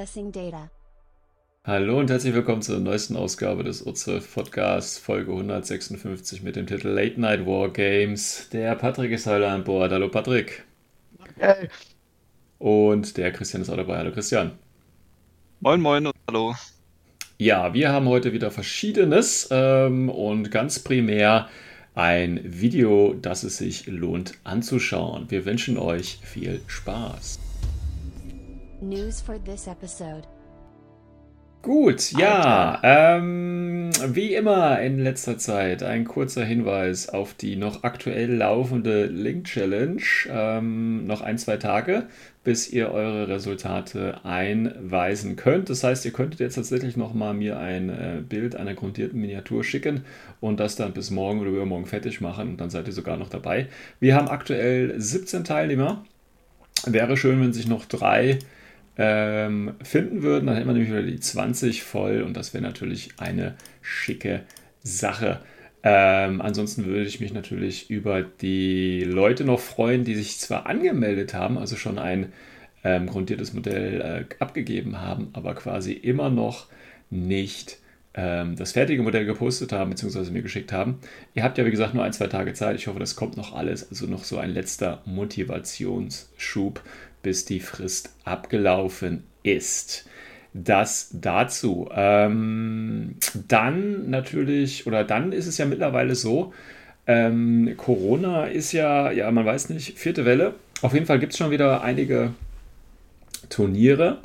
Accessing 0.00 0.32
data. 0.32 0.70
Hallo 1.64 1.98
und 1.98 2.08
herzlich 2.08 2.32
willkommen 2.32 2.62
zur 2.62 2.80
neuesten 2.80 3.16
Ausgabe 3.16 3.64
des 3.64 3.86
O12 3.86 4.32
Podcasts, 4.32 4.98
Folge 4.98 5.30
156 5.30 6.42
mit 6.42 6.56
dem 6.56 6.66
Titel 6.66 6.88
Late 6.88 7.20
Night 7.20 7.44
War 7.44 7.68
Games. 7.68 8.48
Der 8.50 8.76
Patrick 8.76 9.10
ist 9.10 9.26
heute 9.26 9.46
an 9.46 9.62
Bord. 9.62 9.92
Hallo 9.92 10.08
Patrick. 10.08 10.64
Hey. 11.36 11.68
Und 12.58 13.18
der 13.18 13.30
Christian 13.30 13.60
ist 13.60 13.68
auch 13.68 13.76
dabei. 13.76 13.98
Hallo 13.98 14.10
Christian. 14.10 14.52
Moin, 15.60 15.82
moin 15.82 16.06
und 16.06 16.14
hallo. 16.26 16.54
Ja, 17.36 17.74
wir 17.74 17.92
haben 17.92 18.08
heute 18.08 18.32
wieder 18.32 18.50
Verschiedenes 18.50 19.48
ähm, 19.50 20.08
und 20.08 20.50
ganz 20.50 20.78
primär 20.78 21.50
ein 21.94 22.40
Video, 22.42 23.12
das 23.20 23.42
es 23.42 23.58
sich 23.58 23.86
lohnt 23.86 24.32
anzuschauen. 24.44 25.30
Wir 25.30 25.44
wünschen 25.44 25.76
euch 25.76 26.20
viel 26.22 26.62
Spaß. 26.68 27.49
News 28.82 29.20
for 29.20 29.38
this 29.44 29.66
episode. 29.66 30.26
Gut, 31.62 32.12
ja, 32.12 32.80
ähm, 32.82 33.90
wie 34.06 34.34
immer 34.34 34.80
in 34.80 34.98
letzter 34.98 35.36
Zeit 35.36 35.82
ein 35.82 36.06
kurzer 36.06 36.42
Hinweis 36.42 37.10
auf 37.10 37.34
die 37.34 37.56
noch 37.56 37.82
aktuell 37.82 38.34
laufende 38.34 39.04
Link 39.04 39.44
Challenge. 39.44 40.00
Ähm, 40.30 41.06
noch 41.06 41.20
ein, 41.20 41.36
zwei 41.36 41.58
Tage, 41.58 42.06
bis 42.44 42.70
ihr 42.72 42.90
eure 42.92 43.28
Resultate 43.28 44.24
einweisen 44.24 45.36
könnt. 45.36 45.68
Das 45.68 45.84
heißt, 45.84 46.06
ihr 46.06 46.12
könntet 46.12 46.40
jetzt 46.40 46.54
tatsächlich 46.54 46.96
noch 46.96 47.12
mal 47.12 47.34
mir 47.34 47.58
ein 47.58 47.90
äh, 47.90 48.22
Bild 48.26 48.56
einer 48.56 48.72
grundierten 48.72 49.20
Miniatur 49.20 49.62
schicken 49.62 50.06
und 50.40 50.60
das 50.60 50.76
dann 50.76 50.94
bis 50.94 51.10
morgen 51.10 51.40
oder 51.40 51.50
übermorgen 51.50 51.84
fertig 51.84 52.22
machen 52.22 52.48
und 52.48 52.60
dann 52.62 52.70
seid 52.70 52.86
ihr 52.86 52.94
sogar 52.94 53.18
noch 53.18 53.28
dabei. 53.28 53.66
Wir 54.00 54.14
haben 54.16 54.28
aktuell 54.28 54.98
17 54.98 55.44
Teilnehmer. 55.44 56.06
Wäre 56.86 57.18
schön, 57.18 57.38
wenn 57.42 57.52
sich 57.52 57.68
noch 57.68 57.84
drei 57.84 58.38
ähm, 59.02 59.72
finden 59.82 60.22
würden, 60.22 60.46
dann 60.46 60.56
hätten 60.56 60.68
wir 60.68 60.74
nämlich 60.74 60.90
wieder 60.90 61.02
die 61.02 61.18
20 61.18 61.82
voll 61.82 62.20
und 62.20 62.36
das 62.36 62.52
wäre 62.52 62.62
natürlich 62.62 63.12
eine 63.16 63.54
schicke 63.80 64.42
Sache. 64.82 65.40
Ähm, 65.82 66.42
ansonsten 66.42 66.84
würde 66.84 67.04
ich 67.06 67.18
mich 67.18 67.32
natürlich 67.32 67.88
über 67.88 68.20
die 68.20 69.02
Leute 69.04 69.44
noch 69.44 69.58
freuen, 69.58 70.04
die 70.04 70.16
sich 70.16 70.38
zwar 70.38 70.66
angemeldet 70.66 71.32
haben, 71.32 71.56
also 71.56 71.76
schon 71.76 71.98
ein 71.98 72.34
ähm, 72.84 73.06
grundiertes 73.06 73.54
Modell 73.54 74.02
äh, 74.02 74.34
abgegeben 74.38 75.00
haben, 75.00 75.30
aber 75.32 75.54
quasi 75.54 75.94
immer 75.94 76.28
noch 76.28 76.66
nicht 77.08 77.78
ähm, 78.12 78.54
das 78.56 78.72
fertige 78.72 79.02
Modell 79.02 79.24
gepostet 79.24 79.72
haben, 79.72 79.88
beziehungsweise 79.88 80.30
mir 80.30 80.42
geschickt 80.42 80.74
haben. 80.74 80.98
Ihr 81.34 81.42
habt 81.42 81.56
ja, 81.56 81.64
wie 81.64 81.70
gesagt, 81.70 81.94
nur 81.94 82.04
ein, 82.04 82.12
zwei 82.12 82.26
Tage 82.26 82.52
Zeit. 82.52 82.76
Ich 82.76 82.86
hoffe, 82.86 82.98
das 82.98 83.16
kommt 83.16 83.38
noch 83.38 83.54
alles. 83.54 83.88
Also 83.88 84.04
noch 84.04 84.24
so 84.24 84.36
ein 84.36 84.50
letzter 84.50 85.00
Motivationsschub 85.06 86.82
bis 87.22 87.44
die 87.44 87.60
Frist 87.60 88.14
abgelaufen 88.24 89.24
ist. 89.42 90.06
Das 90.52 91.10
dazu. 91.12 91.88
Ähm, 91.94 93.16
dann 93.48 94.10
natürlich, 94.10 94.86
oder 94.86 95.04
dann 95.04 95.32
ist 95.32 95.46
es 95.46 95.58
ja 95.58 95.66
mittlerweile 95.66 96.14
so, 96.14 96.52
ähm, 97.06 97.74
Corona 97.76 98.46
ist 98.46 98.72
ja, 98.72 99.10
ja, 99.10 99.30
man 99.30 99.46
weiß 99.46 99.70
nicht, 99.70 99.98
vierte 99.98 100.24
Welle. 100.24 100.54
Auf 100.82 100.94
jeden 100.94 101.06
Fall 101.06 101.18
gibt 101.18 101.32
es 101.32 101.38
schon 101.38 101.50
wieder 101.50 101.82
einige 101.82 102.32
Turniere. 103.48 104.18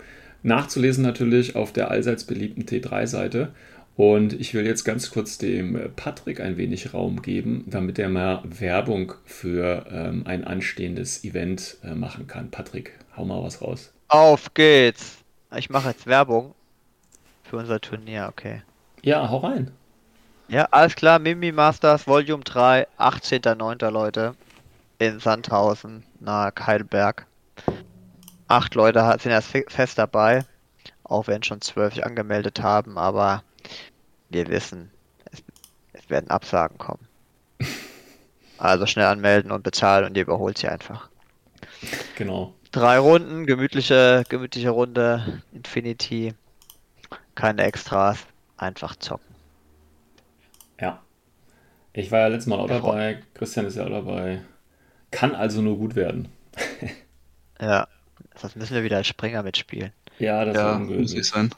Nachzulesen 0.44 1.04
natürlich 1.04 1.56
auf 1.56 1.74
der 1.74 1.90
allseits 1.90 2.24
beliebten 2.24 2.64
T3-Seite. 2.64 3.50
Und 3.98 4.34
ich 4.34 4.54
will 4.54 4.66
jetzt 4.66 4.84
ganz 4.84 5.10
kurz 5.10 5.38
dem 5.38 5.92
Patrick 5.96 6.42
ein 6.42 6.58
wenig 6.58 6.94
Raum 6.94 7.22
geben, 7.22 7.64
damit 7.68 7.98
er 7.98 8.10
mal 8.10 8.42
Werbung 8.44 9.14
für 9.24 9.86
ähm, 9.90 10.24
ein 10.26 10.44
anstehendes 10.44 11.24
Event 11.24 11.78
äh, 11.84 11.96
machen 11.96 12.28
kann. 12.28 12.52
Patrick, 12.52 13.00
hau 13.16 13.24
mal 13.24 13.42
was 13.42 13.62
raus. 13.62 13.94
Auf 14.10 14.54
geht's. 14.54 15.18
Ich 15.56 15.70
mache 15.70 15.90
jetzt 15.90 16.08
Werbung 16.08 16.54
für 17.44 17.58
unser 17.58 17.80
Turnier, 17.80 18.28
okay. 18.30 18.64
Ja, 19.02 19.30
hau 19.30 19.38
rein. 19.38 19.72
Ja, 20.48 20.68
alles 20.72 20.96
klar. 20.96 21.20
Mimi 21.20 21.52
Masters 21.52 22.06
Volume 22.06 22.44
3, 22.44 22.88
18.09. 23.00 23.90
Leute. 23.90 24.36
In 25.00 25.20
Sandhausen, 25.20 26.04
nahe 26.20 26.54
Heidelberg. 26.60 27.26
Acht 28.48 28.76
Leute 28.76 29.16
sind 29.20 29.32
erst 29.32 29.52
fest 29.68 29.98
dabei. 29.98 30.46
Auch 31.04 31.28
wenn 31.28 31.44
schon 31.44 31.62
zwölf 31.62 31.98
angemeldet 32.00 32.62
haben, 32.62 32.98
aber 32.98 33.44
wir 34.36 34.48
wissen, 34.50 34.92
es, 35.32 35.42
es 35.94 36.10
werden 36.10 36.30
Absagen 36.30 36.78
kommen. 36.78 37.08
Also 38.58 38.86
schnell 38.86 39.06
anmelden 39.06 39.52
und 39.52 39.64
bezahlen 39.64 40.06
und 40.06 40.18
ihr 40.18 40.24
überholt 40.24 40.58
sie 40.58 40.68
einfach. 40.68 41.10
Genau. 42.18 42.54
Drei 42.72 43.00
Runden, 43.00 43.46
gemütliche, 43.46 44.24
gemütliche 44.28 44.70
Runde, 44.70 45.42
Infinity, 45.54 46.34
keine 47.34 47.64
Extras, 47.64 48.20
einfach 48.58 48.96
zocken. 48.98 49.34
Ja. 50.80 51.02
Ich 51.94 52.12
war 52.12 52.20
ja 52.20 52.28
letztes 52.28 52.48
Mal 52.48 52.60
auch 52.60 52.68
dabei, 52.68 53.22
Christian 53.34 53.66
ist 53.66 53.78
ja 53.78 53.86
auch 53.86 53.90
dabei. 53.90 54.42
Kann 55.12 55.34
also 55.34 55.62
nur 55.62 55.78
gut 55.78 55.96
werden. 55.96 56.28
ja, 57.62 57.88
sonst 58.36 58.58
müssen 58.58 58.76
wir 58.76 58.84
wieder 58.84 58.98
als 58.98 59.08
Springer 59.08 59.44
mitspielen. 59.44 59.94
Ja, 60.20 60.44
das 60.44 60.56
ja, 60.56 60.72
ist 60.72 60.78
ungünstig 60.78 61.26
sein. 61.26 61.52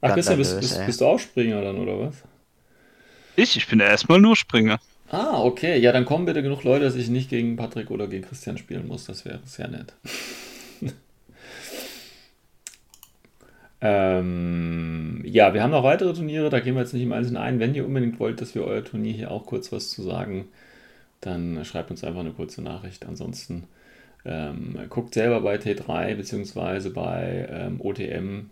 Ach, 0.00 0.14
Christian, 0.14 0.38
bist, 0.38 0.60
bist, 0.60 0.86
bist, 0.86 1.00
du 1.00 1.06
auch 1.06 1.18
Springer 1.18 1.62
dann, 1.62 1.78
oder 1.78 1.98
was? 2.00 2.22
Ich? 3.36 3.56
Ich 3.56 3.66
bin 3.68 3.80
erstmal 3.80 4.20
nur 4.20 4.36
Springer. 4.36 4.78
Ah, 5.10 5.42
okay. 5.42 5.78
Ja, 5.78 5.92
dann 5.92 6.04
kommen 6.04 6.26
bitte 6.26 6.42
genug 6.42 6.64
Leute, 6.64 6.84
dass 6.84 6.96
ich 6.96 7.08
nicht 7.08 7.30
gegen 7.30 7.56
Patrick 7.56 7.90
oder 7.90 8.08
gegen 8.08 8.24
Christian 8.24 8.58
spielen 8.58 8.88
muss. 8.88 9.04
Das 9.06 9.24
wäre 9.24 9.40
sehr 9.44 9.68
nett. 9.68 9.94
ähm, 13.80 15.22
ja, 15.24 15.54
wir 15.54 15.62
haben 15.62 15.70
noch 15.70 15.84
weitere 15.84 16.12
Turniere, 16.12 16.50
da 16.50 16.60
gehen 16.60 16.74
wir 16.74 16.80
jetzt 16.80 16.94
nicht 16.94 17.04
im 17.04 17.12
Einzelnen 17.12 17.36
ein. 17.36 17.60
Wenn 17.60 17.74
ihr 17.74 17.86
unbedingt 17.86 18.18
wollt, 18.18 18.40
dass 18.40 18.54
wir 18.54 18.64
euer 18.64 18.84
Turnier 18.84 19.12
hier 19.12 19.30
auch 19.30 19.46
kurz 19.46 19.70
was 19.70 19.90
zu 19.90 20.02
sagen, 20.02 20.48
dann 21.20 21.64
schreibt 21.64 21.90
uns 21.90 22.02
einfach 22.02 22.20
eine 22.20 22.32
kurze 22.32 22.62
Nachricht. 22.62 23.06
Ansonsten 23.06 23.64
ähm, 24.24 24.78
guckt 24.88 25.14
selber 25.14 25.40
bei 25.40 25.56
T3 25.56 26.16
bzw. 26.16 26.88
bei 26.90 27.48
ähm, 27.50 27.80
OTM 27.80 28.50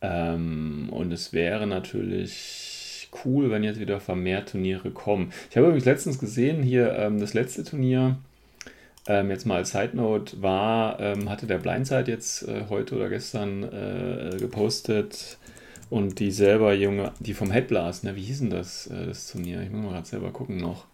ähm, 0.00 0.88
und 0.90 1.12
es 1.12 1.32
wäre 1.32 1.66
natürlich 1.66 3.08
cool, 3.24 3.50
wenn 3.50 3.64
jetzt 3.64 3.80
wieder 3.80 4.00
vermehrt 4.00 4.50
Turniere 4.50 4.90
kommen. 4.90 5.32
Ich 5.50 5.56
habe 5.56 5.66
übrigens 5.68 5.86
letztens 5.86 6.18
gesehen, 6.18 6.62
hier 6.62 6.92
ähm, 6.98 7.18
das 7.20 7.34
letzte 7.34 7.64
Turnier, 7.64 8.18
ähm, 9.06 9.30
jetzt 9.30 9.46
mal 9.46 9.56
als 9.56 9.70
Side 9.70 9.90
Note, 9.96 10.42
war, 10.42 11.00
ähm, 11.00 11.28
hatte 11.30 11.46
der 11.46 11.58
Blindside 11.58 12.10
jetzt 12.10 12.46
äh, 12.46 12.64
heute 12.68 12.94
oder 12.96 13.08
gestern 13.08 13.62
äh, 13.64 14.36
gepostet 14.38 15.38
und 15.90 16.18
die 16.20 16.30
selber 16.30 16.74
junge, 16.74 17.12
die 17.18 17.32
vom 17.32 17.50
Headblast, 17.50 18.04
ne, 18.04 18.14
wie 18.14 18.22
hieß 18.22 18.40
denn 18.40 18.50
das, 18.50 18.86
äh, 18.88 19.06
das 19.06 19.26
Turnier? 19.32 19.62
Ich 19.62 19.70
muss 19.70 19.82
mal 19.84 19.92
gerade 19.92 20.06
selber 20.06 20.30
gucken 20.30 20.58
noch. 20.58 20.84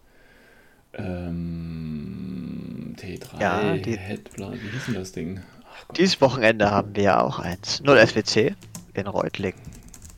Ähm, 0.97 2.95
T3, 2.97 3.41
Ja, 3.41 3.75
die- 3.77 3.97
Headblast, 3.97 4.63
wie 4.63 4.69
hieß 4.69 4.85
denn 4.85 4.95
das 4.95 5.11
Ding? 5.11 5.41
Ach. 5.89 5.93
Dieses 5.93 6.21
Wochenende 6.21 6.71
haben 6.71 6.95
wir 6.95 7.03
ja 7.03 7.21
auch 7.21 7.39
eins. 7.39 7.81
Null 7.83 7.97
SWC 7.97 8.55
in 8.97 9.07
Reutlingen. 9.07 9.59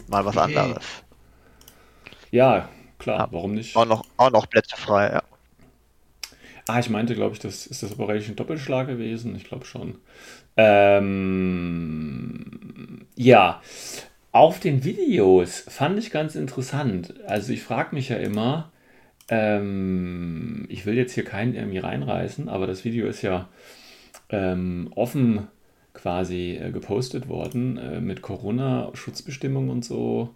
Mal 0.08 0.26
was 0.26 0.38
anderes. 0.38 0.86
Ja, 2.32 2.70
klar, 3.00 3.20
Ja. 3.20 3.28
warum 3.32 3.54
nicht? 3.54 3.76
Auch 3.76 3.86
noch, 3.86 4.04
auch 4.18 4.32
noch 4.32 4.50
Plätze 4.50 4.76
frei, 4.78 5.10
ja. 5.12 5.24
Ah, 6.68 6.80
ich 6.80 6.90
meinte, 6.90 7.16
glaube 7.16 7.34
ich, 7.34 7.40
das 7.40 7.66
ist 7.68 7.84
das 7.84 7.92
Operation 7.94 8.36
Doppelschlag 8.36 8.88
gewesen. 8.88 9.36
Ich 9.36 9.46
glaube 9.46 9.66
schon. 9.66 9.98
Ähm, 10.58 12.48
ja, 13.16 13.62
auf 14.32 14.60
den 14.60 14.84
Videos 14.84 15.62
fand 15.68 15.98
ich 16.00 16.12
ganz 16.12 16.36
interessant. 16.36 17.14
Also 17.26 17.54
ich 17.54 17.64
frage 17.64 17.96
mich 17.96 18.10
ja 18.10 18.18
immer, 18.18 18.72
ähm, 19.30 20.66
ich 20.70 20.86
will 20.86 20.96
jetzt 20.96 21.14
hier 21.14 21.24
keinen 21.26 21.56
irgendwie 21.56 21.80
reinreißen, 21.80 22.50
aber 22.50 22.68
das 22.68 22.84
Video 22.86 23.08
ist 23.08 23.22
ja 23.22 23.48
ähm, 24.30 24.92
offen 24.96 25.48
quasi 25.98 26.58
äh, 26.62 26.72
gepostet 26.72 27.28
worden 27.28 27.78
äh, 27.78 28.00
mit 28.00 28.22
Corona-Schutzbestimmungen 28.22 29.70
und 29.70 29.84
so. 29.84 30.30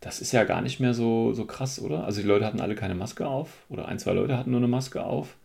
Das 0.00 0.20
ist 0.20 0.32
ja 0.32 0.44
gar 0.44 0.62
nicht 0.62 0.78
mehr 0.78 0.94
so, 0.94 1.32
so 1.32 1.46
krass, 1.46 1.80
oder? 1.80 2.04
Also 2.04 2.20
die 2.20 2.28
Leute 2.28 2.46
hatten 2.46 2.60
alle 2.60 2.74
keine 2.74 2.94
Maske 2.94 3.26
auf 3.26 3.64
oder 3.68 3.88
ein, 3.88 3.98
zwei 3.98 4.12
Leute 4.12 4.36
hatten 4.36 4.50
nur 4.50 4.60
eine 4.60 4.68
Maske 4.68 5.02
auf. 5.02 5.36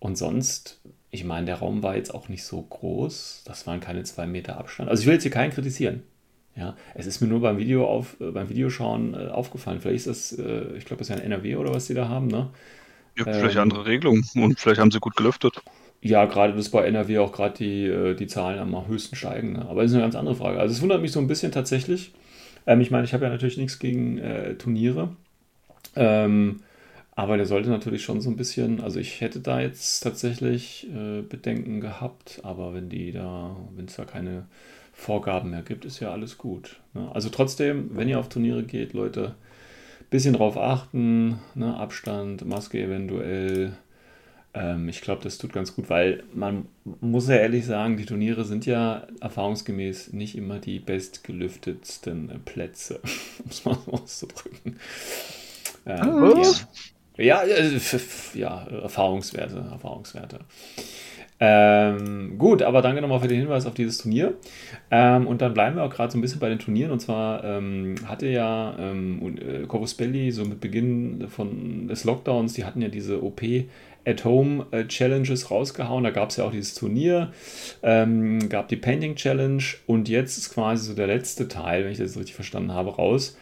Und 0.00 0.18
sonst, 0.18 0.80
ich 1.10 1.24
meine, 1.24 1.46
der 1.46 1.56
Raum 1.56 1.82
war 1.82 1.96
jetzt 1.96 2.14
auch 2.14 2.28
nicht 2.28 2.44
so 2.44 2.60
groß. 2.60 3.42
Das 3.46 3.66
waren 3.66 3.80
keine 3.80 4.02
zwei 4.04 4.26
Meter 4.26 4.58
Abstand. 4.58 4.90
Also 4.90 5.00
ich 5.00 5.06
will 5.06 5.14
jetzt 5.14 5.22
hier 5.22 5.32
keinen 5.32 5.52
kritisieren. 5.52 6.02
Ja, 6.54 6.76
es 6.94 7.06
ist 7.06 7.20
mir 7.20 7.28
nur 7.28 7.40
beim 7.40 7.58
Video 7.58 7.86
auf, 7.86 8.20
äh, 8.20 8.32
beim 8.32 8.48
Videoschauen 8.48 9.14
aufgefallen. 9.14 9.80
Vielleicht 9.80 10.06
ist 10.06 10.32
das, 10.32 10.38
ich 10.76 10.84
glaube, 10.84 10.98
das 10.98 11.08
ist 11.08 11.08
ja 11.10 11.16
ein 11.16 11.22
NRW 11.22 11.56
oder 11.56 11.72
was 11.72 11.86
die 11.86 11.94
da 11.94 12.08
haben, 12.08 12.26
ne? 12.26 12.50
Ja, 13.16 13.24
vielleicht 13.24 13.56
ähm, 13.56 13.62
andere 13.62 13.86
Regelungen 13.86 14.24
und 14.34 14.58
vielleicht 14.58 14.80
haben 14.80 14.90
sie 14.90 14.98
gut 14.98 15.16
gelüftet. 15.16 15.62
Ja, 16.00 16.26
gerade 16.26 16.54
das 16.54 16.70
bei 16.70 16.84
NRW 16.86 17.18
auch 17.18 17.32
gerade 17.32 17.54
die, 17.58 17.86
äh, 17.86 18.14
die 18.14 18.26
Zahlen 18.28 18.58
am 18.60 18.86
höchsten 18.86 19.16
steigen. 19.16 19.54
Ne? 19.54 19.66
Aber 19.68 19.82
das 19.82 19.90
ist 19.90 19.94
eine 19.96 20.04
ganz 20.04 20.14
andere 20.14 20.36
Frage. 20.36 20.60
Also 20.60 20.74
es 20.74 20.82
wundert 20.82 21.02
mich 21.02 21.12
so 21.12 21.20
ein 21.20 21.26
bisschen 21.26 21.52
tatsächlich. 21.52 22.12
Ähm, 22.66 22.80
ich 22.80 22.90
meine, 22.90 23.04
ich 23.04 23.14
habe 23.14 23.24
ja 23.24 23.30
natürlich 23.30 23.56
nichts 23.58 23.78
gegen 23.78 24.18
äh, 24.18 24.54
Turniere. 24.54 25.16
Ähm, 25.96 26.60
aber 27.16 27.36
der 27.36 27.46
sollte 27.46 27.68
natürlich 27.70 28.04
schon 28.04 28.20
so 28.20 28.30
ein 28.30 28.36
bisschen, 28.36 28.80
also 28.80 29.00
ich 29.00 29.20
hätte 29.20 29.40
da 29.40 29.60
jetzt 29.60 30.00
tatsächlich 30.00 30.86
äh, 30.94 31.22
Bedenken 31.22 31.80
gehabt, 31.80 32.40
aber 32.44 32.74
wenn 32.74 32.88
die 32.88 33.10
da, 33.10 33.56
wenn 33.74 33.86
es 33.86 33.96
da 33.96 34.04
keine 34.04 34.46
Vorgaben 34.92 35.50
mehr 35.50 35.62
gibt, 35.62 35.84
ist 35.84 35.98
ja 35.98 36.12
alles 36.12 36.38
gut. 36.38 36.80
Ne? 36.94 37.10
Also 37.12 37.28
trotzdem, 37.28 37.96
wenn 37.96 38.08
ihr 38.08 38.20
auf 38.20 38.28
Turniere 38.28 38.62
geht, 38.62 38.92
Leute, 38.92 39.34
bisschen 40.10 40.34
drauf 40.34 40.56
achten, 40.56 41.38
ne? 41.54 41.76
Abstand, 41.76 42.44
Maske 42.46 42.80
eventuell. 42.82 43.76
Ähm, 44.54 44.88
ich 44.88 45.00
glaube, 45.00 45.22
das 45.22 45.38
tut 45.38 45.52
ganz 45.52 45.74
gut, 45.74 45.90
weil 45.90 46.24
man 46.32 46.66
muss 47.00 47.28
ja 47.28 47.36
ehrlich 47.36 47.66
sagen, 47.66 47.96
die 47.96 48.06
Turniere 48.06 48.44
sind 48.44 48.66
ja 48.66 49.06
erfahrungsgemäß 49.20 50.12
nicht 50.12 50.36
immer 50.36 50.58
die 50.58 50.78
bestgelüftetsten 50.78 52.40
Plätze, 52.44 53.00
um 53.44 53.50
es 53.50 53.64
mal 53.64 53.78
so 53.84 53.92
auszudrücken. 53.92 54.78
Ähm, 55.86 56.42
ja. 56.42 56.52
Ja, 57.18 57.42
äh, 57.42 57.80
ja, 58.34 58.64
Erfahrungswerte, 58.68 59.56
Erfahrungswerte. 59.72 60.38
Ähm, 61.40 62.36
gut, 62.36 62.62
aber 62.62 62.82
danke 62.82 63.00
nochmal 63.00 63.20
für 63.20 63.28
den 63.28 63.40
Hinweis 63.40 63.66
auf 63.66 63.74
dieses 63.74 63.98
Turnier. 63.98 64.34
Ähm, 64.90 65.26
und 65.26 65.40
dann 65.40 65.54
bleiben 65.54 65.76
wir 65.76 65.84
auch 65.84 65.90
gerade 65.90 66.10
so 66.10 66.18
ein 66.18 66.20
bisschen 66.20 66.40
bei 66.40 66.48
den 66.48 66.58
Turnieren. 66.58 66.90
Und 66.90 67.00
zwar 67.00 67.44
ähm, 67.44 67.96
hatte 68.06 68.26
ja 68.26 68.76
ähm, 68.78 69.36
äh, 69.36 69.66
Corvus 69.66 69.94
Belli 69.94 70.32
so 70.32 70.44
mit 70.44 70.60
Beginn 70.60 71.28
von 71.28 71.88
des 71.88 72.04
Lockdowns, 72.04 72.54
die 72.54 72.64
hatten 72.64 72.82
ja 72.82 72.88
diese 72.88 73.22
OP 73.22 73.42
at 74.08 74.24
Home 74.24 74.66
äh, 74.70 74.86
Challenges 74.86 75.50
rausgehauen. 75.50 76.04
Da 76.04 76.10
gab 76.10 76.30
es 76.30 76.36
ja 76.36 76.44
auch 76.44 76.50
dieses 76.50 76.74
Turnier, 76.74 77.32
ähm, 77.82 78.48
gab 78.48 78.68
die 78.68 78.76
Painting 78.76 79.16
Challenge 79.16 79.62
und 79.86 80.08
jetzt 80.08 80.38
ist 80.38 80.54
quasi 80.54 80.86
so 80.86 80.94
der 80.94 81.06
letzte 81.06 81.48
Teil, 81.48 81.84
wenn 81.84 81.92
ich 81.92 81.98
das 81.98 82.16
richtig 82.16 82.34
verstanden 82.34 82.72
habe, 82.72 82.96
raus. 82.96 83.36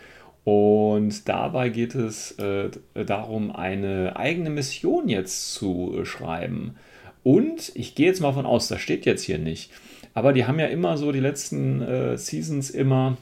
Und 0.45 1.29
dabei 1.29 1.71
geht 1.71 1.95
es 1.95 2.33
äh, 2.39 2.71
darum, 2.95 3.55
eine 3.55 4.17
eigene 4.17 4.51
Mission 4.51 5.09
jetzt 5.09 5.55
zu 5.55 5.97
äh, 5.99 6.05
schreiben. 6.05 6.77
Und 7.23 7.73
ich 7.75 7.95
gehe 7.95 8.07
jetzt 8.07 8.21
mal 8.21 8.33
von 8.33 8.47
aus, 8.47 8.69
das 8.69 8.81
steht 8.81 9.07
jetzt 9.07 9.23
hier 9.23 9.39
nicht. 9.39 9.71
Aber 10.15 10.33
die 10.33 10.47
haben 10.47 10.61
ja 10.61 10.67
immer 10.67 10.97
so 10.97 11.11
die 11.13 11.21
letzten 11.21 11.83
äh, 11.83 12.17
Seasons 12.17 12.71
immer 12.71 13.17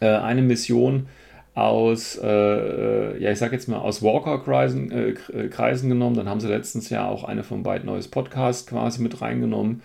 äh, 0.00 0.08
eine 0.08 0.42
Mission 0.42 1.06
aus, 1.54 2.16
äh, 2.16 2.26
äh, 2.26 3.22
ja, 3.22 3.30
ich 3.30 3.38
sag 3.38 3.52
jetzt 3.52 3.68
mal 3.68 3.78
aus 3.78 4.02
Walker-Kreisen 4.02 5.16
Kreisen 5.50 5.88
genommen. 5.88 6.16
Dann 6.16 6.28
haben 6.28 6.40
sie 6.40 6.48
letztens 6.48 6.88
ja 6.90 7.08
auch 7.08 7.24
eine 7.24 7.44
von 7.44 7.62
beiden 7.62 7.86
neues 7.86 8.08
Podcast 8.08 8.68
quasi 8.68 9.02
mit 9.02 9.20
reingenommen. 9.20 9.82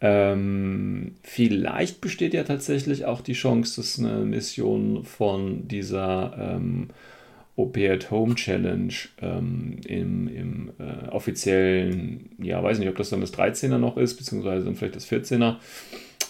Ähm, 0.00 1.16
vielleicht 1.22 2.00
besteht 2.00 2.34
ja 2.34 2.44
tatsächlich 2.44 3.04
auch 3.04 3.20
die 3.20 3.32
Chance, 3.32 3.80
dass 3.80 3.98
eine 3.98 4.24
Mission 4.24 5.04
von 5.04 5.66
dieser 5.66 6.36
ähm, 6.38 6.90
OP 7.56 7.76
at 7.76 8.12
Home 8.12 8.36
Challenge 8.36 8.94
ähm, 9.20 9.78
im, 9.84 10.28
im 10.28 10.70
äh, 10.78 11.08
offiziellen, 11.08 12.30
ja, 12.38 12.62
weiß 12.62 12.78
nicht, 12.78 12.88
ob 12.88 12.94
das 12.94 13.10
dann 13.10 13.20
das 13.20 13.34
13er 13.34 13.78
noch 13.78 13.96
ist, 13.96 14.14
beziehungsweise 14.16 14.64
dann 14.64 14.76
vielleicht 14.76 14.94
das 14.94 15.10
14er, 15.10 15.56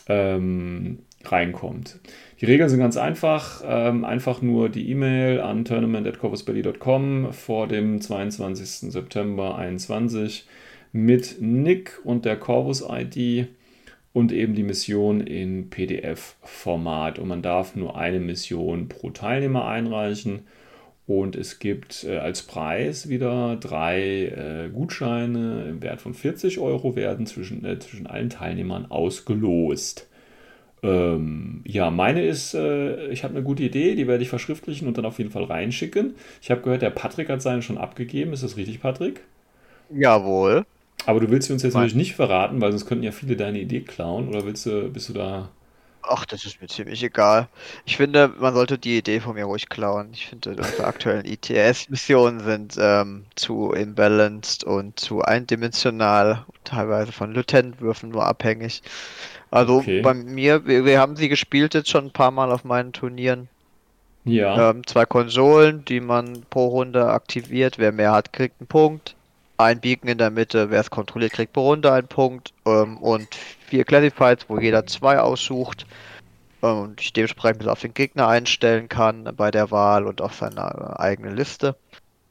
ähm, 0.08 1.00
reinkommt. 1.32 2.00
Die 2.40 2.46
Regeln 2.46 2.68
sind 2.68 2.80
ganz 2.80 2.96
einfach. 2.96 3.62
Ähm, 3.66 4.04
einfach 4.04 4.42
nur 4.42 4.68
die 4.68 4.90
E-Mail 4.90 5.40
an 5.40 5.64
tournament.corvusbelly.com 5.64 7.32
vor 7.32 7.66
dem 7.68 8.00
22. 8.00 8.92
September 8.92 9.54
2021 9.56 10.46
mit 10.92 11.36
Nick 11.40 12.00
und 12.04 12.24
der 12.24 12.36
Corvus-ID 12.36 13.48
und 14.12 14.32
eben 14.32 14.54
die 14.54 14.62
Mission 14.62 15.20
in 15.20 15.70
PDF-Format. 15.70 17.18
Und 17.18 17.28
man 17.28 17.42
darf 17.42 17.76
nur 17.76 17.96
eine 17.96 18.20
Mission 18.20 18.88
pro 18.88 19.10
Teilnehmer 19.10 19.66
einreichen. 19.66 20.40
Und 21.06 21.36
es 21.36 21.58
gibt 21.58 22.04
äh, 22.04 22.18
als 22.18 22.42
Preis 22.42 23.08
wieder 23.08 23.56
drei 23.56 24.26
äh, 24.26 24.68
Gutscheine 24.70 25.64
im 25.68 25.82
Wert 25.82 26.02
von 26.02 26.12
40 26.12 26.58
Euro, 26.58 26.96
werden 26.96 27.26
zwischen, 27.26 27.64
äh, 27.64 27.78
zwischen 27.78 28.06
allen 28.06 28.28
Teilnehmern 28.28 28.90
ausgelost. 28.90 30.07
Ähm, 30.82 31.62
ja, 31.66 31.90
meine 31.90 32.24
ist, 32.24 32.54
äh, 32.54 33.08
ich 33.08 33.24
habe 33.24 33.34
eine 33.34 33.42
gute 33.42 33.62
Idee, 33.64 33.94
die 33.94 34.06
werde 34.06 34.22
ich 34.22 34.28
verschriftlichen 34.28 34.86
und 34.88 34.96
dann 34.98 35.04
auf 35.06 35.18
jeden 35.18 35.30
Fall 35.30 35.44
reinschicken. 35.44 36.14
Ich 36.40 36.50
habe 36.50 36.62
gehört, 36.62 36.82
der 36.82 36.90
Patrick 36.90 37.28
hat 37.28 37.42
seinen 37.42 37.62
schon 37.62 37.78
abgegeben. 37.78 38.32
Ist 38.32 38.42
das 38.44 38.56
richtig, 38.56 38.80
Patrick? 38.80 39.22
Jawohl. 39.90 40.64
Aber 41.06 41.20
du 41.20 41.30
willst 41.30 41.48
sie 41.48 41.52
uns 41.52 41.62
jetzt 41.62 41.74
natürlich 41.74 41.94
nicht 41.94 42.14
verraten, 42.14 42.60
weil 42.60 42.70
sonst 42.72 42.86
könnten 42.86 43.04
ja 43.04 43.12
viele 43.12 43.36
deine 43.36 43.60
Idee 43.60 43.80
klauen. 43.80 44.28
Oder 44.28 44.44
willst 44.44 44.66
du, 44.66 44.90
bist 44.90 45.08
du 45.08 45.12
da. 45.14 45.50
Ach, 46.10 46.24
das 46.24 46.44
ist 46.46 46.60
mir 46.60 46.68
ziemlich 46.68 47.02
egal. 47.02 47.48
Ich 47.84 47.98
finde, 47.98 48.32
man 48.38 48.54
sollte 48.54 48.78
die 48.78 48.96
Idee 48.96 49.20
von 49.20 49.34
mir 49.34 49.44
ruhig 49.44 49.68
klauen. 49.68 50.08
Ich 50.12 50.26
finde, 50.26 50.50
unsere 50.50 50.84
aktuellen 50.84 51.26
ITS-Missionen 51.26 52.40
sind 52.40 52.76
ähm, 52.80 53.26
zu 53.34 53.72
imbalanced 53.72 54.64
und 54.64 54.98
zu 54.98 55.20
eindimensional, 55.20 56.46
teilweise 56.64 57.12
von 57.12 57.32
Lieutenant-Würfen 57.32 58.08
nur 58.08 58.24
abhängig. 58.24 58.82
Also 59.50 59.76
okay. 59.76 60.00
bei 60.00 60.14
mir, 60.14 60.66
wir, 60.66 60.86
wir, 60.86 60.98
haben 60.98 61.16
sie 61.16 61.28
gespielt 61.28 61.74
jetzt 61.74 61.90
schon 61.90 62.06
ein 62.06 62.12
paar 62.12 62.30
Mal 62.30 62.52
auf 62.52 62.64
meinen 62.64 62.92
Turnieren. 62.94 63.48
Ja. 64.24 64.70
Ähm, 64.70 64.86
zwei 64.86 65.04
Konsolen, 65.04 65.84
die 65.84 66.00
man 66.00 66.42
pro 66.48 66.68
Runde 66.68 67.10
aktiviert. 67.10 67.78
Wer 67.78 67.92
mehr 67.92 68.12
hat, 68.12 68.32
kriegt 68.32 68.60
einen 68.60 68.66
Punkt 68.66 69.14
ein 69.58 69.80
Beacon 69.80 70.08
in 70.08 70.18
der 70.18 70.30
Mitte, 70.30 70.70
wer 70.70 70.80
es 70.80 70.90
kontrolliert, 70.90 71.32
kriegt 71.32 71.52
pro 71.52 71.68
Runde 71.68 71.92
einen 71.92 72.08
Punkt 72.08 72.54
ähm, 72.64 72.96
und 72.98 73.34
vier 73.34 73.84
Classifieds, 73.84 74.48
wo 74.48 74.58
jeder 74.58 74.86
zwei 74.86 75.18
aussucht 75.18 75.86
ähm, 76.62 76.78
und 76.78 77.00
ich 77.00 77.12
dementsprechend 77.12 77.68
auf 77.68 77.80
den 77.80 77.92
Gegner 77.92 78.28
einstellen 78.28 78.88
kann 78.88 79.30
bei 79.36 79.50
der 79.50 79.70
Wahl 79.70 80.06
und 80.06 80.22
auf 80.22 80.34
seine 80.34 80.98
eigene 80.98 81.34
Liste 81.34 81.76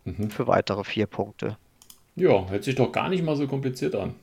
mhm. 0.06 0.30
für 0.30 0.48
weitere 0.48 0.84
vier 0.84 1.06
Punkte. 1.06 1.58
Ja, 2.16 2.50
hört 2.50 2.63
sich 2.63 2.75
doch 2.75 2.92
gar 2.92 3.10
nicht 3.10 3.24
mal 3.24 3.36
so 3.36 3.46
kompliziert 3.46 3.94
an. 3.96 4.16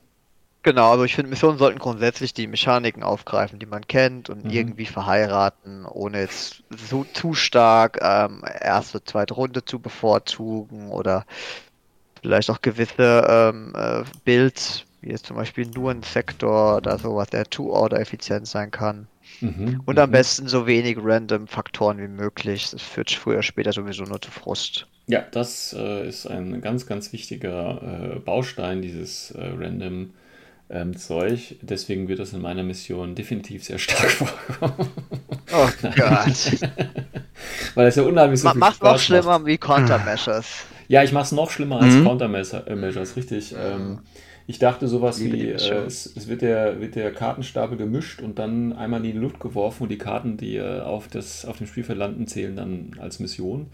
Genau, 0.64 0.92
also 0.92 1.04
ich 1.04 1.14
finde, 1.14 1.28
Missionen 1.28 1.58
sollten 1.58 1.78
grundsätzlich 1.78 2.32
die 2.32 2.46
Mechaniken 2.46 3.02
aufgreifen, 3.02 3.58
die 3.58 3.66
man 3.66 3.86
kennt 3.86 4.30
und 4.30 4.46
mhm. 4.46 4.50
irgendwie 4.50 4.86
verheiraten, 4.86 5.84
ohne 5.84 6.20
jetzt 6.20 6.62
so 6.70 7.04
zu 7.04 7.34
stark 7.34 7.98
ähm, 8.00 8.42
erste, 8.62 9.04
zweite 9.04 9.34
Runde 9.34 9.66
zu 9.66 9.78
bevorzugen 9.78 10.90
oder 10.90 11.26
vielleicht 12.24 12.48
auch 12.48 12.62
gewisse 12.62 13.26
ähm, 13.28 13.74
äh, 13.76 14.02
Builds, 14.24 14.84
wie 15.02 15.10
jetzt 15.10 15.26
zum 15.26 15.36
Beispiel 15.36 15.66
nur 15.74 15.90
ein 15.90 16.02
Sektor 16.02 16.78
oder 16.78 16.98
sowas, 16.98 17.28
der 17.28 17.44
Two-Order 17.44 18.00
effizient 18.00 18.48
sein 18.48 18.70
kann. 18.70 19.06
Mhm, 19.42 19.82
und 19.84 19.98
am 19.98 20.08
mhm. 20.08 20.12
besten 20.12 20.48
so 20.48 20.66
wenig 20.66 20.96
random 21.02 21.46
Faktoren 21.46 21.98
wie 21.98 22.08
möglich. 22.08 22.70
Das 22.70 22.80
führt 22.80 23.10
früher 23.10 23.34
oder 23.34 23.42
später 23.42 23.72
sowieso 23.72 24.04
nur 24.04 24.22
zu 24.22 24.30
Frust. 24.30 24.86
Ja, 25.06 25.22
das 25.32 25.76
äh, 25.78 26.08
ist 26.08 26.26
ein 26.26 26.62
ganz, 26.62 26.86
ganz 26.86 27.12
wichtiger 27.12 28.14
äh, 28.14 28.18
Baustein 28.20 28.80
dieses 28.80 29.32
äh, 29.32 29.46
random 29.58 30.14
ähm, 30.70 30.96
Zeug. 30.96 31.56
Deswegen 31.60 32.08
wird 32.08 32.20
das 32.20 32.32
in 32.32 32.40
meiner 32.40 32.62
Mission 32.62 33.14
definitiv 33.14 33.64
sehr 33.64 33.78
stark 33.78 34.10
vorkommen. 34.12 34.88
Oh 35.52 35.68
Gott. 35.82 36.52
Weil 37.74 37.88
es 37.88 37.96
ja 37.96 38.02
unheimlich 38.02 38.40
so 38.40 38.48
Ma 38.48 38.54
Macht 38.54 38.82
noch 38.82 38.98
schlimmer 38.98 39.38
macht. 39.40 39.46
wie 39.46 39.58
Countermeasures. 39.58 40.64
Ja, 40.88 41.02
ich 41.02 41.12
mache 41.12 41.24
es 41.24 41.32
noch 41.32 41.50
schlimmer 41.50 41.80
als 41.80 41.94
mhm. 41.94 42.04
Countermeasures, 42.04 43.16
richtig. 43.16 43.54
Ähm, 43.58 44.00
ich 44.46 44.58
dachte 44.58 44.88
sowas 44.88 45.22
wie, 45.22 45.48
äh, 45.48 45.52
es, 45.52 46.12
es, 46.14 46.28
wird, 46.28 46.42
der, 46.42 46.80
wird 46.80 46.96
der 46.96 47.12
Kartenstapel 47.12 47.78
gemischt 47.78 48.20
und 48.20 48.38
dann 48.38 48.74
einmal 48.74 49.04
in 49.04 49.12
die 49.12 49.18
Luft 49.18 49.40
geworfen 49.40 49.84
und 49.84 49.88
die 49.88 49.98
Karten, 49.98 50.36
die 50.36 50.56
äh, 50.56 50.80
auf, 50.80 51.08
das, 51.08 51.46
auf 51.46 51.58
dem 51.58 51.66
Spielfeld 51.66 51.98
landen, 51.98 52.26
zählen 52.26 52.54
dann 52.54 52.90
als 53.00 53.20
Mission. 53.20 53.70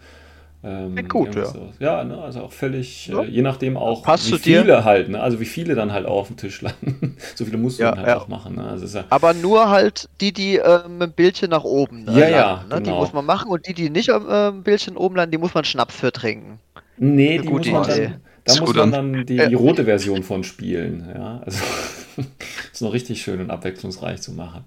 Ähm, 0.63 1.07
gut, 1.07 1.35
ja. 1.35 1.45
So. 1.45 1.73
Ja, 1.79 2.03
ne, 2.03 2.19
also 2.19 2.41
auch 2.41 2.51
völlig, 2.51 3.07
ja. 3.07 3.23
äh, 3.23 3.25
je 3.25 3.41
nachdem 3.41 3.77
auch, 3.77 4.03
Passt 4.03 4.31
wie 4.31 4.37
viele 4.37 4.63
dir? 4.63 4.83
halt, 4.83 5.09
ne? 5.09 5.19
also 5.19 5.39
wie 5.39 5.45
viele 5.45 5.73
dann 5.73 5.91
halt 5.91 6.05
auf 6.05 6.27
dem 6.27 6.37
Tisch 6.37 6.61
landen. 6.61 7.17
so 7.35 7.45
viele 7.45 7.57
musst 7.57 7.79
du 7.79 7.83
ja, 7.83 7.95
dann 7.95 8.05
halt 8.05 8.17
auch 8.17 8.27
machen. 8.27 8.55
Ne? 8.55 8.63
Also 8.63 8.85
ja 8.97 9.05
Aber 9.09 9.33
nur 9.33 9.69
halt 9.69 10.07
die, 10.21 10.31
die 10.31 10.57
äh, 10.57 10.87
mit 10.87 11.01
dem 11.01 11.11
Bildchen 11.13 11.49
nach 11.49 11.63
oben 11.63 12.03
ne, 12.03 12.11
ja, 12.11 12.19
landen, 12.19 12.33
ja, 12.33 12.55
ne? 12.55 12.63
genau. 12.69 12.79
Die 12.79 12.91
muss 12.91 13.13
man 13.13 13.25
machen 13.25 13.49
und 13.49 13.67
die, 13.67 13.73
die 13.73 13.89
nicht 13.89 14.11
am 14.11 14.29
äh, 14.29 14.51
Bildchen 14.61 14.97
oben 14.97 15.15
landen, 15.15 15.31
die 15.31 15.39
muss 15.39 15.55
man 15.55 15.63
Schnaps 15.63 15.95
für 15.95 16.11
trinken. 16.11 16.59
Nee, 17.03 17.39
die 17.39 17.49
muss 17.49 17.65
man 17.65 17.87
dann, 17.87 18.21
da 18.43 18.59
muss 18.59 18.75
man 18.75 18.91
dann 18.91 19.25
die, 19.25 19.37
die, 19.37 19.53
rote 19.55 19.85
Version 19.85 20.21
von 20.21 20.43
spielen. 20.43 21.09
Ja, 21.11 21.41
also 21.43 21.57
ist 22.71 22.81
noch 22.83 22.93
richtig 22.93 23.23
schön 23.23 23.41
und 23.41 23.49
abwechslungsreich 23.49 24.21
zu 24.21 24.33
machen. 24.33 24.65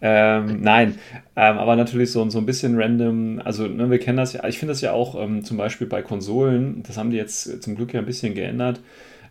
Ähm, 0.00 0.62
nein, 0.62 0.94
ähm, 1.36 1.58
aber 1.58 1.76
natürlich 1.76 2.12
so, 2.12 2.26
so 2.30 2.38
ein 2.38 2.46
bisschen 2.46 2.80
random. 2.80 3.42
Also, 3.44 3.66
ne, 3.66 3.90
wir 3.90 3.98
kennen 3.98 4.16
das 4.16 4.32
ja. 4.32 4.46
Ich 4.48 4.58
finde 4.58 4.72
das 4.72 4.80
ja 4.80 4.92
auch 4.92 5.22
ähm, 5.22 5.44
zum 5.44 5.58
Beispiel 5.58 5.86
bei 5.86 6.00
Konsolen, 6.00 6.82
das 6.86 6.96
haben 6.96 7.10
die 7.10 7.18
jetzt 7.18 7.62
zum 7.62 7.76
Glück 7.76 7.92
ja 7.92 8.00
ein 8.00 8.06
bisschen 8.06 8.34
geändert. 8.34 8.80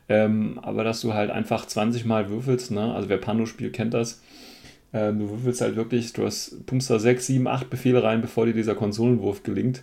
Ähm, 0.07 0.59
aber 0.61 0.83
dass 0.83 1.01
du 1.01 1.15
halt 1.15 1.31
einfach 1.31 1.65
20 1.65 2.05
Mal 2.05 2.29
würfelst, 2.29 2.69
ne? 2.69 2.93
also 2.93 3.09
wer 3.09 3.17
Pando 3.17 3.47
spielt, 3.47 3.73
kennt 3.73 3.95
das. 3.95 4.21
Ähm, 4.93 5.17
du 5.17 5.31
würfelst 5.31 5.61
halt 5.61 5.75
wirklich, 5.75 6.13
du 6.13 6.27
hast, 6.27 6.63
pumpst 6.67 6.91
da 6.91 6.99
6, 6.99 7.25
7, 7.25 7.47
8 7.47 7.71
Befehle 7.71 8.03
rein, 8.03 8.21
bevor 8.21 8.45
dir 8.45 8.53
dieser 8.53 8.75
Konsolenwurf 8.75 9.41
gelingt. 9.41 9.81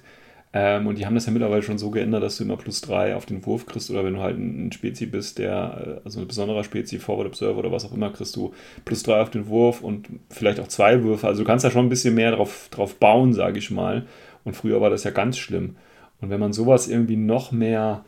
Ähm, 0.54 0.87
und 0.87 0.99
die 0.99 1.06
haben 1.06 1.14
das 1.14 1.26
ja 1.26 1.32
mittlerweile 1.32 1.62
schon 1.62 1.78
so 1.78 1.90
geändert, 1.90 2.23
dass 2.23 2.37
du 2.37 2.44
immer 2.44 2.59
plus 2.59 2.82
3 2.82 3.16
auf 3.16 3.25
den 3.25 3.44
Wurf 3.47 3.64
kriegst. 3.64 3.90
Oder 3.90 4.04
wenn 4.04 4.14
du 4.14 4.21
halt 4.21 4.38
ein 4.38 4.71
Spezi 4.71 5.06
bist, 5.06 5.38
der, 5.38 6.00
äh, 6.00 6.00
also 6.04 6.21
ein 6.21 6.28
besonderer 6.28 6.62
Spezi, 6.62 6.99
Forward 6.99 7.26
Observer 7.26 7.59
oder 7.59 7.73
was 7.73 7.85
auch 7.87 7.92
immer, 7.92 8.11
kriegst 8.11 8.37
du 8.37 8.52
plus 8.85 9.02
3 9.02 9.23
auf 9.23 9.30
den 9.30 9.47
Wurf 9.47 9.80
und 9.80 10.09
vielleicht 10.28 10.61
auch 10.61 10.68
zwei 10.68 11.02
Würfe. 11.02 11.26
Also 11.26 11.42
du 11.42 11.47
kannst 11.47 11.64
da 11.64 11.71
schon 11.71 11.87
ein 11.87 11.90
bisschen 11.90 12.14
mehr 12.14 12.32
drauf, 12.32 12.68
drauf 12.71 12.97
bauen, 12.97 13.32
sage 13.32 13.59
ich 13.59 13.71
mal. 13.71 14.06
Und 14.44 14.54
früher 14.54 14.80
war 14.80 14.90
das 14.90 15.04
ja 15.04 15.11
ganz 15.11 15.38
schlimm. 15.38 15.76
Und 16.21 16.30
wenn 16.30 16.40
man 16.40 16.52
sowas 16.52 16.87
irgendwie 16.87 17.16
noch 17.16 17.50
mehr 17.50 18.04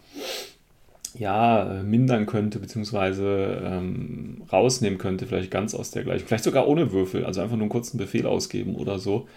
ja, 1.16 1.80
mindern 1.84 2.26
könnte, 2.26 2.58
beziehungsweise 2.58 3.62
ähm, 3.64 4.42
rausnehmen 4.52 4.98
könnte, 4.98 5.26
vielleicht 5.26 5.50
ganz 5.50 5.74
aus 5.74 5.92
der 5.92 6.02
gleichen, 6.02 6.26
vielleicht 6.26 6.44
sogar 6.44 6.66
ohne 6.66 6.92
Würfel, 6.92 7.24
also 7.24 7.40
einfach 7.40 7.56
nur 7.56 7.62
einen 7.62 7.70
kurzen 7.70 7.98
Befehl 7.98 8.26
ausgeben 8.26 8.74
oder 8.74 8.98
so. 8.98 9.28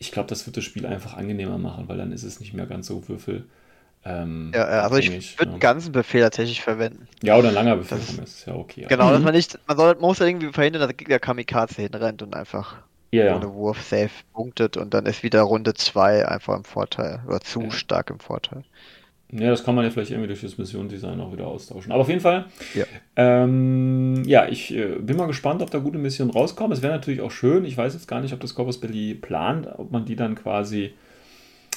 Ich 0.00 0.12
glaube, 0.12 0.28
das 0.28 0.46
wird 0.46 0.56
das 0.56 0.64
Spiel 0.64 0.86
einfach 0.86 1.16
angenehmer 1.16 1.58
machen, 1.58 1.88
weil 1.88 1.98
dann 1.98 2.10
ist 2.10 2.24
es 2.24 2.40
nicht 2.40 2.54
mehr 2.54 2.66
ganz 2.66 2.86
so 2.86 3.06
Würfel. 3.06 3.44
Ähm, 4.02 4.50
ja, 4.54 4.64
also 4.64 4.96
ich 4.96 5.38
würde 5.38 5.50
ja. 5.50 5.50
einen 5.50 5.60
ganzen 5.60 5.92
Befehl 5.92 6.22
tatsächlich 6.22 6.62
verwenden. 6.62 7.06
Ja, 7.22 7.36
oder 7.36 7.48
ein 7.48 7.54
langer 7.54 7.76
Befehl, 7.76 7.98
das 7.98 8.30
ist 8.30 8.46
ja 8.46 8.54
okay. 8.54 8.86
Genau, 8.88 9.08
mhm. 9.08 9.12
dass 9.12 9.22
man 9.24 9.34
nicht, 9.34 9.58
man, 9.68 9.76
soll, 9.76 9.94
man 9.94 10.00
muss 10.00 10.18
ja 10.18 10.26
irgendwie 10.26 10.52
verhindern, 10.52 10.80
dass 10.80 10.88
der 10.88 10.96
Gegner 10.96 11.18
Kamikaze 11.18 11.82
hinrennt 11.82 12.22
und 12.22 12.34
einfach 12.34 12.78
ja, 13.12 13.36
ohne 13.36 13.52
Wurf 13.52 13.82
safe 13.82 14.10
punktet 14.32 14.78
und 14.78 14.94
dann 14.94 15.04
ist 15.04 15.22
wieder 15.22 15.42
Runde 15.42 15.74
2 15.74 16.26
einfach 16.26 16.56
im 16.56 16.64
Vorteil 16.64 17.22
oder 17.26 17.40
zu 17.40 17.62
ja. 17.62 17.70
stark 17.70 18.08
im 18.08 18.20
Vorteil. 18.20 18.64
Ja, 19.32 19.50
das 19.50 19.62
kann 19.62 19.76
man 19.76 19.84
ja 19.84 19.90
vielleicht 19.90 20.10
irgendwie 20.10 20.26
durch 20.26 20.40
das 20.40 20.58
Mission-Design 20.58 21.20
auch 21.20 21.32
wieder 21.32 21.46
austauschen. 21.46 21.92
Aber 21.92 22.02
auf 22.02 22.08
jeden 22.08 22.20
Fall, 22.20 22.46
ja, 22.74 22.84
ähm, 23.16 24.24
ja 24.26 24.48
ich 24.48 24.74
äh, 24.74 24.96
bin 24.98 25.16
mal 25.16 25.26
gespannt, 25.26 25.62
ob 25.62 25.70
da 25.70 25.78
gute 25.78 25.98
Missionen 25.98 26.30
rauskommen. 26.30 26.72
Es 26.72 26.82
wäre 26.82 26.92
natürlich 26.92 27.20
auch 27.20 27.30
schön, 27.30 27.64
ich 27.64 27.76
weiß 27.76 27.94
jetzt 27.94 28.08
gar 28.08 28.20
nicht, 28.20 28.34
ob 28.34 28.40
das 28.40 28.54
Corpus 28.54 28.80
Belli 28.80 29.14
plant, 29.14 29.68
ob 29.78 29.92
man 29.92 30.04
die 30.04 30.16
dann 30.16 30.34
quasi, 30.34 30.94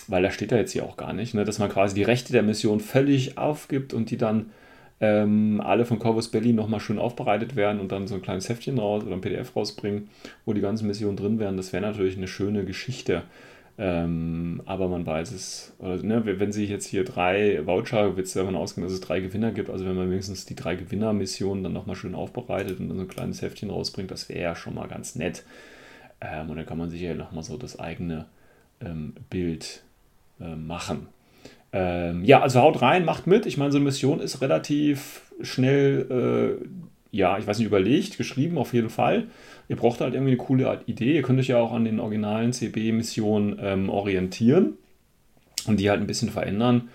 weil 0.07 0.23
da 0.23 0.31
steht 0.31 0.51
ja 0.51 0.57
jetzt 0.57 0.71
hier 0.71 0.83
auch 0.83 0.97
gar 0.97 1.13
nicht, 1.13 1.35
ne, 1.35 1.45
dass 1.45 1.59
man 1.59 1.69
quasi 1.69 1.93
die 1.93 2.03
Rechte 2.03 2.33
der 2.33 2.43
Mission 2.43 2.79
völlig 2.79 3.37
aufgibt 3.37 3.93
und 3.93 4.09
die 4.09 4.17
dann 4.17 4.47
ähm, 4.99 5.61
alle 5.63 5.85
von 5.85 5.99
Corvus 5.99 6.29
Belli 6.29 6.53
nochmal 6.53 6.79
schön 6.79 6.97
aufbereitet 6.97 7.55
werden 7.55 7.79
und 7.81 7.91
dann 7.91 8.07
so 8.07 8.15
ein 8.15 8.21
kleines 8.21 8.49
Heftchen 8.49 8.79
raus 8.79 9.03
oder 9.03 9.13
ein 9.13 9.21
PDF 9.21 9.55
rausbringen, 9.55 10.09
wo 10.45 10.53
die 10.53 10.61
ganzen 10.61 10.87
Missionen 10.87 11.17
drin 11.17 11.39
wären. 11.39 11.57
Das 11.57 11.71
wäre 11.71 11.83
natürlich 11.83 12.17
eine 12.17 12.27
schöne 12.27 12.65
Geschichte. 12.65 13.23
Ähm, 13.77 14.61
aber 14.65 14.87
man 14.87 15.05
weiß 15.05 15.31
es, 15.31 15.73
oder, 15.79 16.01
ne, 16.03 16.21
wenn 16.25 16.51
sich 16.51 16.69
jetzt 16.69 16.85
hier 16.85 17.03
drei 17.03 17.65
Voucher, 17.65 18.15
wird 18.15 18.27
es 18.27 18.33
davon 18.33 18.55
ausgehen, 18.55 18.85
dass 18.85 18.93
es 18.93 19.01
drei 19.01 19.19
Gewinner 19.19 19.51
gibt. 19.51 19.69
Also 19.69 19.85
wenn 19.85 19.95
man 19.95 20.11
wenigstens 20.11 20.45
die 20.45 20.55
drei 20.55 20.75
Gewinner-Missionen 20.75 21.63
dann 21.63 21.73
nochmal 21.73 21.95
schön 21.95 22.13
aufbereitet 22.13 22.79
und 22.79 22.89
dann 22.89 22.97
so 22.97 23.03
ein 23.03 23.09
kleines 23.09 23.41
Heftchen 23.41 23.71
rausbringt, 23.71 24.11
das 24.11 24.29
wäre 24.29 24.41
ja 24.41 24.55
schon 24.55 24.75
mal 24.75 24.87
ganz 24.87 25.15
nett. 25.15 25.43
Ähm, 26.21 26.51
und 26.51 26.57
dann 26.57 26.65
kann 26.67 26.77
man 26.77 26.91
sich 26.91 27.01
ja 27.01 27.15
nochmal 27.15 27.43
so 27.43 27.57
das 27.57 27.79
eigene 27.79 28.25
ähm, 28.79 29.13
Bild 29.31 29.83
äh, 30.39 30.55
machen. 30.55 31.07
Ähm, 31.71 32.23
ja, 32.23 32.41
also 32.41 32.61
haut 32.61 32.81
rein, 32.83 33.05
macht 33.05 33.25
mit. 33.25 33.47
Ich 33.47 33.57
meine, 33.57 33.71
so 33.71 33.79
eine 33.79 33.85
Mission 33.85 34.19
ist 34.19 34.41
relativ 34.41 35.33
schnell, 35.41 36.59
äh, 36.61 37.17
ja, 37.17 37.39
ich 37.39 37.47
weiß 37.47 37.57
nicht, 37.57 37.67
überlegt, 37.67 38.17
geschrieben 38.17 38.59
auf 38.59 38.73
jeden 38.73 38.91
Fall 38.91 39.25
ihr 39.67 39.75
braucht 39.75 40.01
halt 40.01 40.13
irgendwie 40.13 40.31
eine 40.31 40.37
coole 40.37 40.81
Idee. 40.85 41.15
Ihr 41.15 41.21
könnt 41.21 41.39
euch 41.39 41.47
ja 41.47 41.57
auch 41.57 41.71
an 41.71 41.85
den 41.85 41.99
originalen 41.99 42.53
CB-Missionen 42.53 43.59
ähm, 43.61 43.89
orientieren 43.89 44.73
und 45.67 45.79
die 45.79 45.89
halt 45.89 46.01
ein 46.01 46.07
bisschen 46.07 46.29
verändern. 46.29 46.89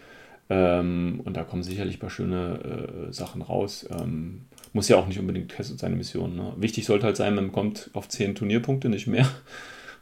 Ähm, 0.51 1.21
und 1.25 1.37
da 1.37 1.45
kommen 1.45 1.63
sicherlich 1.63 1.97
ein 1.97 2.01
paar 2.01 2.11
schöne 2.11 3.09
äh, 3.09 3.13
Sachen 3.13 3.43
raus. 3.43 3.87
Ähm, 3.91 4.43
muss 4.73 4.89
ja 4.89 4.97
auch 4.97 5.07
nicht 5.07 5.19
unbedingt 5.19 5.49
getestet 5.49 5.79
sein, 5.79 5.97
Mission. 5.97 6.37
Ne? 6.37 6.53
Wichtig 6.57 6.87
sollte 6.87 7.07
halt 7.07 7.17
sein, 7.17 7.35
man 7.35 7.53
kommt 7.53 7.91
auf 7.93 8.09
10 8.09 8.35
Turnierpunkte, 8.35 8.89
nicht 8.89 9.07
mehr. 9.07 9.29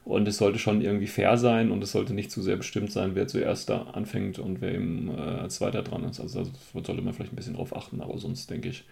Und 0.04 0.28
es 0.28 0.36
sollte 0.36 0.60
schon 0.60 0.82
irgendwie 0.82 1.08
fair 1.08 1.36
sein 1.36 1.72
und 1.72 1.82
es 1.82 1.90
sollte 1.90 2.14
nicht 2.14 2.30
zu 2.30 2.40
sehr 2.40 2.56
bestimmt 2.56 2.92
sein, 2.92 3.16
wer 3.16 3.26
zuerst 3.26 3.68
da 3.68 3.82
anfängt 3.92 4.38
und 4.38 4.60
wer 4.60 4.72
eben 4.72 5.10
äh, 5.10 5.20
als 5.20 5.56
zweiter 5.56 5.82
dran 5.82 6.04
ist. 6.04 6.20
Also 6.20 6.44
da 6.44 6.50
sollte 6.84 7.02
man 7.02 7.12
vielleicht 7.12 7.32
ein 7.32 7.36
bisschen 7.36 7.54
drauf 7.54 7.74
achten, 7.74 8.00
aber 8.00 8.16
sonst 8.16 8.48
denke 8.48 8.68
ich, 8.68 8.84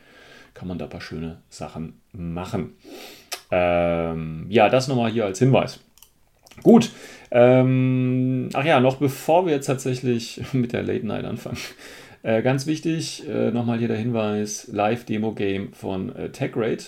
kann 0.54 0.66
man 0.66 0.76
da 0.76 0.86
ein 0.86 0.90
paar 0.90 1.00
schöne 1.00 1.40
Sachen 1.50 2.00
machen. 2.12 2.72
Ähm, 3.56 4.46
ja, 4.49 4.68
das 4.68 4.88
nochmal 4.88 5.12
hier 5.12 5.25
als 5.25 5.38
Hinweis. 5.38 5.78
Gut. 6.64 6.90
Ähm, 7.30 8.49
ach 8.52 8.64
ja, 8.64 8.80
noch 8.80 8.96
bevor 8.96 9.46
wir 9.46 9.52
jetzt 9.52 9.66
tatsächlich 9.66 10.40
mit 10.52 10.73
der 10.73 10.82
Late 10.82 11.06
Night 11.06 11.25
anfangen. 11.25 11.58
Äh, 12.25 12.42
ganz 12.42 12.66
wichtig, 12.66 13.28
äh, 13.28 13.50
nochmal 13.52 13.78
hier 13.78 13.88
der 13.88 13.96
Hinweis: 13.96 14.68
Live-Demo-Game 14.73 15.73
von 15.73 16.14
äh, 16.16 16.30
TechRate. 16.30 16.87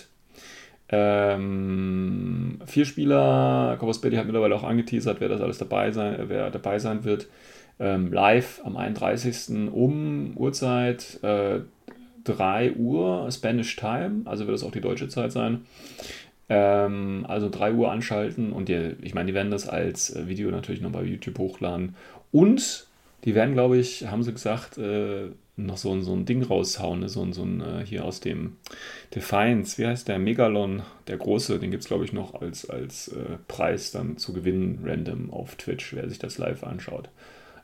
Ähm, 0.89 2.59
vier 2.65 2.85
Spieler, 2.85 3.75
Corpus 3.79 4.01
Betty 4.01 4.15
hat 4.15 4.25
mittlerweile 4.25 4.55
auch 4.55 4.63
angeteasert, 4.63 5.19
wer 5.19 5.29
das 5.29 5.41
alles 5.41 5.57
dabei 5.57 5.91
sein, 5.91 6.19
äh, 6.19 6.29
wer 6.29 6.49
dabei 6.49 6.79
sein 6.79 7.03
wird. 7.03 7.27
Ähm, 7.79 8.11
live 8.11 8.61
am 8.63 8.75
31. 8.75 9.71
um 9.71 10.35
Uhrzeit 10.35 11.21
äh, 11.23 11.59
3 12.23 12.73
Uhr 12.73 13.29
Spanish 13.31 13.75
Time, 13.75 14.21
also 14.25 14.47
wird 14.47 14.55
das 14.55 14.63
auch 14.63 14.71
die 14.71 14.81
deutsche 14.81 15.07
Zeit 15.07 15.31
sein. 15.31 15.65
Ähm, 16.49 17.25
also 17.27 17.49
3 17.49 17.73
Uhr 17.73 17.91
anschalten 17.91 18.53
und 18.53 18.69
die, 18.69 18.95
ich 19.01 19.13
meine, 19.13 19.27
die 19.27 19.33
werden 19.33 19.51
das 19.51 19.67
als 19.67 20.15
äh, 20.15 20.27
Video 20.27 20.49
natürlich 20.49 20.81
noch 20.81 20.91
bei 20.91 21.03
YouTube 21.03 21.37
hochladen. 21.39 21.95
Und 22.31 22.87
die 23.25 23.35
werden, 23.35 23.53
glaube 23.53 23.77
ich, 23.77 24.07
haben 24.07 24.23
sie 24.23 24.31
gesagt, 24.31 24.77
äh, 24.77 25.29
noch 25.57 25.77
so, 25.77 25.99
so 26.01 26.13
ein 26.13 26.25
Ding 26.25 26.43
raushauen, 26.43 26.99
ne? 26.99 27.09
so, 27.09 27.29
so 27.33 27.43
ein 27.43 27.61
äh, 27.61 27.85
hier 27.85 28.05
aus 28.05 28.19
dem 28.19 28.57
Defiance, 29.15 29.77
wie 29.79 29.87
heißt 29.87 30.07
der? 30.07 30.19
Megalon, 30.19 30.83
der 31.07 31.17
große, 31.17 31.59
den 31.59 31.71
gibt 31.71 31.83
es, 31.83 31.87
glaube 31.87 32.05
ich, 32.05 32.13
noch 32.13 32.39
als, 32.39 32.69
als 32.69 33.07
äh, 33.09 33.37
Preis 33.47 33.91
dann 33.91 34.17
zu 34.17 34.33
gewinnen, 34.33 34.81
random 34.83 35.31
auf 35.31 35.55
Twitch, 35.55 35.93
wer 35.93 36.07
sich 36.07 36.19
das 36.19 36.37
live 36.37 36.63
anschaut. 36.63 37.09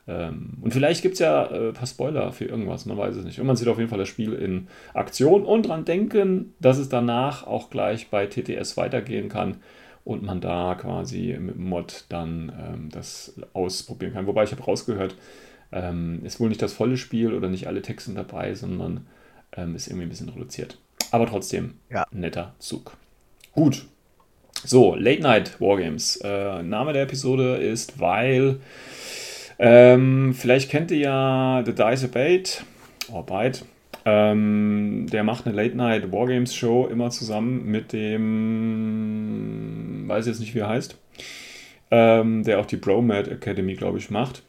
Ähm, 0.06 0.58
und 0.60 0.72
vielleicht 0.72 1.02
gibt 1.02 1.14
es 1.14 1.20
ja 1.20 1.46
äh, 1.46 1.68
ein 1.68 1.74
paar 1.74 1.86
Spoiler 1.86 2.32
für 2.32 2.44
irgendwas, 2.44 2.86
man 2.86 2.98
weiß 2.98 3.16
es 3.16 3.24
nicht. 3.24 3.40
Und 3.40 3.46
man 3.46 3.56
sieht 3.56 3.68
auf 3.68 3.78
jeden 3.78 3.88
Fall 3.88 3.98
das 3.98 4.08
Spiel 4.08 4.32
in 4.34 4.68
Aktion 4.92 5.44
und 5.44 5.68
dran 5.68 5.84
denken, 5.84 6.54
dass 6.60 6.78
es 6.78 6.88
danach 6.88 7.46
auch 7.46 7.70
gleich 7.70 8.08
bei 8.10 8.26
TTS 8.26 8.76
weitergehen 8.76 9.28
kann 9.28 9.56
und 10.04 10.22
man 10.22 10.40
da 10.40 10.74
quasi 10.74 11.36
mit 11.38 11.54
dem 11.54 11.68
Mod 11.68 12.04
dann 12.10 12.52
ähm, 12.58 12.88
das 12.90 13.34
ausprobieren 13.54 14.12
kann. 14.12 14.26
Wobei 14.26 14.44
ich 14.44 14.52
habe 14.52 14.62
rausgehört, 14.62 15.16
ähm, 15.72 16.20
ist 16.24 16.38
wohl 16.38 16.48
nicht 16.48 16.62
das 16.62 16.74
volle 16.74 16.96
Spiel 16.96 17.32
oder 17.32 17.48
nicht 17.48 17.66
alle 17.66 17.82
Texte 17.82 18.12
dabei, 18.12 18.54
sondern 18.54 19.06
ähm, 19.56 19.74
ist 19.74 19.86
irgendwie 19.86 20.06
ein 20.06 20.10
bisschen 20.10 20.28
reduziert. 20.28 20.78
Aber 21.10 21.26
trotzdem 21.26 21.74
ja. 21.90 22.06
netter 22.10 22.54
Zug. 22.58 22.96
Gut. 23.52 23.86
So, 24.64 24.94
Late 24.94 25.22
Night 25.22 25.60
Wargames. 25.60 26.16
Äh, 26.22 26.62
Name 26.62 26.92
der 26.92 27.02
Episode 27.02 27.56
ist, 27.56 27.98
weil 28.00 28.60
ähm, 29.58 30.34
vielleicht 30.34 30.70
kennt 30.70 30.90
ihr 30.90 30.98
ja 30.98 31.62
The 31.64 31.72
Dice 31.72 32.04
Abate, 32.04 32.64
oder 33.08 33.18
oh, 33.18 33.22
Byte. 33.22 33.64
Ähm, 34.06 35.06
der 35.10 35.24
macht 35.24 35.46
eine 35.46 35.56
Late-Night 35.56 36.12
Wargames-Show 36.12 36.88
immer 36.88 37.08
zusammen 37.10 37.64
mit 37.70 37.94
dem, 37.94 38.34
weiß 40.06 40.26
jetzt 40.26 40.40
nicht, 40.40 40.54
wie 40.54 40.58
er 40.58 40.68
heißt, 40.68 40.98
ähm, 41.90 42.44
der 42.44 42.60
auch 42.60 42.66
die 42.66 42.76
Bromad 42.76 43.28
Academy, 43.28 43.72
glaube 43.74 43.96
ich, 43.98 44.10
macht. 44.10 44.42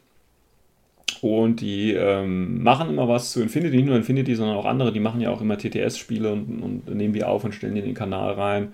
Und 1.22 1.62
die 1.62 1.94
ähm, 1.94 2.62
machen 2.62 2.90
immer 2.90 3.08
was 3.08 3.32
zu 3.32 3.42
Infinity, 3.42 3.78
nicht 3.78 3.86
nur 3.86 3.96
Infinity, 3.96 4.36
sondern 4.36 4.58
auch 4.58 4.66
andere, 4.66 4.92
die 4.92 5.00
machen 5.00 5.22
ja 5.22 5.30
auch 5.30 5.40
immer 5.42 5.58
TTS-Spiele 5.58 6.34
und, 6.34 6.62
und 6.62 6.94
nehmen 6.94 7.14
die 7.14 7.24
auf 7.24 7.46
und 7.46 7.56
stellen 7.56 7.76
die 7.76 7.80
in 7.80 7.86
den 7.86 7.96
Kanal 7.96 8.34
rein. 8.34 8.74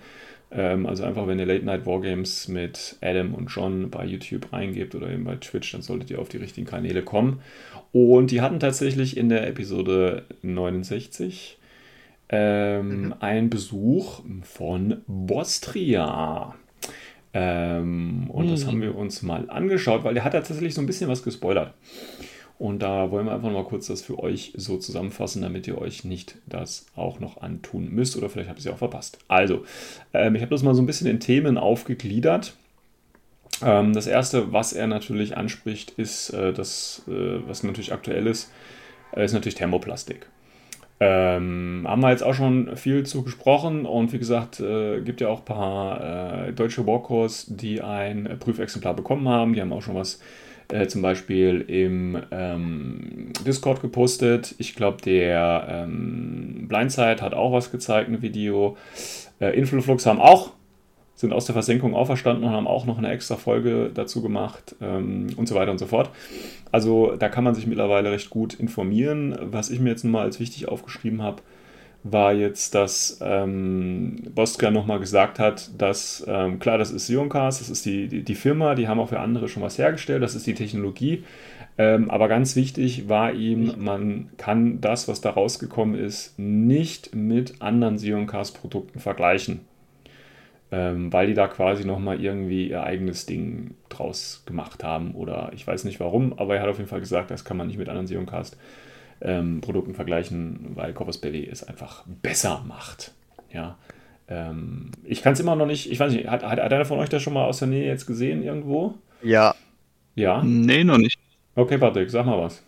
Ähm, 0.51 0.85
also 0.85 1.03
einfach, 1.03 1.27
wenn 1.27 1.39
ihr 1.39 1.45
Late 1.45 1.65
Night 1.65 1.85
Wargames 1.85 2.47
mit 2.47 2.97
Adam 3.01 3.33
und 3.33 3.47
John 3.47 3.89
bei 3.89 4.05
YouTube 4.05 4.51
reingebt 4.51 4.95
oder 4.95 5.09
eben 5.09 5.23
bei 5.23 5.35
Twitch, 5.35 5.71
dann 5.71 5.81
solltet 5.81 6.11
ihr 6.11 6.19
auf 6.19 6.29
die 6.29 6.37
richtigen 6.37 6.67
Kanäle 6.67 7.03
kommen. 7.03 7.41
Und 7.91 8.31
die 8.31 8.41
hatten 8.41 8.59
tatsächlich 8.59 9.17
in 9.17 9.29
der 9.29 9.47
Episode 9.47 10.25
69 10.41 11.57
ähm, 12.29 13.05
mhm. 13.05 13.13
einen 13.19 13.49
Besuch 13.49 14.21
von 14.43 15.01
Bostria. 15.07 16.55
Ähm, 17.33 18.29
und 18.29 18.47
mhm. 18.47 18.51
das 18.51 18.67
haben 18.67 18.81
wir 18.81 18.95
uns 18.95 19.21
mal 19.21 19.49
angeschaut, 19.49 20.03
weil 20.03 20.13
der 20.13 20.25
hat 20.25 20.33
tatsächlich 20.33 20.73
so 20.73 20.81
ein 20.81 20.87
bisschen 20.87 21.09
was 21.09 21.23
gespoilert. 21.23 21.73
Und 22.61 22.83
da 22.83 23.09
wollen 23.09 23.25
wir 23.25 23.33
einfach 23.33 23.49
mal 23.49 23.63
kurz 23.63 23.87
das 23.87 24.03
für 24.03 24.19
euch 24.19 24.53
so 24.55 24.77
zusammenfassen, 24.77 25.41
damit 25.41 25.65
ihr 25.65 25.79
euch 25.79 26.03
nicht 26.03 26.35
das 26.45 26.85
auch 26.95 27.19
noch 27.19 27.41
antun 27.41 27.89
müsst 27.89 28.15
oder 28.15 28.29
vielleicht 28.29 28.49
habt 28.49 28.59
ihr 28.59 28.61
es 28.61 28.65
ja 28.65 28.73
auch 28.73 28.77
verpasst. 28.77 29.17
Also, 29.27 29.65
ähm, 30.13 30.35
ich 30.35 30.43
habe 30.43 30.51
das 30.51 30.61
mal 30.61 30.75
so 30.75 30.81
ein 30.83 30.85
bisschen 30.85 31.07
in 31.07 31.19
Themen 31.19 31.57
aufgegliedert. 31.57 32.53
Ähm, 33.63 33.93
das 33.93 34.05
erste, 34.05 34.53
was 34.53 34.73
er 34.73 34.85
natürlich 34.85 35.35
anspricht, 35.35 35.93
ist 35.97 36.29
äh, 36.35 36.53
das, 36.53 37.01
äh, 37.07 37.39
was 37.47 37.63
natürlich 37.63 37.93
aktuell 37.93 38.27
ist, 38.27 38.51
äh, 39.15 39.25
ist 39.25 39.33
natürlich 39.33 39.55
Thermoplastik. 39.55 40.27
Ähm, 40.99 41.87
haben 41.87 42.01
wir 42.03 42.11
jetzt 42.11 42.21
auch 42.21 42.35
schon 42.35 42.77
viel 42.77 43.07
zu 43.07 43.23
gesprochen 43.23 43.87
und 43.87 44.13
wie 44.13 44.19
gesagt, 44.19 44.59
äh, 44.59 45.01
gibt 45.01 45.19
ja 45.19 45.29
auch 45.29 45.39
ein 45.39 45.45
paar 45.45 46.45
äh, 46.49 46.53
deutsche 46.53 46.85
Walkers, 46.85 47.47
die 47.47 47.81
ein 47.81 48.37
Prüfexemplar 48.39 48.93
bekommen 48.93 49.27
haben. 49.27 49.55
Die 49.55 49.61
haben 49.61 49.73
auch 49.73 49.81
schon 49.81 49.95
was 49.95 50.19
äh, 50.73 50.87
zum 50.87 51.01
Beispiel 51.01 51.61
im 51.67 52.17
ähm, 52.31 53.31
Discord 53.45 53.81
gepostet. 53.81 54.55
Ich 54.57 54.75
glaube, 54.75 55.01
der 55.01 55.67
ähm, 55.69 56.65
Blindside 56.67 57.21
hat 57.21 57.33
auch 57.33 57.51
was 57.51 57.71
gezeigt, 57.71 58.09
ein 58.09 58.21
Video. 58.21 58.77
Äh, 59.39 59.57
Influflux 59.57 60.05
haben 60.05 60.19
auch, 60.19 60.51
sind 61.15 61.33
aus 61.33 61.45
der 61.45 61.53
Versenkung 61.53 61.93
auferstanden 61.93 62.43
und 62.45 62.51
haben 62.51 62.67
auch 62.67 62.85
noch 62.85 62.97
eine 62.97 63.11
extra 63.11 63.35
Folge 63.35 63.91
dazu 63.93 64.21
gemacht 64.21 64.75
ähm, 64.81 65.27
und 65.35 65.47
so 65.47 65.55
weiter 65.55 65.71
und 65.71 65.77
so 65.77 65.87
fort. 65.87 66.09
Also 66.71 67.15
da 67.15 67.29
kann 67.29 67.43
man 67.43 67.55
sich 67.55 67.67
mittlerweile 67.67 68.11
recht 68.11 68.29
gut 68.29 68.53
informieren. 68.53 69.37
Was 69.41 69.69
ich 69.69 69.79
mir 69.79 69.89
jetzt 69.89 70.03
nun 70.03 70.13
mal 70.13 70.23
als 70.23 70.39
wichtig 70.39 70.67
aufgeschrieben 70.67 71.21
habe, 71.21 71.41
war 72.03 72.33
jetzt, 72.33 72.73
dass 72.73 73.19
ähm, 73.21 74.23
Bostria 74.33 74.71
nochmal 74.71 74.99
gesagt 74.99 75.37
hat, 75.37 75.69
dass, 75.77 76.25
ähm, 76.27 76.59
klar, 76.59 76.77
das 76.77 76.91
ist 76.91 77.07
Sioncast, 77.07 77.61
das 77.61 77.69
ist 77.69 77.85
die, 77.85 78.07
die, 78.07 78.23
die, 78.23 78.35
Firma, 78.35 78.73
die 78.75 78.87
haben 78.87 78.99
auch 78.99 79.09
für 79.09 79.19
andere 79.19 79.47
schon 79.47 79.61
was 79.61 79.77
hergestellt, 79.77 80.23
das 80.23 80.33
ist 80.33 80.47
die 80.47 80.55
Technologie. 80.55 81.23
Ähm, 81.77 82.09
aber 82.09 82.27
ganz 82.27 82.55
wichtig 82.55 83.07
war 83.07 83.33
ihm, 83.33 83.75
man 83.77 84.29
kann 84.37 84.81
das, 84.81 85.07
was 85.07 85.21
da 85.21 85.29
rausgekommen 85.29 85.95
ist, 85.95 86.37
nicht 86.39 87.15
mit 87.15 87.61
anderen 87.61 87.97
Sioncast-Produkten 87.97 88.99
vergleichen. 88.99 89.61
Ähm, 90.73 91.11
weil 91.11 91.27
die 91.27 91.33
da 91.33 91.47
quasi 91.47 91.85
nochmal 91.85 92.21
irgendwie 92.21 92.69
ihr 92.69 92.83
eigenes 92.83 93.25
Ding 93.25 93.75
draus 93.89 94.43
gemacht 94.45 94.83
haben. 94.85 95.15
Oder 95.15 95.51
ich 95.53 95.67
weiß 95.67 95.83
nicht 95.83 95.99
warum, 95.99 96.33
aber 96.39 96.55
er 96.55 96.61
hat 96.61 96.69
auf 96.69 96.77
jeden 96.77 96.89
Fall 96.89 97.01
gesagt, 97.01 97.29
das 97.29 97.43
kann 97.43 97.57
man 97.57 97.67
nicht 97.67 97.77
mit 97.77 97.89
anderen 97.89 98.07
Sioncast 98.07 98.55
vergleichen 98.55 98.90
ähm, 99.21 99.61
Produkten 99.61 99.93
vergleichen, 99.93 100.71
weil 100.75 100.93
Corpus 100.93 101.19
Belli 101.19 101.47
es 101.47 101.63
einfach 101.63 102.03
besser 102.21 102.63
macht. 102.67 103.13
Ja. 103.51 103.77
Ähm, 104.27 104.91
ich 105.03 105.21
kann 105.21 105.33
es 105.33 105.39
immer 105.39 105.55
noch 105.55 105.65
nicht, 105.65 105.91
ich 105.91 105.99
weiß 105.99 106.13
nicht, 106.13 106.27
hat, 106.27 106.43
hat, 106.43 106.59
hat 106.59 106.73
einer 106.73 106.85
von 106.85 106.99
euch 106.99 107.09
das 107.09 107.21
schon 107.21 107.33
mal 107.33 107.45
aus 107.45 107.59
der 107.59 107.67
Nähe 107.67 107.85
jetzt 107.85 108.05
gesehen 108.05 108.43
irgendwo? 108.43 108.95
Ja. 109.21 109.55
Ja? 110.15 110.41
Nee, 110.43 110.83
noch 110.83 110.97
nicht. 110.97 111.19
Okay, 111.55 111.77
Patrick, 111.77 112.09
sag 112.09 112.25
mal 112.25 112.41
was. 112.41 112.63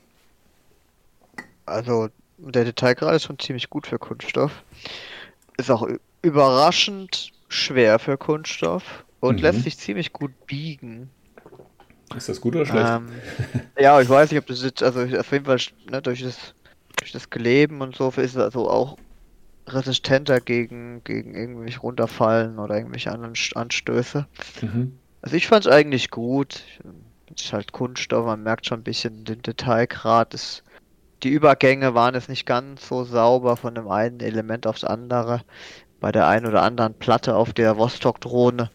Also, 1.66 2.10
der 2.38 2.66
Detailgrad 2.66 3.16
ist 3.16 3.24
schon 3.24 3.40
ziemlich 3.40 3.70
gut 3.70 3.88
für 3.88 3.98
Kunststoff. 3.98 4.64
Ist 5.58 5.72
auch 5.72 5.88
überraschend 6.22 7.32
schwer 7.48 8.00
für 8.00 8.18
Kunststoff 8.18 9.06
und 9.20 9.38
mhm. 9.38 9.42
lässt 9.44 9.64
sich 9.64 9.78
ziemlich 9.78 10.12
gut 10.12 10.32
biegen. 10.48 11.10
Ist 12.16 12.30
das 12.30 12.42
gut 12.42 12.56
oder 12.56 12.66
schlecht? 12.66 12.90
Ähm, 12.90 13.10
ja, 13.80 14.00
ich 14.00 14.10
weiß 14.10 14.32
nicht, 14.32 14.40
ob 14.40 14.48
das 14.48 14.64
jetzt, 14.64 14.84
also 14.84 15.02
auf 15.02 15.32
jeden 15.32 15.46
Fall 15.46 15.60
ne, 15.90 16.02
durch, 16.02 16.22
das, 16.22 16.54
durch 16.98 17.12
das 17.12 17.30
Kleben 17.30 17.82
und 17.82 17.96
so 17.96 18.10
ist 18.10 18.18
es 18.18 18.38
also 18.38 18.70
auch 18.70 18.98
resistenter 19.68 20.42
gegen, 20.42 21.04
gegen 21.04 21.36
irgendwelche 21.36 21.80
runterfallen 21.80 22.60
oder 22.60 22.76
irgendwelche 22.76 23.12
anderen 23.12 23.36
Anstöße. 23.56 24.28
Mhm. 24.62 25.00
Also 25.22 25.38
ich 25.38 25.48
fand 25.48 25.66
es 25.66 25.72
eigentlich 25.72 26.12
gut. 26.12 26.64
Es 27.36 27.46
ist 27.46 27.54
halt 27.54 27.72
Kunststoff, 27.72 28.26
man 28.26 28.44
merkt 28.44 28.66
schon 28.68 28.82
ein 28.82 28.84
bisschen 28.84 29.24
den 29.24 29.42
Detailgrad. 29.42 30.34
Es, 30.34 30.64
die 31.24 31.30
Übergänge 31.30 31.96
waren 31.96 32.14
jetzt 32.14 32.30
nicht 32.30 32.46
ganz 32.46 32.88
so 32.88 33.06
sauber 33.06 33.56
von 33.56 33.74
dem 33.74 33.88
einen 33.88 34.20
Element 34.20 34.68
aufs 34.68 34.84
andere. 34.84 35.42
Bei 36.00 36.12
der 36.12 36.28
einen 36.28 36.46
oder 36.46 36.64
anderen 36.64 36.94
Platte 36.94 37.36
auf 37.36 37.54
der 37.54 37.78
Vostok-Drohne 37.78 38.70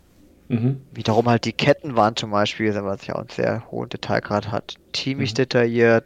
Mhm. 0.48 0.80
Wiederum 0.92 1.28
halt 1.28 1.44
die 1.44 1.52
Ketten 1.52 1.94
waren 1.94 2.16
zum 2.16 2.30
Beispiel, 2.30 2.74
was 2.74 3.06
ja 3.06 3.14
auch 3.14 3.20
einen 3.20 3.28
sehr 3.28 3.70
hohen 3.70 3.88
Detailgrad 3.88 4.50
hat, 4.50 4.76
ziemlich 4.94 5.32
mhm. 5.32 5.36
detailliert. 5.36 6.04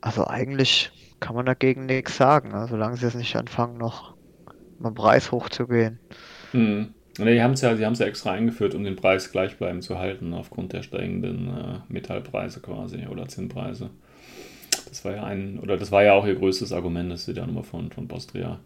Also 0.00 0.26
eigentlich 0.26 0.90
kann 1.20 1.36
man 1.36 1.46
dagegen 1.46 1.86
nichts 1.86 2.16
sagen, 2.16 2.50
ne? 2.50 2.66
solange 2.68 2.96
sie 2.96 3.06
es 3.06 3.14
nicht 3.14 3.36
anfangen, 3.36 3.78
noch 3.78 4.14
mal 4.78 4.92
Preis 4.92 5.30
hochzugehen. 5.30 6.00
Mhm. 6.52 6.94
Die 7.18 7.42
haben 7.42 7.52
es 7.52 7.60
ja, 7.60 7.76
sie 7.76 7.84
haben 7.84 7.92
es 7.92 7.98
ja 7.98 8.06
extra 8.06 8.32
eingeführt, 8.32 8.74
um 8.74 8.82
den 8.82 8.96
Preis 8.96 9.30
gleichbleibend 9.30 9.82
zu 9.82 9.98
halten, 9.98 10.32
aufgrund 10.32 10.72
der 10.72 10.82
steigenden 10.82 11.48
äh, 11.48 11.78
Metallpreise 11.88 12.60
quasi 12.60 13.06
oder 13.06 13.28
Zinnpreise. 13.28 13.90
Das 14.88 15.04
war 15.04 15.16
ja 15.16 15.24
ein, 15.24 15.58
oder 15.58 15.76
das 15.76 15.92
war 15.92 16.02
ja 16.02 16.14
auch 16.14 16.26
ihr 16.26 16.36
größtes 16.36 16.72
Argument, 16.72 17.12
das 17.12 17.26
sie 17.26 17.34
da 17.34 17.46
nochmal 17.46 17.64
von, 17.64 17.90
von 17.90 18.08
Bostria 18.08 18.60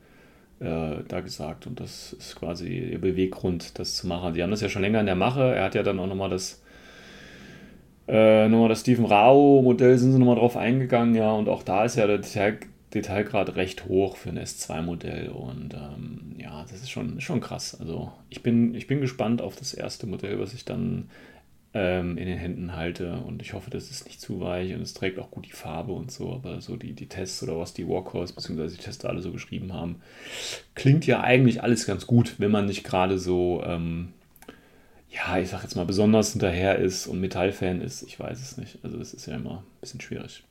äh, 0.64 1.05
da 1.07 1.20
gesagt. 1.20 1.66
Und 1.66 1.81
das 1.81 2.14
ist 2.14 2.37
quasi 2.37 2.68
ihr 2.92 3.00
Beweggrund, 3.00 3.79
das 3.79 3.96
zu 3.96 4.07
machen. 4.07 4.35
Die 4.35 4.42
haben 4.42 4.50
das 4.50 4.61
ja 4.61 4.68
schon 4.68 4.83
länger 4.83 5.00
in 5.00 5.07
der 5.07 5.14
Mache. 5.14 5.55
Er 5.55 5.64
hat 5.64 5.74
ja 5.74 5.83
dann 5.83 5.98
auch 5.98 6.07
nochmal 6.07 6.31
das, 6.31 6.62
äh, 8.09 8.48
nochmal 8.48 8.70
das 8.70 8.81
Stephen 8.81 9.05
Rao-Modell, 9.05 9.98
sind 9.98 10.12
sie 10.12 10.18
nochmal 10.18 10.37
drauf 10.37 10.57
eingegangen, 10.57 11.14
ja. 11.14 11.33
Und 11.33 11.48
auch 11.48 11.62
da 11.62 11.85
ist 11.85 11.96
ja 11.96 12.07
der 12.07 12.18
Detail, 12.18 12.59
Detailgrad 12.94 13.57
recht 13.57 13.87
hoch 13.87 14.16
für 14.16 14.31
ein 14.31 14.38
S2-Modell. 14.38 15.29
Und 15.29 15.74
ähm, 15.74 16.37
ja, 16.38 16.62
das 16.62 16.81
ist 16.81 16.90
schon, 16.90 17.20
schon 17.20 17.40
krass. 17.40 17.77
Also 17.79 18.12
ich 18.31 18.42
bin, 18.42 18.74
ich 18.74 18.87
bin 18.87 19.00
gespannt 19.00 19.42
auf 19.42 19.57
das 19.57 19.74
erste 19.74 20.07
Modell, 20.07 20.38
was 20.40 20.55
ich 20.55 20.64
dann 20.64 21.11
ähm, 21.75 22.17
in 22.17 22.27
den 22.27 22.39
Händen 22.39 22.77
halte. 22.77 23.15
Und 23.15 23.43
ich 23.43 23.53
hoffe, 23.53 23.69
das 23.69 23.91
ist 23.91 24.07
nicht 24.07 24.21
zu 24.21 24.41
weich 24.41 24.73
und 24.75 24.81
es 24.81 24.95
trägt 24.95 25.19
auch 25.19 25.31
gut 25.31 25.47
die 25.47 25.53
Farbe 25.53 25.93
und 25.93 26.11
so. 26.11 26.33
Aber 26.33 26.61
so 26.61 26.77
die, 26.77 26.93
die 26.93 27.09
Tests 27.09 27.43
oder 27.43 27.59
was 27.59 27.75
die 27.75 27.89
Warhorse 27.89 28.35
bzw. 28.35 28.69
die 28.69 28.83
Tester 28.83 29.09
alle 29.09 29.21
so 29.21 29.33
geschrieben 29.33 29.73
haben, 29.73 29.97
klingt 30.75 31.07
ja 31.07 31.21
eigentlich 31.21 31.63
alles 31.63 31.87
ganz 31.87 32.07
gut, 32.07 32.37
wenn 32.39 32.53
man 32.53 32.67
nicht 32.67 32.85
gerade 32.85 33.19
so, 33.19 33.63
ähm, 33.67 34.13
ja, 35.11 35.39
ich 35.39 35.51
sag 35.51 35.63
jetzt 35.63 35.75
mal, 35.75 35.85
besonders 35.85 36.33
hinterher 36.33 36.79
ist 36.79 37.09
und 37.09 37.21
Metallfan 37.21 37.81
ist. 37.81 38.03
Ich 38.03 38.19
weiß 38.19 38.41
es 38.41 38.57
nicht. 38.57 38.79
Also, 38.83 38.97
das 38.97 39.13
ist 39.13 39.27
ja 39.27 39.35
immer 39.35 39.59
ein 39.59 39.81
bisschen 39.81 40.01
schwierig. 40.01 40.45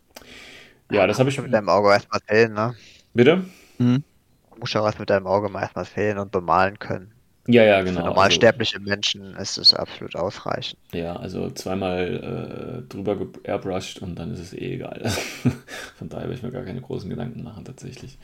Ja, 0.92 1.08
das 1.08 1.20
habe 1.20 1.30
ich. 1.30 1.42
Mit 1.42 1.54
deinem 1.54 1.70
Auge 1.70 1.90
erstmal 1.90 2.20
fehlen, 2.28 2.54
ne? 2.54 2.76
Bitte? 3.14 3.46
Mhm. 3.78 4.04
Du 4.52 4.60
musst 4.60 4.74
ja 4.74 4.84
was 4.84 5.00
mit 5.00 5.10
deinem 5.10 5.28
Auge 5.28 5.50
mal 5.50 5.62
erstmal 5.62 5.86
fehlen 5.86 6.18
und 6.18 6.32
bemalen 6.32 6.78
können. 6.80 7.12
Ja, 7.48 7.64
ja, 7.64 7.82
genau. 7.82 8.00
Für 8.00 8.06
normalsterbliche 8.08 8.78
also, 8.78 8.90
Menschen 8.90 9.36
ist 9.36 9.58
es 9.58 9.74
absolut 9.74 10.16
ausreichend. 10.16 10.80
Ja, 10.94 11.18
also 11.18 11.50
zweimal 11.52 12.84
äh, 12.86 12.90
drüber 12.90 13.18
airbrushed 13.44 14.02
und 14.02 14.16
dann 14.16 14.32
ist 14.32 14.40
es 14.40 14.54
eh 14.54 14.76
egal. 14.76 15.02
Von 15.98 16.08
daher 16.08 16.30
will 16.30 16.36
ich 16.36 16.44
mir 16.44 16.52
gar 16.52 16.64
keine 16.64 16.80
großen 16.80 17.10
Gedanken 17.10 17.44
machen, 17.44 17.66
tatsächlich. 17.66 18.18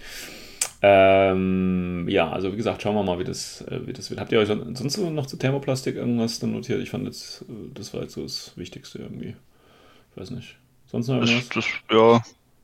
Ähm, 0.82 2.08
ja, 2.08 2.32
also 2.32 2.54
wie 2.54 2.58
gesagt, 2.58 2.82
schauen 2.82 2.96
wir 2.96 3.04
mal, 3.04 3.20
wie 3.20 3.26
das, 3.26 3.62
äh, 3.64 3.86
wie 3.86 3.92
das 3.92 4.10
wird. 4.10 4.22
Habt 4.22 4.32
ihr 4.32 4.40
euch 4.40 4.48
sonst 4.48 4.98
noch 4.98 5.26
zu 5.26 5.36
Thermoplastik 5.36 5.98
irgendwas 5.98 6.40
dann 6.40 6.54
notiert? 6.54 6.80
Ich 6.82 6.90
fand 6.90 7.06
jetzt, 7.06 7.42
äh, 7.42 7.74
das 7.74 7.94
war 7.94 8.04
jetzt 8.04 8.14
so 8.14 8.24
das 8.24 8.54
Wichtigste 8.56 9.00
irgendwie. 9.00 9.36
Ich 10.12 10.22
weiß 10.22 10.32
nicht. 10.32 10.56
Sonst 10.88 11.10
noch 11.10 11.16
irgendwas? 11.16 11.50
Das, 11.50 11.66
das, 11.66 11.98
ja, 11.98 12.22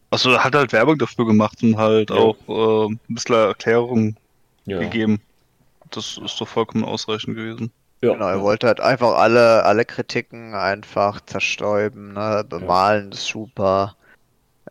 also 0.10 0.42
hat 0.42 0.56
halt 0.56 0.72
Werbung 0.72 0.98
dafür 0.98 1.26
gemacht 1.26 1.62
und 1.62 1.76
halt 1.76 2.10
ja. 2.10 2.16
auch 2.16 2.38
äh, 2.48 2.94
ein 2.94 3.00
bisschen 3.10 3.36
Erklärung 3.36 4.16
ja. 4.66 4.80
gegeben. 4.80 5.20
Das 5.96 6.20
ist 6.24 6.40
doch 6.40 6.48
vollkommen 6.48 6.84
ausreichend 6.84 7.36
gewesen. 7.36 7.72
Ja. 8.02 8.14
Genau, 8.14 8.28
er 8.28 8.42
wollte 8.42 8.68
halt 8.68 8.82
einfach 8.82 9.16
alle, 9.16 9.64
alle 9.64 9.86
Kritiken 9.86 10.54
einfach 10.54 11.22
zerstäuben, 11.22 12.14
ne? 12.14 12.46
bemalen, 12.48 13.06
ja. 13.06 13.14
ist 13.14 13.28
super. 13.28 13.96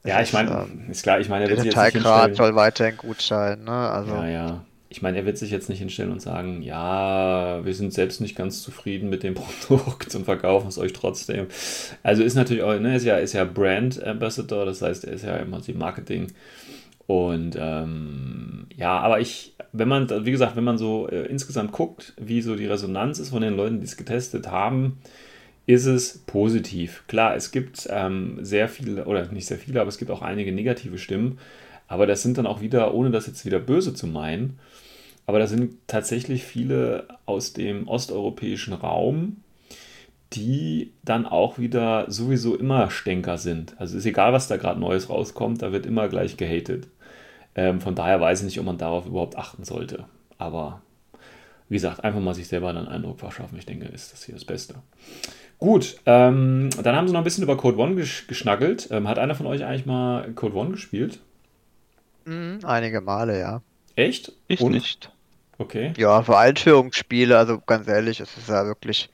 Ja, 0.04 0.20
ich 0.20 0.32
meine, 0.32 0.50
ähm, 0.50 0.90
ist 0.90 1.02
klar, 1.02 1.18
ich 1.18 1.28
meine, 1.28 1.44
er 1.44 1.50
wird 1.50 1.60
sich 1.60 1.72
jetzt 1.72 1.76
nicht 1.76 1.92
hinstellen. 1.94 2.34
soll 2.34 2.54
weiterhin 2.54 2.96
gut 2.98 3.22
sein, 3.22 3.64
ne? 3.64 3.72
Also. 3.72 4.14
Ja, 4.14 4.28
ja. 4.28 4.64
Ich 4.90 5.02
meine, 5.02 5.18
er 5.18 5.26
wird 5.26 5.38
sich 5.38 5.50
jetzt 5.50 5.68
nicht 5.68 5.80
hinstellen 5.80 6.12
und 6.12 6.22
sagen, 6.22 6.62
ja, 6.62 7.64
wir 7.64 7.74
sind 7.74 7.92
selbst 7.92 8.20
nicht 8.20 8.36
ganz 8.36 8.62
zufrieden 8.62 9.08
mit 9.08 9.24
dem 9.24 9.34
Produkt 9.66 10.14
und 10.14 10.24
verkaufen 10.24 10.68
es 10.68 10.78
euch 10.78 10.92
trotzdem. 10.92 11.48
Also 12.02 12.22
ist 12.22 12.34
natürlich 12.34 12.62
auch, 12.62 12.78
ne, 12.78 12.94
ist 12.94 13.04
ja, 13.04 13.16
ist 13.16 13.32
ja 13.32 13.44
Brand 13.44 14.00
Ambassador, 14.04 14.66
das 14.66 14.82
heißt, 14.82 15.04
er 15.04 15.14
ist 15.14 15.24
ja 15.24 15.36
immer 15.36 15.60
die 15.60 15.72
Marketing 15.72 16.28
und 17.06 17.56
ähm, 17.58 18.66
ja, 18.76 18.98
aber 18.98 19.20
ich, 19.20 19.54
wenn 19.72 19.88
man, 19.88 20.08
wie 20.24 20.30
gesagt, 20.30 20.56
wenn 20.56 20.64
man 20.64 20.78
so 20.78 21.08
äh, 21.08 21.26
insgesamt 21.26 21.72
guckt, 21.72 22.14
wie 22.18 22.40
so 22.40 22.56
die 22.56 22.66
Resonanz 22.66 23.18
ist 23.18 23.30
von 23.30 23.42
den 23.42 23.56
Leuten, 23.56 23.80
die 23.80 23.86
es 23.86 23.96
getestet 23.96 24.50
haben, 24.50 24.98
ist 25.66 25.86
es 25.86 26.18
positiv. 26.18 27.04
Klar, 27.06 27.36
es 27.36 27.50
gibt 27.50 27.88
ähm, 27.90 28.38
sehr 28.42 28.68
viele, 28.68 29.04
oder 29.04 29.30
nicht 29.32 29.46
sehr 29.46 29.58
viele, 29.58 29.80
aber 29.80 29.88
es 29.88 29.98
gibt 29.98 30.10
auch 30.10 30.22
einige 30.22 30.52
negative 30.52 30.98
Stimmen. 30.98 31.38
Aber 31.88 32.06
das 32.06 32.22
sind 32.22 32.38
dann 32.38 32.46
auch 32.46 32.60
wieder, 32.60 32.94
ohne 32.94 33.10
das 33.10 33.26
jetzt 33.26 33.44
wieder 33.44 33.58
böse 33.60 33.94
zu 33.94 34.06
meinen, 34.06 34.58
aber 35.26 35.38
das 35.38 35.50
sind 35.50 35.76
tatsächlich 35.86 36.44
viele 36.44 37.08
aus 37.26 37.52
dem 37.52 37.88
osteuropäischen 37.88 38.74
Raum, 38.74 39.38
die 40.32 40.92
dann 41.04 41.26
auch 41.26 41.58
wieder 41.58 42.10
sowieso 42.10 42.56
immer 42.56 42.90
Stänker 42.90 43.38
sind. 43.38 43.74
Also 43.78 43.96
ist 43.96 44.06
egal, 44.06 44.32
was 44.32 44.48
da 44.48 44.56
gerade 44.56 44.80
Neues 44.80 45.08
rauskommt, 45.08 45.62
da 45.62 45.72
wird 45.72 45.86
immer 45.86 46.08
gleich 46.08 46.36
gehatet. 46.36 46.88
Ähm, 47.54 47.80
von 47.80 47.94
daher 47.94 48.20
weiß 48.20 48.40
ich 48.40 48.46
nicht, 48.46 48.58
ob 48.58 48.66
man 48.66 48.78
darauf 48.78 49.06
überhaupt 49.06 49.36
achten 49.36 49.64
sollte. 49.64 50.04
Aber 50.38 50.82
wie 51.68 51.76
gesagt, 51.76 52.04
einfach 52.04 52.20
mal 52.20 52.34
sich 52.34 52.48
selber 52.48 52.68
einen 52.70 52.88
Eindruck 52.88 53.18
verschaffen. 53.20 53.58
Ich 53.58 53.66
denke, 53.66 53.86
ist 53.86 54.12
das 54.12 54.24
hier 54.24 54.34
das 54.34 54.44
Beste. 54.44 54.74
Gut, 55.58 55.96
ähm, 56.04 56.68
dann 56.82 56.96
haben 56.96 57.06
sie 57.06 57.12
noch 57.12 57.20
ein 57.20 57.24
bisschen 57.24 57.44
über 57.44 57.56
Code 57.56 57.78
One 57.78 57.94
gesch 57.94 58.26
geschnackelt. 58.26 58.88
Ähm, 58.90 59.08
hat 59.08 59.18
einer 59.18 59.34
von 59.34 59.46
euch 59.46 59.64
eigentlich 59.64 59.86
mal 59.86 60.32
Code 60.32 60.56
One 60.56 60.70
gespielt? 60.72 61.20
Mhm, 62.24 62.60
einige 62.64 63.00
Male, 63.00 63.38
ja. 63.38 63.62
Echt? 63.96 64.32
Ich 64.48 64.60
Und? 64.60 64.72
nicht. 64.72 65.10
Okay. 65.58 65.92
Ja, 65.96 66.22
für 66.22 66.36
Einführungsspiele, 66.36 67.38
also 67.38 67.60
ganz 67.60 67.86
ehrlich, 67.86 68.18
es 68.20 68.36
ist 68.36 68.48
ja 68.48 68.66
wirklich 68.66 69.08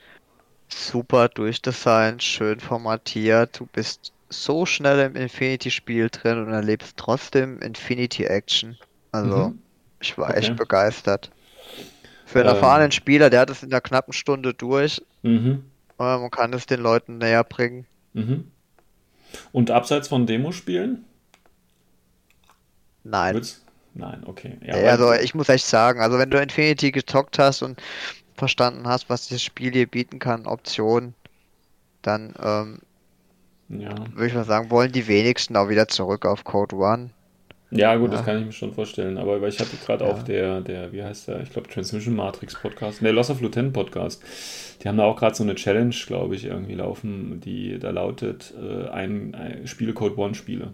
super 0.69 1.29
durchdesignt, 1.29 2.23
schön 2.23 2.61
formatiert. 2.61 3.61
Du 3.61 3.67
bist 3.67 4.13
so 4.31 4.65
schnell 4.65 5.01
im 5.01 5.17
Infinity-Spiel 5.17 6.09
drin 6.11 6.39
und 6.39 6.53
erlebst 6.53 6.97
trotzdem 6.97 7.61
Infinity-Action. 7.61 8.77
Also, 9.13 9.49
mhm. 9.49 9.59
ich 10.01 10.17
war 10.17 10.31
okay. 10.31 10.39
echt 10.39 10.57
begeistert. 10.57 11.31
Für 12.25 12.41
einen 12.41 12.49
ähm. 12.49 12.55
erfahrenen 12.55 12.93
Spieler, 12.93 13.29
der 13.29 13.41
hat 13.41 13.51
es 13.51 13.63
in 13.63 13.73
einer 13.73 13.81
knappen 13.81 14.13
Stunde 14.13 14.55
durch. 14.55 15.03
Mhm. 15.23 15.65
man 15.99 16.31
kann 16.31 16.53
es 16.53 16.67
den 16.67 16.81
Leuten 16.81 17.19
näher 17.19 17.45
bringen. 17.45 17.87
Mhm. 18.13 18.51
Und 19.53 19.71
abseits 19.71 20.09
von 20.09 20.27
Demospielen? 20.27 21.05
Nein. 23.05 23.35
Wird's? 23.35 23.65
Nein, 23.95 24.23
okay. 24.25 24.57
Ja, 24.65 24.75
also 24.91 25.13
ich 25.13 25.35
muss 25.35 25.49
echt 25.49 25.67
sagen, 25.67 26.01
also 26.01 26.19
wenn 26.19 26.31
du 26.31 26.41
Infinity 26.41 26.93
gezockt 26.93 27.39
hast 27.39 27.63
und 27.63 27.81
verstanden 28.37 28.87
hast, 28.87 29.11
was 29.11 29.29
das 29.29 29.43
Spiel 29.43 29.73
dir 29.73 29.87
bieten 29.87 30.21
kann, 30.21 30.47
Optionen, 30.47 31.15
dann 32.03 32.35
ähm, 32.41 32.79
ja. 33.71 33.95
würde 34.15 34.27
ich 34.27 34.35
mal 34.35 34.45
sagen, 34.45 34.71
wollen 34.71 34.93
die 34.93 35.07
wenigsten 35.07 35.57
auch 35.57 35.69
wieder 35.69 35.89
zurück 35.89 36.27
auf 36.27 36.45
Code 36.45 36.77
One. 36.77 37.11
Ja, 37.71 37.95
gut, 37.95 38.11
ja. 38.11 38.17
das 38.17 38.27
kann 38.27 38.41
ich 38.41 38.47
mir 38.47 38.53
schon 38.53 38.75
vorstellen. 38.75 39.17
Aber 39.17 39.47
ich 39.47 39.61
hatte 39.61 39.77
gerade 39.77 40.05
ja. 40.05 40.11
auch 40.11 40.23
der, 40.23 40.61
der, 40.61 40.93
wie 40.93 41.03
heißt 41.03 41.29
der, 41.29 41.41
ich 41.41 41.51
glaube, 41.51 41.69
Transmission 41.69 42.17
Matrix 42.17 42.57
Podcast, 42.57 43.01
der 43.01 43.13
Loss 43.13 43.31
of 43.31 43.41
Lieutenant 43.41 43.73
Podcast. 43.73 44.23
Die 44.83 44.89
haben 44.89 44.97
da 44.97 45.05
auch 45.05 45.17
gerade 45.17 45.37
so 45.37 45.45
eine 45.45 45.55
Challenge, 45.55 45.95
glaube 46.07 46.35
ich, 46.35 46.47
irgendwie 46.47 46.75
laufen, 46.75 47.41
die 47.41 47.79
da 47.79 47.91
lautet, 47.91 48.53
äh, 48.61 48.89
ein, 48.89 49.35
ein 49.35 49.67
Spiele 49.67 49.93
Code 49.93 50.19
One 50.19 50.35
Spiele. 50.35 50.73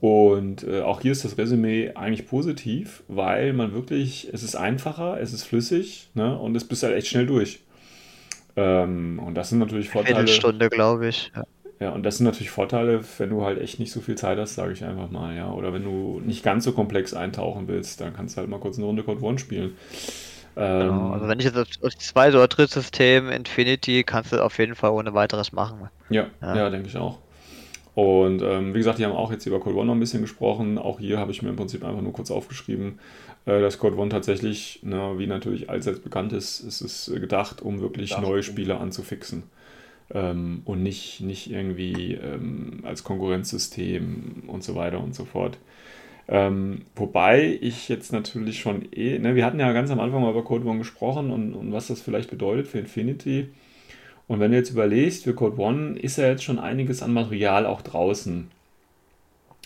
Und 0.00 0.64
äh, 0.64 0.80
auch 0.80 1.00
hier 1.00 1.12
ist 1.12 1.24
das 1.24 1.38
Resümee 1.38 1.92
eigentlich 1.94 2.26
positiv, 2.26 3.04
weil 3.06 3.52
man 3.52 3.72
wirklich, 3.72 4.28
es 4.32 4.42
ist 4.42 4.56
einfacher, 4.56 5.20
es 5.20 5.32
ist 5.32 5.44
flüssig 5.44 6.10
ne, 6.14 6.36
und 6.36 6.56
es 6.56 6.66
bist 6.66 6.82
halt 6.82 6.96
echt 6.96 7.06
schnell 7.06 7.26
durch. 7.26 7.60
Ähm, 8.56 9.20
und 9.24 9.36
das 9.36 9.50
sind 9.50 9.60
natürlich 9.60 9.90
Vorteile. 9.90 10.16
Eine 10.16 10.28
Stunde, 10.28 10.68
glaube 10.68 11.06
ich. 11.06 11.30
Ja. 11.36 11.44
Ja. 11.82 11.90
und 11.90 12.02
das 12.02 12.18
sind 12.18 12.26
natürlich 12.26 12.50
Vorteile, 12.50 13.00
wenn 13.18 13.30
du 13.30 13.44
halt 13.44 13.60
echt 13.60 13.78
nicht 13.78 13.92
so 13.92 14.00
viel 14.00 14.14
Zeit 14.14 14.38
hast, 14.38 14.54
sage 14.54 14.72
ich 14.72 14.84
einfach 14.84 15.10
mal, 15.10 15.36
ja. 15.36 15.50
Oder 15.52 15.72
wenn 15.72 15.84
du 15.84 16.20
nicht 16.24 16.42
ganz 16.42 16.64
so 16.64 16.72
komplex 16.72 17.14
eintauchen 17.14 17.68
willst, 17.68 18.00
dann 18.00 18.14
kannst 18.14 18.36
du 18.36 18.40
halt 18.40 18.50
mal 18.50 18.60
kurz 18.60 18.78
eine 18.78 18.86
Runde 18.86 19.02
Code 19.02 19.22
One 19.22 19.38
spielen. 19.38 19.76
Ähm, 20.56 20.88
genau, 20.88 21.12
also 21.12 21.28
wenn 21.28 21.38
ich 21.38 21.46
jetzt 21.46 21.56
das 21.56 21.94
zweite 21.98 22.36
oder 22.36 22.48
dritte 22.48 22.74
System 22.74 23.30
Infinity 23.30 24.04
kannst 24.04 24.32
du 24.32 24.44
auf 24.44 24.58
jeden 24.58 24.74
Fall 24.74 24.90
ohne 24.90 25.14
weiteres 25.14 25.52
machen. 25.52 25.88
Ja, 26.10 26.26
ja, 26.42 26.56
ja 26.56 26.70
denke 26.70 26.88
ich 26.88 26.96
auch. 26.96 27.18
Und 27.94 28.40
ähm, 28.42 28.72
wie 28.72 28.78
gesagt, 28.78 28.98
die 28.98 29.04
haben 29.04 29.12
auch 29.12 29.30
jetzt 29.30 29.46
über 29.46 29.60
Code 29.60 29.76
One 29.76 29.86
noch 29.86 29.94
ein 29.94 30.00
bisschen 30.00 30.22
gesprochen. 30.22 30.78
Auch 30.78 30.98
hier 30.98 31.18
habe 31.18 31.30
ich 31.30 31.42
mir 31.42 31.50
im 31.50 31.56
Prinzip 31.56 31.84
einfach 31.84 32.00
nur 32.00 32.12
kurz 32.12 32.30
aufgeschrieben, 32.30 32.98
äh, 33.44 33.60
dass 33.60 33.78
Code 33.78 33.96
One 33.96 34.08
tatsächlich, 34.08 34.80
na, 34.82 35.18
wie 35.18 35.26
natürlich 35.26 35.68
allseits 35.68 36.00
bekannt 36.00 36.32
ist, 36.32 36.60
ist 36.60 36.80
es 36.80 37.12
gedacht, 37.14 37.60
um 37.60 37.80
wirklich 37.80 38.16
neue 38.18 38.42
Spieler 38.42 38.80
anzufixen. 38.80 39.42
Ähm, 40.12 40.62
und 40.64 40.82
nicht, 40.82 41.20
nicht 41.20 41.50
irgendwie 41.50 42.14
ähm, 42.14 42.80
als 42.82 43.04
Konkurrenzsystem 43.04 44.44
und 44.46 44.62
so 44.62 44.74
weiter 44.74 45.02
und 45.02 45.14
so 45.14 45.24
fort. 45.24 45.58
Ähm, 46.28 46.82
wobei 46.94 47.58
ich 47.60 47.88
jetzt 47.88 48.12
natürlich 48.12 48.60
schon 48.60 48.92
eh, 48.92 49.18
ne, 49.18 49.34
wir 49.34 49.44
hatten 49.44 49.58
ja 49.58 49.72
ganz 49.72 49.90
am 49.90 50.00
Anfang 50.00 50.22
mal 50.22 50.30
über 50.30 50.44
Code 50.44 50.66
One 50.66 50.78
gesprochen 50.78 51.30
und, 51.30 51.54
und 51.54 51.72
was 51.72 51.88
das 51.88 52.00
vielleicht 52.00 52.30
bedeutet 52.30 52.68
für 52.68 52.78
Infinity. 52.78 53.48
Und 54.28 54.40
wenn 54.40 54.52
du 54.52 54.56
jetzt 54.56 54.70
überlegst, 54.70 55.24
für 55.24 55.34
Code 55.34 55.60
One 55.60 55.98
ist 55.98 56.18
ja 56.18 56.28
jetzt 56.28 56.44
schon 56.44 56.58
einiges 56.58 57.02
an 57.02 57.12
Material 57.12 57.66
auch 57.66 57.82
draußen. 57.82 58.50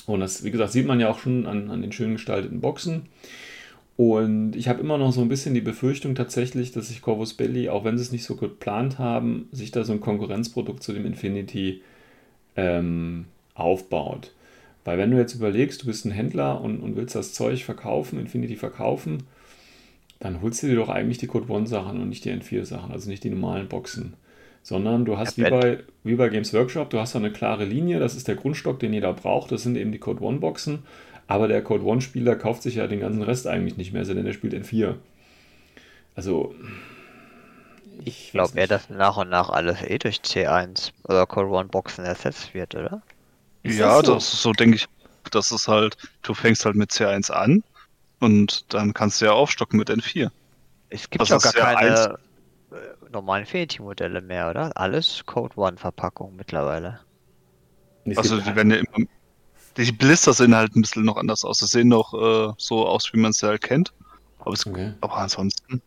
Und 0.07 0.21
das, 0.21 0.45
wie 0.45 0.51
gesagt, 0.51 0.73
sieht 0.73 0.87
man 0.87 1.01
ja 1.01 1.11
auch 1.11 1.19
schon 1.19 1.47
an, 1.47 1.71
an 1.71 1.83
den 1.83 1.93
schön 1.93 2.13
gestalteten 2.13 2.61
Boxen. 2.61 3.07
Und 3.97 4.57
ich 4.57 4.69
habe 4.69 4.81
immer 4.81 4.99
noch 4.99 5.13
so 5.13 5.23
ein 5.23 5.29
bisschen 5.29 5.55
die 5.55 5.63
Befürchtung 5.63 6.15
tatsächlich, 6.15 6.71
dass 6.71 6.89
sich 6.89 7.01
Corvus 7.01 7.35
Belli, 7.35 7.71
auch 7.71 7.85
wenn 7.85 7.97
sie 7.97 8.05
es 8.05 8.13
nicht 8.13 8.25
so 8.25 8.37
geplant 8.37 8.99
haben, 8.99 9.49
sich 9.53 9.71
da 9.71 9.85
so 9.85 9.93
ein 9.95 10.01
Konkurrenzprodukt 10.01 10.83
zu 10.83 10.93
dem 10.93 11.07
Infinity 11.07 11.81
ähm, 12.57 13.25
aufbaut. 13.55 14.33
Weil 14.85 14.99
wenn 14.99 15.11
du 15.11 15.17
jetzt 15.17 15.35
überlegst, 15.35 15.83
du 15.83 15.87
bist 15.87 16.05
ein 16.05 16.11
Händler 16.11 16.61
und, 16.61 16.81
und 16.81 16.95
willst 16.95 17.15
das 17.15 17.33
Zeug 17.33 17.65
verkaufen, 17.65 18.21
Infinity 18.21 18.57
verkaufen, 18.57 19.25
dann 20.21 20.43
holst 20.43 20.63
du 20.63 20.69
dir 20.69 20.77
doch 20.77 20.89
eigentlich 20.89 21.19
die 21.19 21.27
Code 21.27 21.51
One 21.51 21.67
Sachen 21.67 22.01
und 22.01 22.09
nicht 22.09 22.25
die 22.25 22.33
N4 22.33 22.65
Sachen, 22.65 22.93
also 22.93 23.09
nicht 23.09 23.25
die 23.25 23.31
normalen 23.31 23.69
Boxen. 23.69 24.15
Sondern 24.63 25.05
du 25.05 25.17
hast 25.17 25.39
ja, 25.39 25.47
wie, 25.47 25.51
bei, 25.51 25.79
wie 26.05 26.15
bei 26.17 26.29
Games 26.29 26.53
Workshop, 26.53 26.91
du 26.91 26.99
hast 26.99 27.15
da 27.15 27.19
eine 27.19 27.33
klare 27.33 27.65
Linie, 27.65 27.99
das 27.99 28.15
ist 28.15 28.29
der 28.29 28.37
Grundstock, 28.37 28.79
den 28.79 28.93
jeder 28.93 29.13
braucht, 29.13 29.53
das 29.53 29.63
sind 29.63 29.77
eben 29.77 29.93
die 29.93 29.99
Code 29.99 30.23
One 30.23 30.39
Boxen, 30.39 30.81
aber 31.29 31.49
der 31.49 31.63
Code 31.63 31.85
One 31.85 32.01
Spieler 32.01 32.37
kauft 32.37 32.63
sich 32.63 32.77
ja 32.77 32.87
den 32.87 33.01
ganzen 33.01 33.23
Rest 33.23 33.47
eigentlich 33.47 33.77
nicht 33.77 33.93
mehr, 33.93 34.05
sondern 34.05 34.27
der 34.27 34.33
spielt 34.33 34.55
N4. 34.55 34.95
Also 36.15 36.55
ich 38.05 38.31
glaube 38.33 38.59
eher, 38.59 38.67
dass 38.67 38.91
nach 38.91 39.17
und 39.17 39.31
nach 39.31 39.49
alles 39.49 39.83
eh 39.83 39.99
durch 39.99 40.19
C1 40.19 40.93
oder 41.05 41.27
Code 41.27 41.49
One 41.49 41.69
Boxen 41.69 42.05
ersetzt 42.05 42.55
wird, 42.55 42.75
oder? 42.75 43.03
Ist 43.63 43.79
ja, 43.79 43.97
das, 43.99 44.07
so? 44.07 44.15
das 44.15 44.43
so, 44.43 44.53
denke 44.53 44.77
ich, 44.77 44.87
das 45.31 45.51
ist 45.51 45.69
halt, 45.69 45.97
du 46.23 46.35
fängst 46.35 46.65
halt 46.65 46.77
mit 46.77 46.91
C1 46.91 47.33
an 47.33 47.65
und 48.21 48.73
dann 48.73 48.95
kannst 48.95 49.21
du 49.21 49.27
ja 49.27 49.33
aufstocken 49.33 49.79
mit 49.79 49.91
N4. 49.91 50.31
Es 50.89 51.11
gibt 51.11 51.21
also 51.21 51.35
ja 51.35 51.53
gar 51.53 51.75
keine, 51.75 52.19
normalen 53.11 53.43
Infinity-Modelle 53.43 54.21
mehr, 54.21 54.51
oder? 54.51 54.71
Alles 54.75 55.25
Code 55.27 55.57
One 55.57 55.77
Verpackung 55.77 56.37
mittlerweile. 56.37 57.01
Also 58.15 58.41
die 58.41 58.55
werden 58.55 58.71
ja 58.71 58.77
immer. 58.77 59.07
Die 59.77 59.93
Blister 59.93 60.33
sehen 60.33 60.55
halt 60.55 60.75
ein 60.75 60.83
bisschen 60.83 61.05
noch 61.05 61.17
anders 61.17 61.45
aus. 61.45 61.61
Sie 61.61 61.67
sehen 61.67 61.89
noch 61.89 62.15
äh, 62.15 62.53
so 62.59 62.87
aus, 62.87 63.13
wie 63.13 63.19
man 63.19 63.31
es 63.31 63.41
ja 63.41 63.49
halt 63.49 63.63
kennt. 63.63 63.93
Aber, 64.39 64.53
es, 64.53 64.67
okay. 64.67 64.93
aber 65.01 65.17
ansonsten. 65.17 65.83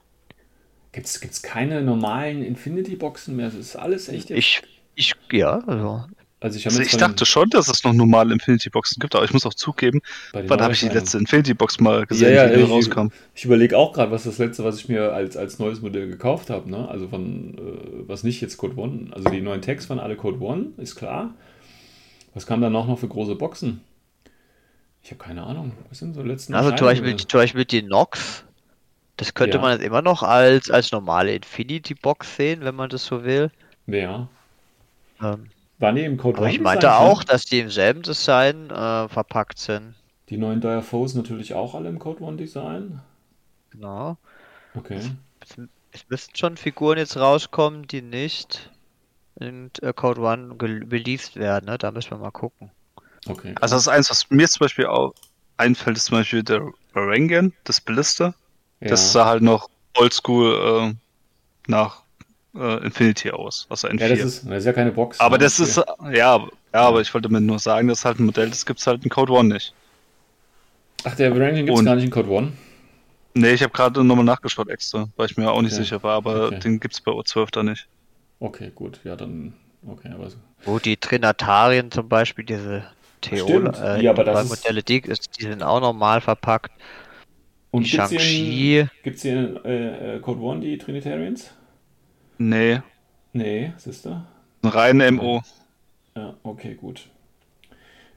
Gibt 0.91 1.07
es 1.07 1.41
keine 1.41 1.81
normalen 1.81 2.43
Infinity-Boxen 2.43 3.35
mehr? 3.35 3.47
Das 3.47 3.55
ist 3.55 3.75
alles 3.75 4.09
echt. 4.09 4.31
Ich, 4.31 4.61
ich, 4.95 5.13
ja, 5.31 5.59
also 5.65 6.05
also 6.41 6.57
ich, 6.57 6.65
also 6.65 6.81
ich 6.81 6.95
dachte 6.95 7.25
schon, 7.25 7.49
dass 7.49 7.67
es 7.67 7.83
noch 7.83 7.91
normale 7.91 8.31
Infinity-Boxen 8.33 9.01
gibt, 9.01 9.13
aber 9.13 9.25
ich 9.25 9.33
muss 9.33 9.45
auch 9.45 9.53
zugeben, 9.53 10.01
wann 10.31 10.61
habe 10.61 10.71
ich 10.71 10.79
die 10.79 10.87
letzte 10.87 11.17
Infinity-Box 11.17 11.81
mal 11.81 12.05
gesehen, 12.05 12.33
ja, 12.33 12.47
ja, 12.47 12.55
die 12.55 12.61
ich, 12.61 12.69
rauskam? 12.69 13.07
Ich, 13.07 13.41
ich 13.41 13.45
überlege 13.45 13.77
auch 13.77 13.91
gerade, 13.91 14.11
was 14.11 14.23
das 14.23 14.37
letzte, 14.37 14.63
was 14.63 14.77
ich 14.77 14.87
mir 14.87 15.11
als, 15.11 15.35
als 15.35 15.59
neues 15.59 15.81
Modell 15.81 16.07
gekauft 16.07 16.49
habe, 16.49 16.69
ne? 16.69 16.87
Also 16.87 17.09
von, 17.09 17.55
äh, 17.55 18.07
was 18.07 18.23
nicht 18.23 18.39
jetzt 18.39 18.55
Code 18.55 18.77
One, 18.77 19.07
also 19.11 19.29
die 19.29 19.41
neuen 19.41 19.61
Tags 19.61 19.89
waren 19.89 19.99
alle 19.99 20.15
Code 20.15 20.39
One, 20.39 20.67
ist 20.77 20.95
klar. 20.95 21.33
Was 22.39 22.45
kam 22.45 22.61
dann 22.61 22.73
auch 22.73 22.87
noch 22.87 22.97
für 22.97 23.09
große 23.09 23.35
Boxen? 23.35 23.81
Ich 25.03 25.11
habe 25.11 25.21
keine 25.21 25.43
Ahnung. 25.43 25.73
Was 25.89 25.97
sind 25.99 26.13
so 26.13 26.23
letzten 26.23 26.53
Also 26.53 26.71
zum 26.71 26.87
Beispiel, 26.87 27.17
zum 27.17 27.37
Beispiel 27.37 27.65
die 27.65 27.81
Nox, 27.81 28.45
das 29.17 29.33
könnte 29.33 29.57
ja. 29.57 29.61
man 29.61 29.73
jetzt 29.73 29.83
immer 29.85 30.01
noch 30.01 30.23
als, 30.23 30.71
als 30.71 30.93
normale 30.93 31.35
Infinity-Box 31.35 32.37
sehen, 32.37 32.61
wenn 32.61 32.75
man 32.75 32.89
das 32.89 33.03
so 33.03 33.25
will. 33.25 33.51
Ja. 33.87 34.29
Ähm, 35.21 35.49
waren 35.79 35.95
die 35.97 36.05
im 36.05 36.15
Code 36.15 36.37
Aber 36.37 36.49
ich 36.49 36.61
meinte 36.61 36.95
auch, 36.95 37.25
dass 37.25 37.43
die 37.43 37.59
im 37.59 37.69
selben 37.69 38.03
Design 38.03 38.69
äh, 38.69 39.09
verpackt 39.09 39.59
sind. 39.59 39.95
Die 40.29 40.37
neuen 40.37 40.61
Dire 40.61 40.81
Foes 40.81 41.15
natürlich 41.15 41.55
auch 41.55 41.75
alle 41.75 41.89
im 41.89 41.99
Code 41.99 42.23
One 42.23 42.37
Design? 42.37 43.01
Genau. 43.71 44.15
Okay. 44.75 45.01
Es, 45.41 45.57
es, 45.91 46.07
müssten 46.07 46.37
schon 46.37 46.55
Figuren 46.55 46.99
jetzt 46.99 47.17
rauskommen, 47.17 47.85
die 47.85 48.01
nicht 48.01 48.71
in 49.39 49.71
äh, 49.81 49.93
Code 49.93 50.21
One 50.21 50.55
released 50.59 51.35
werden, 51.35 51.65
ne? 51.65 51.77
Da 51.77 51.91
müssen 51.91 52.11
wir 52.11 52.17
mal 52.17 52.31
gucken. 52.31 52.71
Okay. 53.27 53.55
Also 53.61 53.75
das 53.75 53.83
ist 53.83 53.87
eins, 53.87 54.09
was 54.09 54.29
mir 54.29 54.47
zum 54.47 54.59
Beispiel 54.59 54.85
auch 54.85 55.13
einfällt, 55.57 55.97
ist 55.97 56.05
zum 56.05 56.17
Beispiel 56.17 56.43
der 56.43 56.67
Varangian, 56.93 57.53
das 57.63 57.81
Blister. 57.81 58.33
Ja. 58.79 58.89
Das 58.89 59.11
sah 59.11 59.25
halt 59.25 59.43
noch 59.43 59.69
oldschool 59.97 60.93
äh, 60.93 60.93
nach 61.67 62.03
äh, 62.55 62.85
Infinity 62.85 63.31
aus, 63.31 63.67
also 63.69 63.87
N4. 63.87 64.01
Ja, 64.01 64.09
das 64.09 64.19
ist, 64.19 64.45
das 64.45 64.57
ist 64.59 64.65
ja 64.65 64.73
keine 64.73 64.91
Box. 64.91 65.19
Aber 65.19 65.37
ne? 65.37 65.43
das 65.43 65.59
ist, 65.59 65.77
ja, 65.77 66.13
ja, 66.13 66.47
aber 66.73 67.01
ich 67.01 67.13
wollte 67.13 67.29
mir 67.29 67.41
nur 67.41 67.59
sagen, 67.59 67.87
das 67.87 67.99
ist 67.99 68.05
halt 68.05 68.19
ein 68.19 68.25
Modell, 68.25 68.49
das 68.49 68.65
gibt 68.65 68.79
es 68.79 68.87
halt 68.87 69.03
in 69.03 69.09
Code 69.09 69.33
One 69.33 69.53
nicht. 69.53 69.73
Ach, 71.03 71.15
der 71.15 71.31
Ranking 71.31 71.65
gibt 71.65 71.77
es 71.77 71.85
gar 71.85 71.95
nicht 71.95 72.05
in 72.05 72.11
Code 72.11 72.29
One? 72.29 72.53
Nee, 73.33 73.51
ich 73.51 73.63
habe 73.63 73.71
gerade 73.71 74.03
nochmal 74.03 74.25
nachgeschaut 74.25 74.69
extra, 74.69 75.07
weil 75.15 75.27
ich 75.27 75.37
mir 75.37 75.51
auch 75.51 75.61
nicht 75.61 75.73
okay. 75.73 75.83
sicher 75.83 76.01
war, 76.03 76.15
aber 76.15 76.47
okay. 76.47 76.59
den 76.59 76.79
gibt 76.79 76.93
es 76.93 77.01
bei 77.01 77.11
O12 77.11 77.47
da 77.51 77.63
nicht. 77.63 77.87
Okay, 78.39 78.71
gut, 78.73 79.01
ja, 79.03 79.15
dann, 79.15 79.53
okay, 79.85 80.09
aber 80.13 80.29
so. 80.29 80.37
Wo 80.63 80.79
die 80.79 80.97
Trinatarien 80.97 81.91
zum 81.91 82.07
Beispiel, 82.07 82.45
diese 82.45 82.83
Theol, 83.21 83.73
äh, 83.75 84.01
ja, 84.01 84.11
aber 84.11 84.23
das 84.23 84.47
Modelle, 84.47 84.81
die, 84.81 85.01
die 85.01 85.43
sind 85.43 85.61
auch 85.61 85.81
normal 85.81 86.21
verpackt. 86.21 86.71
Und 87.71 87.83
die 87.83 87.89
Shang-Chi. 87.89 88.87
Gibt 89.03 89.17
es 89.17 89.21
hier 89.21 89.33
in 89.33 89.65
äh, 89.65 90.15
äh, 90.15 90.19
Code 90.19 90.41
One 90.41 90.61
die 90.61 90.77
Trinitarians? 90.77 91.53
Nee. 92.37 92.81
Nee, 93.33 93.73
siehst 93.77 94.05
du? 94.05 94.23
Reine 94.63 95.11
MO. 95.11 95.41
Ja, 96.15 96.35
okay, 96.43 96.75
gut. 96.75 97.07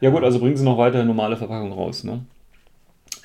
Ja 0.00 0.10
gut, 0.10 0.24
also 0.24 0.40
bringen 0.40 0.56
sie 0.56 0.64
noch 0.64 0.78
weiter 0.78 1.04
normale 1.04 1.36
Verpackung 1.36 1.72
raus, 1.72 2.02
ne? 2.02 2.24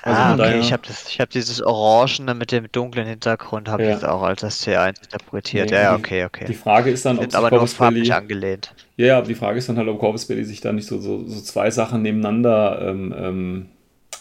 Also 0.02 0.20
ah, 0.20 0.32
okay, 0.34 0.42
daher... 0.42 0.60
ich 0.60 0.72
habe 0.72 0.82
hab 0.88 1.30
dieses 1.30 1.60
Orangene 1.60 2.34
mit 2.34 2.52
dem 2.52 2.70
dunklen 2.70 3.06
Hintergrund, 3.06 3.68
habe 3.68 3.82
ja. 3.82 3.88
ich 3.88 3.94
jetzt 3.96 4.04
auch 4.04 4.22
als 4.22 4.42
das 4.42 4.64
C1 4.64 5.02
interpretiert. 5.02 5.70
Nee, 5.70 5.76
ja, 5.76 5.94
die, 5.94 5.98
okay, 5.98 6.24
okay. 6.24 6.44
Die 6.46 6.54
Frage 6.54 6.90
ist 6.90 7.04
dann, 7.04 7.18
ob 7.18 7.34
aber 7.34 7.50
nur 7.50 7.66
farblich 7.66 8.12
angelehnt. 8.12 8.74
Ja, 8.96 9.18
aber 9.18 9.26
die 9.26 9.34
Frage 9.34 9.58
ist 9.58 9.68
dann 9.68 9.76
halt, 9.76 9.88
ob 9.88 9.98
Corvus 9.98 10.26
Belly 10.26 10.44
sich 10.44 10.60
da 10.60 10.72
nicht 10.72 10.86
so, 10.86 11.00
so, 11.00 11.26
so 11.26 11.40
zwei 11.40 11.70
Sachen 11.70 12.02
nebeneinander 12.02 12.80
ähm, 12.82 13.14
ähm, 13.16 13.66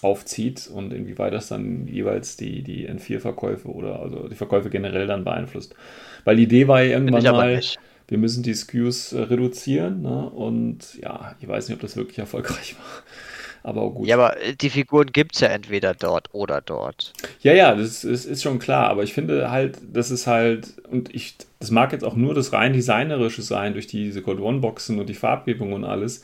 aufzieht 0.02 0.68
und 0.68 0.94
inwieweit 0.94 1.34
das 1.34 1.48
dann 1.48 1.88
jeweils 1.88 2.38
die, 2.38 2.62
die 2.64 2.90
N4-Verkäufe 2.90 3.68
oder 3.68 4.00
also 4.00 4.28
die 4.28 4.36
Verkäufe 4.36 4.70
generell 4.70 5.08
dann 5.08 5.24
beeinflusst. 5.24 5.76
Weil 6.24 6.38
die 6.38 6.44
Idee 6.44 6.68
war 6.68 6.82
ja 6.82 6.92
irgendwann 6.92 7.24
mal, 7.24 7.62
wir 8.08 8.18
müssen 8.18 8.44
die 8.44 8.54
SKUs 8.54 9.14
äh, 9.14 9.22
reduzieren 9.22 10.02
ne? 10.02 10.30
und 10.30 11.00
ja, 11.02 11.36
ich 11.40 11.48
weiß 11.48 11.68
nicht, 11.68 11.76
ob 11.76 11.82
das 11.82 11.96
wirklich 11.98 12.20
erfolgreich 12.20 12.76
war. 12.76 13.04
Aber 13.64 13.90
gut. 13.92 14.08
Ja, 14.08 14.16
aber 14.16 14.42
äh, 14.42 14.54
die 14.56 14.70
Figuren 14.70 15.08
gibt 15.12 15.36
es 15.36 15.42
ja 15.42 15.50
entweder 15.50 15.94
dort 15.94 16.30
oder 16.34 16.62
dort. 16.62 17.14
Ja, 17.42 17.54
ja, 17.54 17.76
das 17.76 18.04
ist, 18.04 18.26
ist 18.26 18.44
schon 18.44 18.60
klar. 18.60 18.90
Aber 18.90 19.04
ich 19.04 19.14
finde 19.14 19.52
halt, 19.52 19.78
das 19.92 20.12
ist 20.12 20.28
halt, 20.28 20.74
und 20.90 21.14
ich, 21.14 21.36
das 21.60 21.72
mag 21.72 21.92
jetzt 21.92 22.04
auch 22.04 22.16
nur 22.16 22.34
das 22.34 22.54
rein 22.54 22.74
designerische 22.74 23.42
sein, 23.42 23.74
durch 23.74 23.88
diese 23.88 24.22
Code 24.22 24.42
One-Boxen 24.42 25.00
und 25.00 25.08
die 25.08 25.14
Farbgebung 25.14 25.74
und 25.74 25.84
alles. 25.84 26.24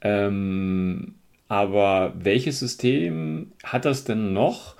Ähm, 0.00 1.14
aber 1.48 2.12
welches 2.18 2.58
System 2.58 3.52
hat 3.62 3.84
das 3.84 4.04
denn 4.04 4.32
noch? 4.32 4.73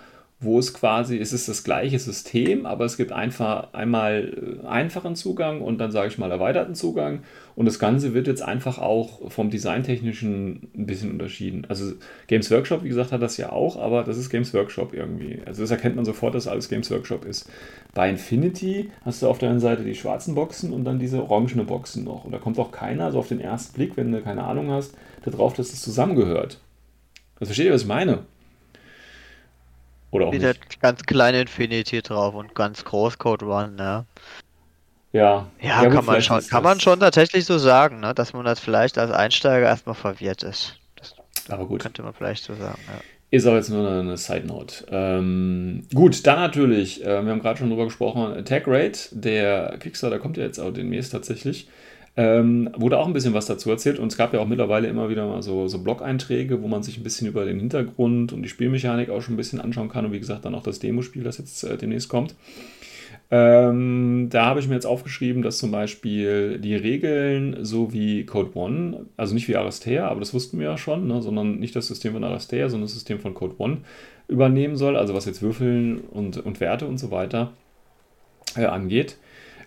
Wo 0.45 0.59
es 0.59 0.75
quasi, 0.75 1.19
es 1.19 1.33
ist 1.33 1.49
das 1.49 1.65
gleiche 1.65 1.99
System, 1.99 2.67
aber 2.67 2.85
es 2.85 2.97
gibt 2.97 3.13
einfach 3.13 3.73
einmal 3.73 4.61
äh, 4.63 4.67
einfachen 4.67 5.17
Zugang 5.17 5.61
und 5.61 5.79
dann 5.79 5.91
sage 5.91 6.09
ich 6.09 6.19
mal 6.19 6.31
erweiterten 6.31 6.75
Zugang 6.75 7.23
und 7.57 7.67
das 7.67 7.79
Ganze 7.79 8.15
wird 8.15 8.27
jetzt 8.27 8.43
einfach 8.43 8.79
auch 8.79 9.31
vom 9.31 9.51
Designtechnischen 9.51 10.69
ein 10.77 10.87
bisschen 10.87 11.11
unterschieden. 11.11 11.67
Also 11.69 11.93
Games 12.27 12.51
Workshop, 12.51 12.83
wie 12.83 12.89
gesagt, 12.89 13.13
hat 13.13 13.23
das 13.23 13.37
ja 13.37 13.53
auch, 13.53 13.77
aber 13.77 14.03
das 14.03 14.19
ist 14.19 14.31
Games 14.31 14.53
Workshop 14.55 14.93
irgendwie. 14.93 15.41
Also 15.47 15.63
das 15.63 15.71
erkennt 15.71 15.97
man 15.97 16.05
sofort, 16.05 16.35
dass 16.35 16.49
alles 16.49 16.69
Games 16.69 16.91
Workshop 16.91 17.25
ist. 17.25 17.49
Bei 17.95 18.11
Infinity 18.11 18.91
hast 19.05 19.23
du 19.23 19.29
auf 19.29 19.39
der 19.39 19.51
einen 19.51 19.61
Seite 19.61 19.85
die 19.85 19.95
schwarzen 19.95 20.35
Boxen 20.35 20.73
und 20.73 20.85
dann 20.85 20.99
diese 20.99 21.23
orangene 21.23 21.65
Boxen 21.65 22.05
noch. 22.05 22.25
Und 22.25 22.33
da 22.33 22.39
kommt 22.39 22.59
auch 22.59 22.73
keiner, 22.73 23.13
so 23.13 23.19
auf 23.21 23.29
den 23.29 23.41
ersten 23.41 23.75
Blick, 23.75 23.97
wenn 23.97 24.11
du 24.11 24.21
keine 24.21 24.45
Ahnung 24.45 24.71
hast, 24.71 24.95
darauf, 25.25 25.55
dass 25.55 25.73
es 25.73 25.81
zusammengehört. 25.81 26.59
Also 27.39 27.51
versteht 27.51 27.67
ihr, 27.67 27.73
was 27.73 27.83
ich 27.83 27.89
meine? 27.89 28.27
Oder 30.15 30.29
auch 30.29 30.33
Wieder 30.33 30.51
nicht. 30.51 30.81
ganz 30.81 31.03
kleine 31.03 31.41
Infinity 31.41 32.01
drauf 32.01 32.37
und 32.37 32.55
ganz 32.55 32.85
groß 32.85 33.19
Code 33.19 33.47
One, 33.47 33.73
ne? 33.73 34.07
Ja. 35.13 35.49
Ja, 35.61 35.83
ja 35.83 35.91
kann, 35.91 36.05
man 36.05 36.23
schon, 36.23 36.41
kann 36.47 36.63
man 36.63 36.79
schon 36.79 37.01
tatsächlich 37.01 37.45
so 37.45 37.59
sagen, 37.59 37.99
ne? 37.99 38.15
dass 38.15 38.33
man 38.33 38.45
das 38.45 38.61
vielleicht 38.61 38.97
als 38.97 39.11
Einsteiger 39.11 39.67
erstmal 39.67 39.97
verwirrt 39.97 40.45
ist. 40.45 40.79
Das 40.95 41.17
Aber 41.49 41.67
gut. 41.67 41.83
Könnte 41.83 42.05
man 42.05 42.15
vielleicht 42.15 42.45
so 42.45 42.55
sagen, 42.55 42.79
ja. 42.87 43.01
Ist 43.33 43.45
aber 43.45 43.57
jetzt 43.57 43.71
nur 43.71 43.85
eine, 43.89 43.99
eine 43.99 44.17
Side 44.17 44.47
Note. 44.47 44.87
Ähm, 44.89 45.89
gut, 45.93 46.25
dann 46.25 46.39
natürlich, 46.39 47.05
äh, 47.05 47.25
wir 47.25 47.33
haben 47.33 47.41
gerade 47.41 47.59
schon 47.59 47.71
drüber 47.71 47.87
gesprochen, 47.87 48.35
Attack 48.35 48.69
Rate, 48.69 49.09
der 49.11 49.79
Kickstarter 49.81 50.21
kommt 50.21 50.37
ja 50.37 50.45
jetzt 50.45 50.61
auch 50.61 50.73
demnächst 50.73 51.11
tatsächlich. 51.11 51.67
Ähm, 52.17 52.71
wurde 52.77 52.99
auch 52.99 53.09
ein 53.09 53.13
bisschen 53.13 53.35
was 53.35 53.47
dazu 53.47 53.71
erzählt 53.71 53.99
und 53.99 54.13
es 54.13 54.17
gab 54.17 54.33
ja 54.33 54.39
auch 54.39 54.47
mittlerweile 54.47 54.87
immer 54.87 55.09
wieder 55.09 55.27
mal 55.27 55.43
so, 55.43 55.67
so 55.67 55.83
Blog-Einträge, 55.83 56.63
wo 56.63 56.69
man 56.69 56.85
sich 56.85 56.97
ein 56.97 57.03
bisschen 57.03 57.27
über 57.27 57.45
den 57.45 57.59
Hintergrund 57.59 58.33
und 58.33 58.43
die 58.43 58.49
Spielmechanik 58.49 59.11
auch 59.11 59.21
schon 59.21 59.35
ein 59.35 59.37
bisschen 59.37 59.61
anschauen 59.61 59.89
kann 59.89 60.05
und 60.05 60.13
wie 60.13 60.21
gesagt 60.21 60.45
dann 60.45 60.55
auch 60.55 60.63
das 60.63 60.79
Demospiel, 60.79 61.25
das 61.25 61.39
jetzt 61.39 61.65
äh, 61.65 61.77
demnächst 61.77 62.09
kommt. 62.09 62.37
Ähm, 63.33 64.29
da 64.31 64.45
habe 64.45 64.61
ich 64.61 64.69
mir 64.69 64.75
jetzt 64.75 64.87
aufgeschrieben, 64.87 65.43
dass 65.43 65.59
zum 65.59 65.73
Beispiel 65.73 66.59
die 66.61 66.77
Regeln 66.77 67.65
so 67.65 67.93
wie 67.93 68.25
Code 68.27 68.51
One, 68.55 69.07
also 69.17 69.35
nicht 69.35 69.49
wie 69.49 69.57
Aristea, 69.57 70.07
aber 70.07 70.21
das 70.21 70.35
wussten 70.35 70.61
wir 70.61 70.67
ja 70.67 70.79
schon, 70.79 71.09
ne, 71.09 71.21
sondern 71.21 71.59
nicht 71.59 71.75
das 71.75 71.89
System 71.89 72.13
von 72.13 72.23
Aristea, 72.23 72.69
sondern 72.69 72.87
das 72.87 72.95
System 72.95 73.19
von 73.19 73.35
Code 73.35 73.57
One 73.59 73.79
übernehmen 74.29 74.77
soll, 74.77 74.97
also 74.97 75.15
was 75.15 75.25
jetzt 75.25 75.43
Würfeln 75.43 75.99
und, 75.99 76.37
und 76.39 76.61
Werte 76.61 76.87
und 76.87 76.99
so 76.99 77.11
weiter 77.11 77.53
äh, 78.57 78.67
angeht. 78.67 79.17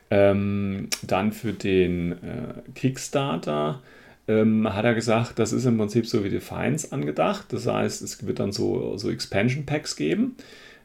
Ähm, 0.10 0.90
dann 1.04 1.32
für 1.32 1.54
den 1.54 2.14
äh, 2.14 2.72
Kickstarter 2.76 3.82
ähm, 4.28 4.74
hat 4.74 4.86
er 4.86 4.94
gesagt, 4.94 5.40
das 5.40 5.54
ist 5.54 5.66
im 5.66 5.78
Prinzip 5.78 6.08
so 6.08 6.24
wie 6.24 6.30
Defiance 6.30 6.92
angedacht. 6.92 7.48
Das 7.52 7.68
heißt, 7.68 8.02
es 8.02 8.26
wird 8.26 8.40
dann 8.40 8.52
so, 8.52 8.98
so 8.98 9.10
Expansion 9.10 9.66
Packs 9.66 9.96
geben. 9.96 10.36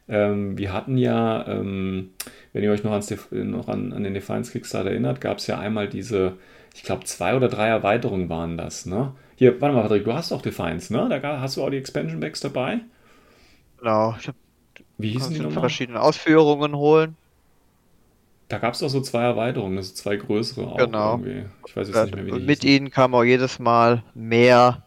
Ähm, 0.09 0.57
wir 0.57 0.73
hatten 0.73 0.97
ja, 0.97 1.47
ähm, 1.47 2.11
wenn 2.51 2.63
ihr 2.63 2.71
euch 2.71 2.83
noch, 2.83 2.91
ans, 2.91 3.13
noch 3.31 3.67
an, 3.69 3.93
an, 3.93 4.03
den 4.03 4.13
Defiance 4.13 4.51
Kickstarter 4.51 4.91
erinnert, 4.91 5.21
gab 5.21 5.37
es 5.37 5.47
ja 5.47 5.59
einmal 5.59 5.87
diese, 5.87 6.33
ich 6.75 6.83
glaube, 6.83 7.05
zwei 7.05 7.35
oder 7.35 7.47
drei 7.47 7.67
Erweiterungen 7.69 8.29
waren 8.29 8.57
das. 8.57 8.85
Ne? 8.85 9.13
Hier, 9.35 9.59
warte 9.61 9.75
mal, 9.75 9.83
Patrick, 9.83 10.05
du 10.05 10.13
hast 10.13 10.31
doch 10.31 10.41
Defiance, 10.41 10.91
ne? 10.93 11.07
Da 11.09 11.39
hast 11.39 11.57
du 11.57 11.63
auch 11.63 11.69
die 11.69 11.77
Expansion 11.77 12.19
Packs 12.19 12.41
dabei? 12.41 12.81
Genau. 13.79 14.15
Ich 14.19 14.27
hab, 14.27 14.35
Wie 14.97 15.11
hießen 15.11 15.33
die 15.33 15.39
nochmal? 15.39 15.61
verschiedene 15.61 16.01
Ausführungen 16.01 16.75
holen. 16.75 17.17
Da 18.49 18.57
gab 18.57 18.73
es 18.73 18.79
doch 18.79 18.89
so 18.89 19.01
zwei 19.01 19.23
Erweiterungen, 19.23 19.77
also 19.77 19.93
zwei 19.93 20.15
größere 20.17 20.67
auch 20.67 20.77
genau. 20.77 21.13
irgendwie. 21.13 21.45
Ich 21.65 21.75
weiß 21.75 21.87
jetzt 21.87 22.05
nicht 22.05 22.15
mehr, 22.15 22.25
wie 22.25 22.31
die 22.39 22.45
Mit 22.45 22.61
hießen. 22.61 22.75
ihnen 22.75 22.91
kam 22.91 23.15
auch 23.15 23.23
jedes 23.23 23.59
Mal 23.59 24.03
mehr 24.13 24.83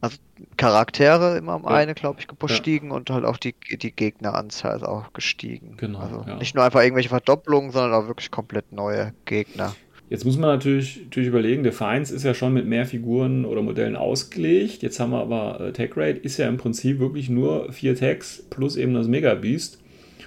also 0.00 0.18
Charaktere 0.56 1.38
immer 1.38 1.56
um 1.56 1.64
ja. 1.64 1.70
eine, 1.70 1.94
glaube 1.94 2.20
ich, 2.20 2.28
gestiegen 2.28 2.88
ja. 2.88 2.94
und 2.94 3.10
halt 3.10 3.24
auch 3.24 3.38
die, 3.38 3.54
die 3.70 3.92
Gegneranzahl 3.92 4.76
ist 4.76 4.84
auch 4.84 5.12
gestiegen. 5.12 5.76
Genau. 5.78 5.98
Also 5.98 6.24
ja. 6.26 6.36
nicht 6.36 6.54
nur 6.54 6.64
einfach 6.64 6.82
irgendwelche 6.82 7.08
Verdopplungen, 7.08 7.70
sondern 7.70 7.94
auch 7.94 8.06
wirklich 8.06 8.30
komplett 8.30 8.72
neue 8.72 9.14
Gegner. 9.24 9.74
Jetzt 10.08 10.24
muss 10.24 10.36
man 10.36 10.50
natürlich, 10.50 11.00
natürlich 11.04 11.28
überlegen, 11.28 11.64
Defiance 11.64 12.14
ist 12.14 12.22
ja 12.22 12.32
schon 12.32 12.52
mit 12.52 12.66
mehr 12.66 12.86
Figuren 12.86 13.44
oder 13.44 13.62
Modellen 13.62 13.96
ausgelegt. 13.96 14.82
Jetzt 14.82 15.00
haben 15.00 15.10
wir 15.10 15.20
aber 15.20 15.60
äh, 15.60 15.72
Tag 15.72 15.96
Rate 15.96 16.20
ist 16.20 16.36
ja 16.36 16.48
im 16.48 16.58
Prinzip 16.58 17.00
wirklich 17.00 17.28
nur 17.28 17.72
vier 17.72 17.96
Tags 17.96 18.44
plus 18.48 18.76
eben 18.76 18.94
das 18.94 19.08
Mega 19.08 19.34
Beast. 19.34 19.80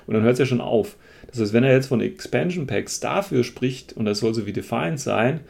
Und 0.05 0.15
dann 0.15 0.23
hört 0.23 0.33
es 0.33 0.39
ja 0.39 0.45
schon 0.45 0.59
auf. 0.59 0.97
Das 1.31 1.39
heißt, 1.39 1.53
wenn 1.53 1.63
er 1.63 1.73
jetzt 1.73 1.87
von 1.87 2.01
Expansion 2.01 2.67
Packs 2.67 2.99
dafür 2.99 3.43
spricht 3.43 3.93
und 3.93 4.05
das 4.05 4.19
soll 4.19 4.33
so 4.33 4.45
wie 4.45 4.53
Defiant 4.53 4.99
sein, 4.99 5.41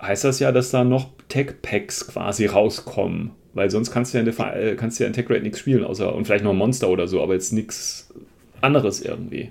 heißt 0.00 0.24
das 0.24 0.38
ja, 0.38 0.52
dass 0.52 0.70
da 0.70 0.84
noch 0.84 1.10
Tech 1.28 1.62
Packs 1.62 2.06
quasi 2.06 2.46
rauskommen. 2.46 3.32
Weil 3.54 3.70
sonst 3.70 3.90
kannst 3.90 4.12
du 4.12 4.18
ja 4.18 4.20
in, 4.20 4.26
Defi 4.26 4.42
äh, 4.42 4.76
kannst 4.76 4.98
du 4.98 5.04
ja 5.04 5.08
in 5.08 5.14
Tech 5.14 5.30
Rate 5.30 5.42
nichts 5.42 5.60
spielen, 5.60 5.82
außer 5.82 6.14
und 6.14 6.26
vielleicht 6.26 6.44
noch 6.44 6.50
ein 6.50 6.58
Monster 6.58 6.88
oder 6.88 7.08
so, 7.08 7.22
aber 7.22 7.32
jetzt 7.32 7.52
nichts 7.52 8.12
anderes 8.60 9.00
irgendwie. 9.00 9.50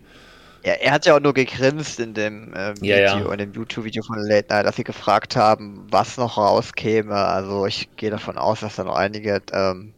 Ja, 0.63 0.73
er 0.73 0.91
hat 0.91 1.05
ja 1.05 1.15
auch 1.15 1.19
nur 1.19 1.33
gegrinst 1.33 1.99
in 1.99 2.13
dem 2.13 2.53
äh, 2.53 2.75
Video, 2.75 2.95
ja, 2.95 3.19
ja. 3.19 3.31
in 3.31 3.37
dem 3.37 3.53
YouTube-Video 3.53 4.03
von 4.03 4.17
Late 4.19 4.47
Night, 4.49 4.65
dass 4.65 4.75
sie 4.75 4.83
gefragt 4.83 5.35
haben, 5.35 5.85
was 5.91 6.17
noch 6.17 6.37
rauskäme. 6.37 7.13
Also 7.13 7.65
ich 7.65 7.95
gehe 7.97 8.09
davon 8.09 8.37
aus, 8.37 8.61
dass 8.61 8.75
da 8.75 8.83
noch 8.83 8.95
einige 8.95 9.41
ähm, 9.51 9.93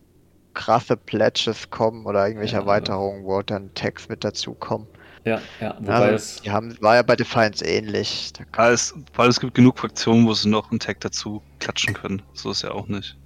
krasse 0.54 0.98
Pledges 0.98 1.70
kommen 1.70 2.06
oder 2.06 2.28
irgendwelche 2.28 2.56
ja, 2.56 2.62
Erweiterungen, 2.62 3.24
wo 3.24 3.42
dann 3.42 3.74
Text 3.76 4.10
mit 4.10 4.24
dazukommen. 4.24 4.88
Ja, 5.28 5.42
ja, 5.60 5.76
wobei 5.80 5.94
also, 5.94 6.16
es. 6.16 6.42
Die 6.42 6.52
haben, 6.52 6.78
war 6.80 6.96
ja 6.96 7.02
bei 7.02 7.18
Defiance 7.18 7.66
ähnlich. 7.66 8.32
Ja, 8.56 8.72
es, 8.72 8.94
weil 9.16 9.28
es 9.28 9.40
gibt 9.40 9.56
genug 9.56 9.78
Fraktionen, 9.78 10.26
wo 10.26 10.34
sie 10.34 10.48
noch 10.48 10.72
einen 10.72 10.80
Tag 10.80 11.02
dazu 11.02 11.42
klatschen 11.60 11.94
können. 11.94 12.22
So 12.34 12.52
ist 12.52 12.62
ja 12.62 12.72
auch 12.72 12.88
nicht. 12.88 13.18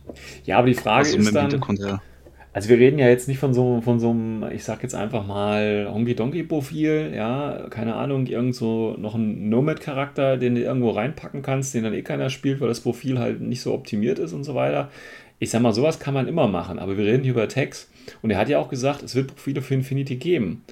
Ja, 0.46 0.58
aber 0.58 0.68
die 0.68 0.74
Frage 0.74 1.10
also 1.10 1.18
ist 1.20 1.36
dann. 1.36 2.00
Also 2.54 2.68
wir 2.68 2.80
reden 2.80 3.00
ja 3.00 3.08
jetzt 3.08 3.30
nicht 3.30 3.38
von 3.38 3.54
so, 3.54 3.80
von 3.82 4.02
so 4.02 4.10
einem, 4.10 4.44
ich 4.52 4.66
sag 4.66 4.84
jetzt 4.84 4.94
einfach 4.94 5.26
mal, 5.26 5.90
Honky-Donkey-Profil, 5.90 7.14
ja, 7.16 7.68
keine 7.70 7.96
Ahnung, 7.96 8.26
irgend 8.26 8.56
so 8.56 8.94
noch 8.98 9.16
ein 9.16 9.48
Nomad-Charakter, 9.48 10.36
den 10.36 10.56
du 10.56 10.62
irgendwo 10.62 10.90
reinpacken 10.90 11.44
kannst, 11.44 11.74
den 11.74 11.86
dann 11.86 11.94
eh 11.94 12.02
keiner 12.02 12.30
spielt, 12.30 12.60
weil 12.60 12.68
das 12.68 12.82
Profil 12.82 13.20
halt 13.20 13.40
nicht 13.40 13.62
so 13.62 13.74
optimiert 13.74 14.20
ist 14.20 14.34
und 14.34 14.44
so 14.44 14.54
weiter. 14.54 14.90
Ich 15.40 15.50
sag 15.50 15.62
mal, 15.62 15.72
sowas 15.72 16.00
kann 16.00 16.14
man 16.14 16.28
immer 16.28 16.48
machen, 16.48 16.78
aber 16.78 16.98
wir 16.98 17.06
reden 17.06 17.24
hier 17.24 17.32
über 17.32 17.48
Tags 17.48 17.90
und 18.22 18.32
er 18.32 18.38
hat 18.38 18.50
ja 18.50 18.60
auch 18.60 18.70
gesagt, 18.70 19.02
es 19.02 19.16
wird 19.16 19.28
Profile 19.28 19.62
für 19.62 19.76
Infinity 19.76 20.18
geben. 20.18 20.66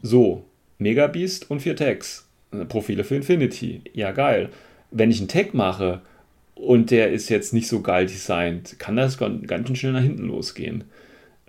So, 0.00 0.44
Megabeast 0.82 1.50
und 1.50 1.60
vier 1.60 1.76
Tags. 1.76 2.26
Profile 2.68 3.04
für 3.04 3.14
Infinity. 3.14 3.82
Ja, 3.94 4.12
geil. 4.12 4.50
Wenn 4.90 5.10
ich 5.10 5.18
einen 5.20 5.28
Tag 5.28 5.54
mache 5.54 6.02
und 6.54 6.90
der 6.90 7.10
ist 7.10 7.30
jetzt 7.30 7.54
nicht 7.54 7.66
so 7.66 7.80
geil 7.80 8.06
designt, 8.06 8.78
kann 8.78 8.96
das 8.96 9.16
ganz 9.18 9.66
schön 9.66 9.76
schnell 9.76 9.92
nach 9.92 10.02
hinten 10.02 10.26
losgehen. 10.26 10.84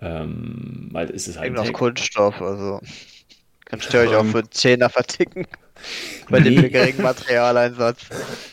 Ähm, 0.00 0.88
weil 0.92 1.10
es 1.10 1.28
ist 1.28 1.38
halt. 1.38 1.48
Eben 1.48 1.58
auf 1.58 1.72
Kunststoff, 1.72 2.40
also. 2.40 2.80
Kannst 3.66 3.92
du 3.92 3.98
euch 3.98 4.14
auch 4.14 4.24
für 4.24 4.40
10er 4.40 4.88
verticken. 4.88 5.46
Bei 6.30 6.40
nee. 6.40 6.54
dem 6.54 6.70
geringen 6.70 7.02
Materialeinsatz. 7.02 8.06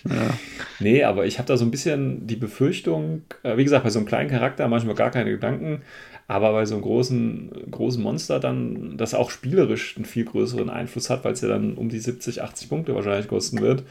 Ja. 0.09 0.37
Nee, 0.79 1.03
aber 1.03 1.25
ich 1.25 1.37
habe 1.37 1.47
da 1.47 1.57
so 1.57 1.65
ein 1.65 1.71
bisschen 1.71 2.25
die 2.25 2.35
Befürchtung, 2.35 3.23
äh, 3.43 3.55
wie 3.57 3.63
gesagt, 3.63 3.83
bei 3.83 3.89
so 3.89 3.99
einem 3.99 4.07
kleinen 4.07 4.29
Charakter 4.29 4.67
manchmal 4.67 4.95
gar 4.95 5.11
keine 5.11 5.29
Gedanken. 5.29 5.83
Aber 6.31 6.53
bei 6.53 6.65
so 6.65 6.75
einem 6.75 6.83
großen, 6.83 7.51
großen 7.71 8.01
Monster 8.01 8.39
dann, 8.39 8.95
das 8.95 9.13
auch 9.13 9.29
spielerisch 9.29 9.97
einen 9.97 10.05
viel 10.05 10.23
größeren 10.23 10.69
Einfluss 10.69 11.09
hat, 11.09 11.25
weil 11.25 11.33
es 11.33 11.41
ja 11.41 11.49
dann 11.49 11.73
um 11.73 11.89
die 11.89 11.99
70, 11.99 12.41
80 12.41 12.69
Punkte 12.69 12.95
wahrscheinlich 12.95 13.27
kosten 13.27 13.59
wird, 13.59 13.83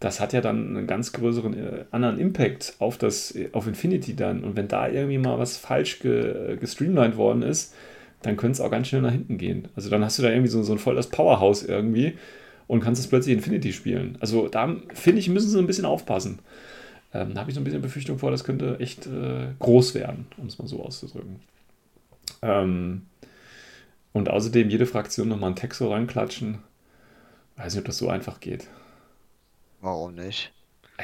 das 0.00 0.18
hat 0.18 0.32
ja 0.32 0.40
dann 0.40 0.74
einen 0.74 0.86
ganz 0.86 1.12
größeren 1.12 1.52
äh, 1.52 1.84
anderen 1.90 2.18
Impact 2.18 2.76
auf 2.78 2.96
das, 2.96 3.34
auf 3.52 3.66
Infinity 3.66 4.16
dann. 4.16 4.42
Und 4.42 4.56
wenn 4.56 4.68
da 4.68 4.88
irgendwie 4.88 5.18
mal 5.18 5.38
was 5.38 5.58
falsch 5.58 5.98
ge, 5.98 6.56
gestreamlined 6.56 7.18
worden 7.18 7.42
ist, 7.42 7.74
dann 8.22 8.38
könnte 8.38 8.52
es 8.52 8.60
auch 8.62 8.70
ganz 8.70 8.88
schnell 8.88 9.02
nach 9.02 9.12
hinten 9.12 9.36
gehen. 9.36 9.68
Also 9.76 9.90
dann 9.90 10.02
hast 10.02 10.18
du 10.18 10.22
da 10.22 10.30
irgendwie 10.30 10.48
so, 10.48 10.62
so 10.62 10.72
ein 10.72 10.78
volles 10.78 11.08
Powerhouse 11.08 11.62
irgendwie 11.62 12.14
und 12.68 12.80
kannst 12.80 13.02
es 13.02 13.06
plötzlich 13.06 13.36
Infinity 13.36 13.74
spielen. 13.74 14.16
Also 14.20 14.48
da 14.48 14.76
finde 14.94 15.20
ich, 15.20 15.28
müssen 15.28 15.50
sie 15.50 15.58
ein 15.58 15.66
bisschen 15.66 15.84
aufpassen. 15.84 16.38
Ähm, 17.12 17.34
da 17.34 17.40
habe 17.40 17.50
ich 17.50 17.54
so 17.54 17.60
ein 17.60 17.64
bisschen 17.64 17.82
Befürchtung 17.82 18.18
vor, 18.18 18.30
das 18.30 18.44
könnte 18.44 18.78
echt 18.80 19.06
äh, 19.06 19.48
groß 19.58 19.94
werden, 19.94 20.24
um 20.38 20.46
es 20.46 20.58
mal 20.58 20.66
so 20.68 20.82
auszudrücken. 20.82 21.40
Ähm, 22.42 23.06
und 24.12 24.30
außerdem 24.30 24.70
jede 24.70 24.86
Fraktion 24.86 25.28
nochmal 25.28 25.48
einen 25.48 25.56
Text 25.56 25.78
so 25.78 25.92
reinklatschen. 25.92 26.58
Weiß 27.56 27.74
nicht, 27.74 27.80
ob 27.80 27.86
das 27.86 27.98
so 27.98 28.08
einfach 28.08 28.40
geht. 28.40 28.66
Warum 29.80 30.14
nicht? 30.14 30.52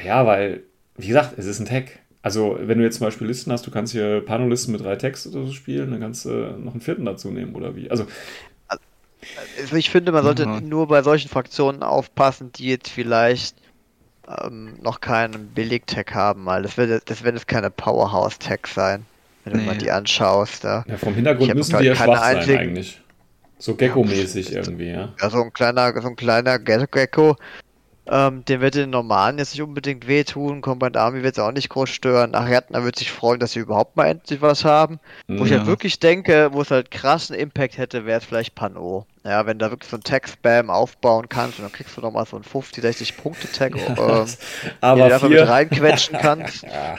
Ja, 0.03 0.25
weil, 0.25 0.63
wie 0.95 1.07
gesagt, 1.07 1.37
es 1.37 1.45
ist 1.45 1.59
ein 1.59 1.65
Tag. 1.65 1.99
Also, 2.21 2.57
wenn 2.59 2.77
du 2.77 2.83
jetzt 2.83 2.97
zum 2.97 3.07
Beispiel 3.07 3.27
Listen 3.27 3.51
hast, 3.51 3.67
du 3.67 3.71
kannst 3.71 3.91
hier 3.91 4.21
Panolisten 4.21 4.71
mit 4.71 4.83
drei 4.83 4.95
Text 4.95 5.27
oder 5.27 5.45
so 5.45 5.51
spielen, 5.51 5.91
dann 5.91 5.99
kannst 5.99 6.25
du 6.25 6.29
noch 6.29 6.71
einen 6.71 6.81
vierten 6.81 7.05
dazu 7.05 7.31
nehmen, 7.31 7.53
oder 7.53 7.75
wie? 7.75 7.91
Also, 7.91 8.07
also 9.59 9.75
ich 9.75 9.89
finde, 9.89 10.11
man 10.11 10.23
sollte 10.23 10.45
mhm. 10.45 10.67
nur 10.69 10.87
bei 10.87 11.03
solchen 11.03 11.29
Fraktionen 11.29 11.83
aufpassen, 11.83 12.51
die 12.53 12.67
jetzt 12.67 12.89
vielleicht 12.89 13.55
ähm, 14.27 14.75
noch 14.81 15.01
keinen 15.01 15.47
Billig-Tag 15.49 16.13
haben, 16.13 16.45
weil 16.45 16.63
das 16.63 16.77
wird, 16.77 17.09
das 17.09 17.23
wird 17.23 17.35
jetzt 17.35 17.47
keine 17.47 17.69
Powerhouse-Tag 17.69 18.67
sein, 18.67 19.05
wenn 19.43 19.53
nee. 19.53 19.59
du 19.59 19.65
mal 19.65 19.77
die 19.77 19.91
anschaust. 19.91 20.63
Ja, 20.63 20.85
ja 20.87 20.97
vom 20.97 21.13
Hintergrund 21.13 21.53
müssen 21.55 21.77
die 21.79 21.85
ja 21.85 21.95
schwach 21.95 22.19
sein 22.19 22.37
einzigen... 22.37 22.57
eigentlich. 22.57 23.01
So 23.59 23.75
Gecko-mäßig 23.75 24.49
ja, 24.49 24.61
irgendwie, 24.61 24.89
ja. 24.89 25.13
Ja, 25.21 25.29
so 25.29 25.41
ein 25.41 25.53
kleiner, 25.53 25.93
so 26.01 26.09
ein 26.09 26.17
kleiner 26.17 26.59
Gecko, 26.59 27.37
ähm, 28.05 28.43
dem 28.43 28.59
wird 28.59 28.75
den 28.75 28.89
normalen 28.89 29.37
jetzt 29.37 29.53
nicht 29.53 29.61
unbedingt 29.61 30.07
wehtun. 30.07 30.59
Combat 30.59 30.97
Army 30.97 31.23
wird 31.23 31.37
es 31.37 31.43
auch 31.43 31.53
nicht 31.53 31.69
groß 31.69 31.89
stören. 31.89 32.35
Ariadna 32.35 32.83
wird 32.83 32.97
sich 32.97 33.09
freuen, 33.09 33.39
dass 33.39 33.53
sie 33.53 33.59
überhaupt 33.59 33.95
mal 33.95 34.07
endlich 34.07 34.41
was 34.41 34.65
haben. 34.65 34.99
Ja. 35.27 35.39
Wo 35.39 35.45
ich 35.45 35.53
halt 35.53 35.67
wirklich 35.67 35.99
denke, 35.99 36.49
wo 36.51 36.61
es 36.61 36.71
halt 36.71 36.91
krassen 36.91 37.33
Impact 37.33 37.77
hätte, 37.77 38.05
wäre 38.05 38.19
es 38.19 38.25
vielleicht 38.25 38.55
Pano. 38.55 39.05
Ja, 39.23 39.45
wenn 39.45 39.57
da 39.57 39.71
wirklich 39.71 39.89
so 39.89 39.95
ein 39.95 40.03
Tag-Spam 40.03 40.69
aufbauen 40.69 41.29
kannst 41.29 41.59
und 41.59 41.63
dann 41.63 41.71
kriegst 41.71 41.95
du 41.95 42.01
nochmal 42.01 42.25
so 42.25 42.35
einen 42.35 42.43
50, 42.43 42.81
60 42.81 43.15
Punkte-Tag, 43.15 43.77
ähm, 43.77 44.27
aber 44.81 45.09
den 45.09 45.19
du 45.19 45.29
mit 45.29 45.47
reinquetschen 45.47 46.17
kannst. 46.17 46.63
ja. 46.63 46.97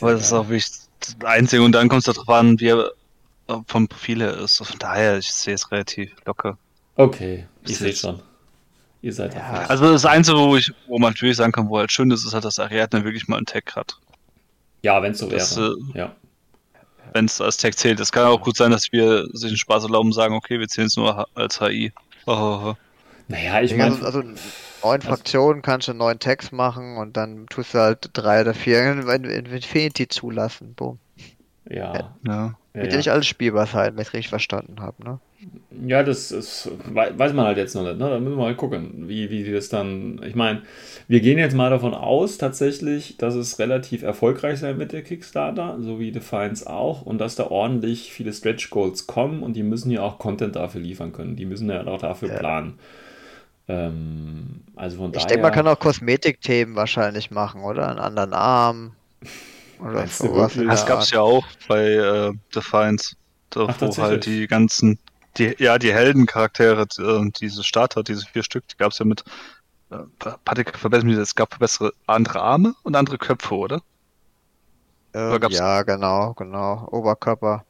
Aber 0.00 0.12
das 0.12 0.22
ist 0.22 0.32
auch 0.32 0.48
das 0.48 0.89
Einzige 1.24 1.62
und 1.62 1.72
dann 1.72 1.88
kommt 1.88 2.06
es 2.06 2.14
darauf 2.14 2.28
an, 2.28 2.58
wie 2.60 2.68
er 2.68 2.92
vom 3.66 3.88
Profil 3.88 4.20
her 4.20 4.36
ist. 4.38 4.58
Von 4.58 4.78
daher, 4.78 5.18
ich 5.18 5.32
sehe 5.32 5.54
es 5.54 5.70
relativ 5.70 6.12
locker. 6.24 6.58
Okay, 6.96 7.46
ich 7.66 7.78
sehe 7.78 7.94
schon. 7.94 8.22
Ihr 9.02 9.12
seid 9.12 9.34
ja. 9.34 9.64
Also 9.68 9.90
das 9.90 10.04
Einzige, 10.04 10.38
wo, 10.38 10.56
ich, 10.56 10.72
wo 10.86 10.98
man 10.98 11.12
natürlich 11.12 11.36
sagen 11.36 11.52
kann, 11.52 11.68
wo 11.68 11.78
halt 11.78 11.90
schön 11.90 12.10
ist, 12.10 12.24
ist 12.24 12.34
halt, 12.34 12.44
dass 12.44 12.58
Ariadne 12.58 13.04
wirklich 13.04 13.28
mal 13.28 13.38
einen 13.38 13.46
Tag 13.46 13.74
hat. 13.74 13.98
Ja, 14.82 15.02
wenn 15.02 15.12
es 15.12 15.18
so 15.18 15.28
das, 15.28 15.56
wäre. 15.56 15.74
Äh, 15.94 15.98
ja. 15.98 16.16
Wenn 17.12 17.24
es 17.24 17.40
als 17.40 17.56
Tag 17.56 17.76
zählt. 17.76 17.98
Es 17.98 18.12
kann 18.12 18.26
auch 18.26 18.40
gut 18.40 18.56
sein, 18.56 18.70
dass 18.70 18.92
wir 18.92 19.26
sich 19.32 19.50
den 19.50 19.56
Spaß 19.56 19.84
erlauben 19.84 20.08
und 20.08 20.12
sagen, 20.12 20.34
okay, 20.34 20.60
wir 20.60 20.68
zählen 20.68 20.86
es 20.88 20.96
nur 20.96 21.26
als 21.34 21.60
HI. 21.60 21.92
Oh, 22.26 22.32
oh, 22.32 22.60
oh. 22.70 22.74
Naja, 23.28 23.62
ich 23.62 23.74
meine. 23.74 23.94
Also, 23.94 24.04
also 24.04 24.22
neun 24.82 25.02
Fraktionen 25.02 25.62
kannst 25.62 25.88
du 25.88 25.94
neun 25.94 26.18
Tags 26.18 26.52
machen 26.52 26.96
und 26.96 27.16
dann 27.16 27.46
tust 27.46 27.74
du 27.74 27.78
halt 27.78 28.10
drei 28.12 28.42
oder 28.42 28.54
vier 28.54 28.92
in, 28.92 29.24
in 29.24 29.46
Infinity 29.46 30.08
zulassen. 30.08 30.74
Boom. 30.74 30.98
Ja. 31.68 32.14
ja. 32.26 32.54
Wird 32.72 32.86
ja, 32.86 32.90
ja 32.92 32.96
nicht 32.98 33.10
alles 33.10 33.26
spielbar 33.26 33.66
sein, 33.66 33.94
wenn 33.94 34.02
ich 34.02 34.12
richtig 34.12 34.28
verstanden 34.28 34.80
habe, 34.80 35.02
ne? 35.02 35.18
Ja, 35.86 36.02
das 36.02 36.30
ist, 36.30 36.70
weiß 36.84 37.32
man 37.32 37.46
halt 37.46 37.56
jetzt 37.56 37.74
noch 37.74 37.82
nicht, 37.82 37.98
ne? 37.98 38.10
Da 38.10 38.20
müssen 38.20 38.36
wir 38.36 38.44
mal 38.44 38.54
gucken, 38.54 39.08
wie, 39.08 39.30
wie 39.30 39.42
die 39.42 39.52
das 39.52 39.70
dann. 39.70 40.20
Ich 40.24 40.34
meine, 40.34 40.62
wir 41.08 41.20
gehen 41.20 41.38
jetzt 41.38 41.56
mal 41.56 41.70
davon 41.70 41.94
aus, 41.94 42.38
tatsächlich, 42.38 43.16
dass 43.16 43.34
es 43.34 43.58
relativ 43.58 44.02
erfolgreich 44.02 44.60
sein 44.60 44.76
mit 44.76 44.92
der 44.92 45.02
Kickstarter, 45.02 45.78
so 45.80 45.98
wie 45.98 46.12
Defiance 46.12 46.68
auch, 46.68 47.02
und 47.02 47.18
dass 47.18 47.36
da 47.36 47.46
ordentlich 47.46 48.12
viele 48.12 48.32
Stretch 48.32 48.70
Goals 48.70 49.06
kommen 49.06 49.42
und 49.42 49.54
die 49.54 49.62
müssen 49.62 49.90
ja 49.90 50.02
auch 50.02 50.18
Content 50.18 50.56
dafür 50.56 50.80
liefern 50.80 51.12
können. 51.12 51.36
Die 51.36 51.46
müssen 51.46 51.70
ja 51.70 51.86
auch 51.86 52.00
dafür 52.00 52.28
ja. 52.28 52.38
planen. 52.38 52.78
Ähm, 53.70 54.62
also 54.76 54.96
von 54.96 55.06
ich 55.06 55.12
daher. 55.12 55.20
Ich 55.20 55.26
denke, 55.26 55.42
man 55.42 55.52
kann 55.52 55.68
auch 55.68 55.78
Kosmetikthemen 55.78 56.74
wahrscheinlich 56.74 57.30
machen, 57.30 57.62
oder? 57.62 57.88
Einen 57.88 57.98
anderen 57.98 58.32
Arm. 58.32 58.92
Oder 59.78 60.06
sowas. 60.08 60.52
Das 60.56 60.84
gab 60.86 61.00
es 61.00 61.10
ja 61.10 61.20
auch 61.20 61.46
bei 61.68 61.92
äh, 61.92 62.32
Defiance, 62.54 63.16
da, 63.50 63.66
Ach, 63.68 63.80
wo 63.80 63.96
halt 63.96 64.26
die 64.26 64.46
ganzen, 64.46 64.98
die, 65.38 65.54
ja, 65.58 65.78
die 65.78 65.92
Heldencharaktere, 65.92 66.86
äh, 66.98 67.30
diese 67.40 67.64
Starter, 67.64 68.02
diese 68.02 68.26
vier 68.26 68.42
Stück, 68.42 68.66
die 68.68 68.76
gab 68.76 68.92
es 68.92 68.98
ja 68.98 69.06
mit, 69.06 69.24
äh, 69.90 69.98
Patrick, 70.44 70.76
verbessern 70.76 71.06
mich, 71.08 71.16
es 71.16 71.34
gab 71.34 71.58
bessere 71.58 71.92
andere 72.06 72.42
Arme 72.42 72.74
und 72.82 72.96
andere 72.96 73.16
Köpfe, 73.18 73.54
oder? 73.54 73.82
Ähm, 75.14 75.32
oder 75.32 75.48
ja, 75.50 75.82
genau, 75.82 76.34
genau. 76.34 76.88
Oberkörper. 76.90 77.64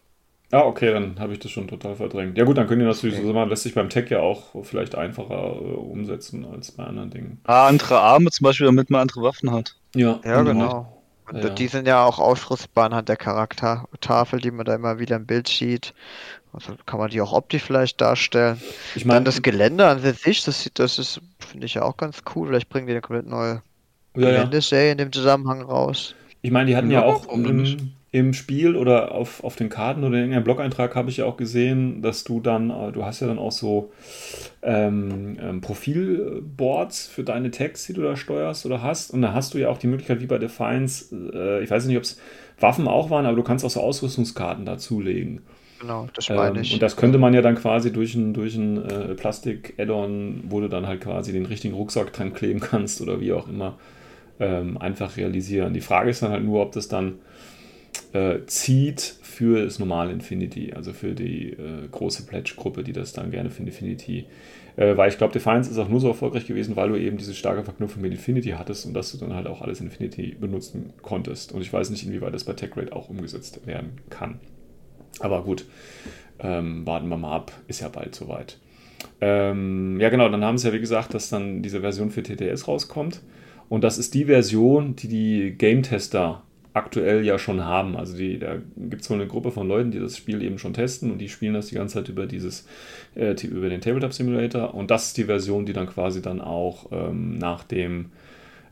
Ah, 0.52 0.62
okay, 0.62 0.92
dann 0.92 1.18
habe 1.20 1.32
ich 1.32 1.38
das 1.38 1.52
schon 1.52 1.68
total 1.68 1.94
verdrängt. 1.94 2.36
Ja 2.36 2.44
gut, 2.44 2.58
dann 2.58 2.66
können 2.66 2.80
die 2.80 2.86
natürlich 2.86 3.16
okay. 3.16 3.26
so 3.26 3.32
sagen, 3.32 3.50
lässt 3.50 3.62
sich 3.62 3.74
beim 3.74 3.88
Tech 3.88 4.10
ja 4.10 4.20
auch 4.20 4.64
vielleicht 4.64 4.96
einfacher 4.96 5.56
äh, 5.56 5.76
umsetzen 5.76 6.44
als 6.44 6.72
bei 6.72 6.84
anderen 6.84 7.10
Dingen. 7.10 7.40
Ah, 7.44 7.68
andere 7.68 8.00
Arme 8.00 8.30
zum 8.30 8.44
Beispiel, 8.44 8.66
damit 8.66 8.90
man 8.90 9.02
andere 9.02 9.22
Waffen 9.22 9.52
hat. 9.52 9.76
Ja, 9.94 10.18
ja 10.24 10.42
genau. 10.42 10.52
genau. 10.52 11.02
Und 11.30 11.44
ja. 11.44 11.50
die 11.50 11.68
sind 11.68 11.86
ja 11.86 12.04
auch 12.04 12.18
ausrüstbar 12.18 12.86
anhand 12.86 13.08
der 13.08 13.16
Charaktertafel, 13.16 14.40
die 14.40 14.50
man 14.50 14.66
da 14.66 14.74
immer 14.74 14.98
wieder 14.98 15.14
im 15.14 15.26
Bild 15.26 15.46
sieht. 15.46 15.94
Also 16.52 16.72
kann 16.84 16.98
man 16.98 17.10
die 17.10 17.20
auch 17.20 17.32
optisch 17.32 17.62
vielleicht 17.62 18.00
darstellen. 18.00 18.60
Ich 18.96 19.04
meine, 19.04 19.24
das 19.24 19.40
Gelände 19.40 19.86
an 19.86 20.00
sich, 20.00 20.42
das, 20.42 20.68
das 20.74 20.98
ist, 20.98 21.20
finde 21.38 21.66
ich 21.66 21.74
ja 21.74 21.82
auch 21.82 21.96
ganz 21.96 22.22
cool. 22.34 22.48
Vielleicht 22.48 22.68
bringen 22.68 22.88
die 22.88 22.92
eine 22.92 23.00
komplett 23.00 23.28
neue 23.28 23.62
ja, 24.16 24.30
Geländeserie 24.30 24.92
in 24.92 24.98
dem 24.98 25.12
Zusammenhang 25.12 25.62
raus. 25.62 26.16
Ich 26.42 26.50
meine, 26.50 26.66
die 26.66 26.76
hatten 26.76 26.90
ja, 26.90 27.02
ja 27.02 27.06
auch 27.06 27.28
im, 27.28 27.92
im, 28.12 28.34
Spiel 28.34 28.76
oder 28.76 29.12
auf, 29.12 29.44
auf 29.44 29.56
den 29.56 29.68
Karten 29.68 30.00
oder 30.00 30.14
in 30.14 30.20
irgendeinem 30.20 30.44
Blog-Eintrag 30.44 30.96
habe 30.96 31.10
ich 31.10 31.18
ja 31.18 31.26
auch 31.26 31.36
gesehen, 31.36 32.02
dass 32.02 32.24
du 32.24 32.40
dann, 32.40 32.70
äh, 32.70 32.92
du 32.92 33.04
hast 33.04 33.20
ja 33.20 33.26
dann 33.26 33.38
auch 33.38 33.52
so 33.52 33.92
ähm, 34.62 35.38
ähm, 35.40 35.60
Profilboards 35.60 37.06
für 37.06 37.22
deine 37.22 37.50
Tags, 37.50 37.86
die 37.86 37.92
du 37.92 38.02
da 38.02 38.16
steuerst 38.16 38.66
oder 38.66 38.82
hast. 38.82 39.12
Und 39.12 39.22
da 39.22 39.32
hast 39.32 39.54
du 39.54 39.58
ja 39.58 39.68
auch 39.68 39.78
die 39.78 39.86
Möglichkeit, 39.86 40.20
wie 40.20 40.26
bei 40.26 40.38
Defiance, 40.38 41.14
äh, 41.32 41.62
ich 41.62 41.70
weiß 41.70 41.86
nicht, 41.86 41.96
ob 41.96 42.02
es 42.02 42.20
Waffen 42.58 42.88
auch 42.88 43.10
waren, 43.10 43.26
aber 43.26 43.36
du 43.36 43.42
kannst 43.42 43.64
auch 43.64 43.70
so 43.70 43.80
Ausrüstungskarten 43.80 44.64
dazulegen. 44.64 45.42
Genau, 45.80 46.08
das 46.14 46.28
meine 46.28 46.56
ähm, 46.56 46.62
ich. 46.62 46.74
Und 46.74 46.82
das 46.82 46.96
könnte 46.96 47.18
man 47.18 47.32
ja 47.32 47.42
dann 47.42 47.54
quasi 47.54 47.92
durch 47.92 48.14
ein, 48.14 48.34
durch 48.34 48.54
ein 48.54 48.84
äh, 48.84 49.14
Plastik-Add-on, 49.14 50.44
wo 50.48 50.60
du 50.60 50.68
dann 50.68 50.86
halt 50.86 51.00
quasi 51.00 51.32
den 51.32 51.46
richtigen 51.46 51.74
Rucksack 51.74 52.12
dran 52.12 52.34
kleben 52.34 52.60
kannst 52.60 53.00
oder 53.00 53.20
wie 53.20 53.32
auch 53.32 53.48
immer, 53.48 53.78
ähm, 54.40 54.76
einfach 54.78 55.16
realisieren. 55.16 55.72
Die 55.74 55.80
Frage 55.80 56.10
ist 56.10 56.22
dann 56.22 56.32
halt 56.32 56.44
nur, 56.44 56.60
ob 56.60 56.72
das 56.72 56.88
dann 56.88 57.20
äh, 58.12 58.40
zieht 58.46 59.00
für 59.22 59.64
das 59.64 59.78
normale 59.78 60.12
Infinity, 60.12 60.72
also 60.74 60.92
für 60.92 61.14
die 61.14 61.50
äh, 61.50 61.88
große 61.90 62.26
Pledge-Gruppe, 62.26 62.82
die 62.84 62.92
das 62.92 63.12
dann 63.12 63.30
gerne 63.30 63.50
für 63.50 63.62
Infinity 63.62 64.26
äh, 64.76 64.96
weil 64.96 65.10
ich 65.10 65.18
glaube, 65.18 65.32
Defiance 65.32 65.70
ist 65.70 65.78
auch 65.78 65.88
nur 65.88 66.00
so 66.00 66.08
erfolgreich 66.08 66.46
gewesen, 66.46 66.74
weil 66.74 66.88
du 66.88 66.96
eben 66.96 67.18
diese 67.18 67.34
starke 67.34 67.64
Verknüpfung 67.64 68.02
mit 68.02 68.12
Infinity 68.12 68.50
hattest 68.50 68.86
und 68.86 68.94
dass 68.94 69.12
du 69.12 69.18
dann 69.18 69.34
halt 69.34 69.46
auch 69.46 69.60
alles 69.60 69.80
Infinity 69.80 70.36
benutzen 70.40 70.94
konntest. 71.02 71.52
Und 71.52 71.60
ich 71.60 71.72
weiß 71.72 71.90
nicht, 71.90 72.06
inwieweit 72.06 72.34
das 72.34 72.44
bei 72.44 72.54
TechRate 72.54 72.94
auch 72.94 73.10
umgesetzt 73.10 73.66
werden 73.66 73.98
kann. 74.08 74.40
Aber 75.18 75.42
gut, 75.42 75.66
ähm, 76.38 76.86
warten 76.86 77.08
wir 77.08 77.18
mal 77.18 77.36
ab, 77.36 77.52
ist 77.68 77.80
ja 77.80 77.88
bald 77.88 78.14
soweit. 78.14 78.58
Ähm, 79.20 80.00
ja, 80.00 80.08
genau, 80.08 80.28
dann 80.28 80.44
haben 80.44 80.56
sie 80.56 80.68
ja 80.68 80.74
wie 80.74 80.80
gesagt, 80.80 81.12
dass 81.12 81.28
dann 81.28 81.62
diese 81.62 81.80
Version 81.80 82.10
für 82.10 82.22
TTS 82.22 82.66
rauskommt. 82.66 83.20
Und 83.68 83.84
das 83.84 83.98
ist 83.98 84.14
die 84.14 84.24
Version, 84.24 84.96
die 84.96 85.08
die 85.08 85.54
Game-Tester 85.56 86.42
aktuell 86.72 87.24
ja 87.24 87.38
schon 87.38 87.64
haben. 87.64 87.96
Also 87.96 88.16
die, 88.16 88.38
da 88.38 88.56
gibt 88.76 89.02
es 89.02 89.10
wohl 89.10 89.16
eine 89.16 89.26
Gruppe 89.26 89.50
von 89.50 89.66
Leuten, 89.66 89.90
die 89.90 89.98
das 89.98 90.16
Spiel 90.16 90.42
eben 90.42 90.58
schon 90.58 90.74
testen 90.74 91.10
und 91.10 91.18
die 91.18 91.28
spielen 91.28 91.54
das 91.54 91.66
die 91.68 91.74
ganze 91.74 91.94
Zeit 91.94 92.08
über 92.08 92.26
dieses, 92.26 92.66
äh, 93.14 93.34
über 93.46 93.68
den 93.68 93.80
Tabletop 93.80 94.12
Simulator. 94.12 94.74
Und 94.74 94.90
das 94.90 95.08
ist 95.08 95.16
die 95.16 95.24
Version, 95.24 95.66
die 95.66 95.72
dann 95.72 95.88
quasi 95.88 96.22
dann 96.22 96.40
auch 96.40 96.90
ähm, 96.92 97.38
nach 97.38 97.64
dem 97.64 98.10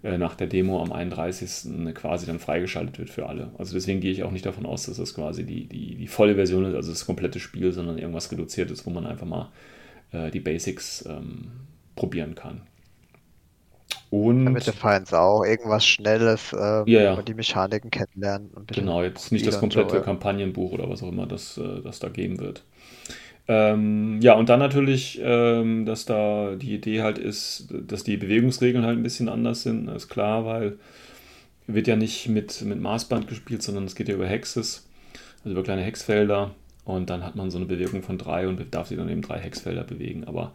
äh, 0.02 0.16
nach 0.16 0.34
der 0.36 0.46
Demo 0.46 0.80
am 0.80 0.92
31. 0.92 1.94
quasi 1.94 2.26
dann 2.26 2.38
freigeschaltet 2.38 2.98
wird 2.98 3.10
für 3.10 3.26
alle. 3.26 3.50
Also 3.58 3.74
deswegen 3.74 4.00
gehe 4.00 4.12
ich 4.12 4.22
auch 4.22 4.30
nicht 4.30 4.46
davon 4.46 4.64
aus, 4.64 4.84
dass 4.84 4.96
das 4.96 5.14
quasi 5.14 5.44
die, 5.44 5.66
die, 5.66 5.96
die 5.96 6.06
volle 6.06 6.36
Version 6.36 6.64
ist, 6.66 6.74
also 6.74 6.92
das 6.92 7.04
komplette 7.04 7.40
Spiel, 7.40 7.72
sondern 7.72 7.98
irgendwas 7.98 8.30
reduziert 8.30 8.70
ist, 8.70 8.86
wo 8.86 8.90
man 8.90 9.06
einfach 9.06 9.26
mal 9.26 9.50
äh, 10.12 10.30
die 10.30 10.40
Basics 10.40 11.04
ähm, 11.08 11.50
probieren 11.96 12.36
kann. 12.36 12.60
Und 14.10 14.46
Damit 14.46 14.66
der 14.66 14.72
Feind 14.72 15.12
auch 15.12 15.44
irgendwas 15.44 15.86
Schnelles, 15.86 16.52
ähm, 16.52 16.84
ja, 16.86 17.00
ja. 17.00 17.22
die 17.22 17.34
Mechaniken 17.34 17.90
kennenlernen. 17.90 18.50
genau, 18.66 19.02
jetzt 19.02 19.32
nicht 19.32 19.46
das 19.46 19.58
komplette 19.58 19.96
so. 19.96 20.02
Kampagnenbuch 20.02 20.72
oder 20.72 20.88
was 20.88 21.02
auch 21.02 21.08
immer 21.08 21.26
das, 21.26 21.58
äh, 21.58 21.82
das 21.82 21.98
da 21.98 22.08
geben 22.08 22.38
wird. 22.38 22.64
Ähm, 23.48 24.20
ja, 24.20 24.34
und 24.34 24.48
dann 24.48 24.60
natürlich, 24.60 25.20
ähm, 25.22 25.86
dass 25.86 26.04
da 26.04 26.54
die 26.54 26.74
Idee 26.74 27.02
halt 27.02 27.18
ist, 27.18 27.68
dass 27.70 28.04
die 28.04 28.16
Bewegungsregeln 28.16 28.84
halt 28.84 28.98
ein 28.98 29.02
bisschen 29.02 29.28
anders 29.28 29.62
sind, 29.62 29.88
ist 29.88 30.08
klar, 30.08 30.44
weil 30.44 30.78
wird 31.66 31.86
ja 31.86 31.96
nicht 31.96 32.28
mit, 32.28 32.62
mit 32.62 32.80
Maßband 32.80 33.28
gespielt, 33.28 33.62
sondern 33.62 33.84
es 33.84 33.94
geht 33.94 34.08
ja 34.08 34.14
über 34.14 34.26
Hexes, 34.26 34.86
also 35.44 35.50
über 35.50 35.62
kleine 35.62 35.82
Hexfelder. 35.82 36.54
Und 36.84 37.10
dann 37.10 37.22
hat 37.22 37.36
man 37.36 37.50
so 37.50 37.58
eine 37.58 37.66
Bewegung 37.66 38.02
von 38.02 38.16
drei 38.16 38.48
und 38.48 38.74
darf 38.74 38.88
sich 38.88 38.96
dann 38.96 39.10
eben 39.10 39.20
drei 39.20 39.38
Hexfelder 39.38 39.84
bewegen. 39.84 40.24
Aber 40.24 40.52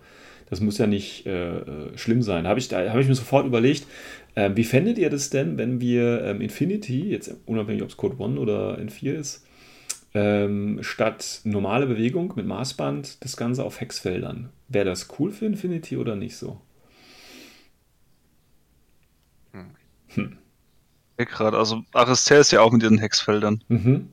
das 0.53 0.61
muss 0.61 0.77
ja 0.77 0.85
nicht 0.85 1.25
äh, 1.25 1.57
äh 1.57 1.97
schlimm 1.97 2.21
sein. 2.21 2.43
Da 2.43 2.51
habe 2.51 2.59
ich, 2.59 2.71
hab 2.71 2.99
ich 2.99 3.07
mir 3.07 3.15
sofort 3.15 3.47
überlegt, 3.47 3.87
äh, 4.35 4.51
wie 4.53 4.63
fändet 4.63 4.99
ihr 4.99 5.09
das 5.09 5.31
denn, 5.31 5.57
wenn 5.57 5.81
wir 5.81 6.23
ähm, 6.23 6.41
Infinity, 6.41 7.09
jetzt 7.09 7.35
unabhängig 7.47 7.81
ob 7.81 7.89
es 7.89 7.97
Code 7.97 8.23
1 8.23 8.37
oder 8.37 8.77
N4 8.77 9.13
ist, 9.13 9.47
ähm, 10.13 10.77
statt 10.81 11.41
normale 11.43 11.87
Bewegung 11.87 12.33
mit 12.35 12.45
Maßband 12.45 13.23
das 13.23 13.35
Ganze 13.35 13.63
auf 13.63 13.81
Hexfeldern. 13.81 14.49
Wäre 14.67 14.85
das 14.85 15.07
cool 15.17 15.31
für 15.31 15.47
Infinity 15.47 15.97
oder 15.97 16.15
nicht 16.15 16.37
so? 16.37 16.61
Hm. 19.53 19.71
hm. 20.09 20.37
Ja, 21.17 21.25
gerade, 21.25 21.57
also 21.57 21.81
Aristel 21.93 22.41
ist 22.41 22.51
ja 22.51 22.61
auch 22.61 22.71
mit 22.71 22.83
ihren 22.83 22.99
Hexfeldern. 22.99 23.63
Mhm. 23.69 24.09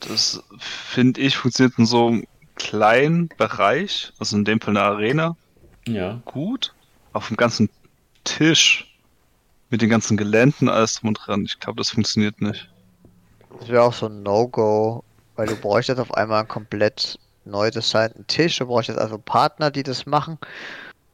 Das 0.00 0.42
finde 0.58 1.20
ich 1.20 1.36
funktioniert 1.36 1.78
in 1.78 1.86
so 1.86 2.20
kleinen 2.56 3.28
Bereich, 3.36 4.12
also 4.18 4.36
in 4.36 4.44
dem 4.44 4.60
Fall 4.60 4.76
eine 4.76 4.86
Arena. 4.86 5.36
Ja. 5.86 6.20
Gut. 6.24 6.74
Auf 7.12 7.28
dem 7.28 7.36
ganzen 7.36 7.70
Tisch 8.24 8.92
mit 9.70 9.82
den 9.82 9.88
ganzen 9.88 10.16
Geländen 10.16 10.68
alles 10.68 10.94
drum 10.94 11.08
und 11.08 11.14
dran. 11.14 11.44
Ich 11.44 11.58
glaube, 11.60 11.78
das 11.78 11.90
funktioniert 11.90 12.40
nicht. 12.40 12.68
Das 13.58 13.68
wäre 13.68 13.82
auch 13.82 13.92
so 13.92 14.06
ein 14.06 14.22
No-Go, 14.22 15.02
weil 15.36 15.46
du 15.46 15.56
bräuchtest 15.56 15.98
auf 16.00 16.12
einmal 16.14 16.40
einen 16.40 16.48
komplett 16.48 17.18
neu 17.44 17.70
designten 17.70 18.26
Tisch. 18.26 18.58
Du 18.58 18.66
bräuchtest 18.66 18.98
also 18.98 19.18
Partner, 19.18 19.70
die 19.70 19.82
das 19.82 20.06
machen. 20.06 20.38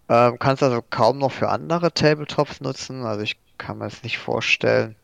Ähm, 0.08 0.38
kannst 0.38 0.62
also 0.62 0.82
kaum 0.90 1.18
noch 1.18 1.32
für 1.32 1.48
andere 1.48 1.92
Tabletops 1.92 2.60
nutzen, 2.60 3.04
also 3.04 3.22
ich 3.22 3.36
kann 3.58 3.78
mir 3.78 3.84
das 3.84 4.02
nicht 4.02 4.18
vorstellen. 4.18 4.96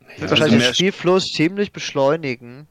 Ja, 0.00 0.20
Wird 0.22 0.30
wahrscheinlich 0.30 0.64
den 0.64 0.74
Spielfluss 0.74 1.32
ziemlich 1.32 1.72
beschleunigen 1.72 2.66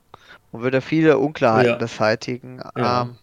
und 0.51 0.61
würde 0.61 0.81
viele 0.81 1.17
Unklarheiten 1.17 1.71
Ja. 1.71 1.77
beseitigen. 1.77 2.61
Ja. 2.77 3.01
Ähm, 3.03 3.15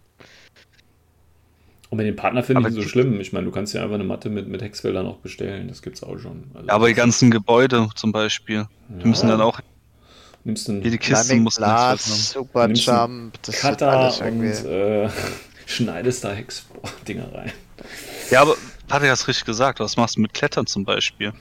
Und 1.90 1.98
mit 1.98 2.06
den 2.06 2.16
Partner 2.16 2.42
finde 2.42 2.60
ich 2.60 2.66
Aber 2.66 2.74
nicht 2.74 2.82
so 2.82 2.88
schlimm. 2.88 3.20
Ich 3.20 3.32
meine, 3.32 3.44
du 3.46 3.52
kannst 3.52 3.72
ja 3.74 3.82
einfach 3.82 3.94
eine 3.94 4.04
Matte 4.04 4.28
mit, 4.28 4.48
mit 4.48 4.62
Hexfeldern 4.62 5.06
auch 5.06 5.18
bestellen. 5.18 5.68
Das 5.68 5.80
gibt's 5.80 6.02
auch 6.02 6.18
schon. 6.18 6.44
Also, 6.54 6.66
Ja, 6.66 6.74
aber 6.74 6.88
die 6.88 6.94
ganzen 6.94 7.30
Gebäude 7.30 7.88
zum 7.94 8.10
Beispiel, 8.10 8.66
die 8.88 9.06
müssen 9.06 9.28
dann 9.28 9.40
auch, 9.40 9.60
nimmst 10.42 10.66
Climbing 10.66 11.42
mussten 11.42 11.64
Hexfelder 11.64 11.66
haben. 11.72 11.96
Blast, 11.96 12.30
Super 12.32 12.66
Nimmst 12.66 12.86
du 12.86 12.90
Jump, 12.90 13.42
das 13.42 13.60
Cutter 13.60 13.88
alles 13.90 14.20
und 14.20 14.26
irgendwie. 14.26 14.68
äh, 14.68 15.08
schneidest 15.66 16.24
da 16.24 16.32
Hex-Dinger 16.32 17.32
rein. 17.32 17.52
Ja, 18.30 18.42
aber 18.42 18.56
Patrick 18.88 19.10
hat 19.10 19.18
es 19.18 19.28
richtig 19.28 19.44
gesagt. 19.44 19.78
Was 19.80 19.96
machst 19.96 20.16
du 20.16 20.20
mit 20.20 20.34
Klettern 20.34 20.66
zum 20.66 20.84
Beispiel? 20.84 21.32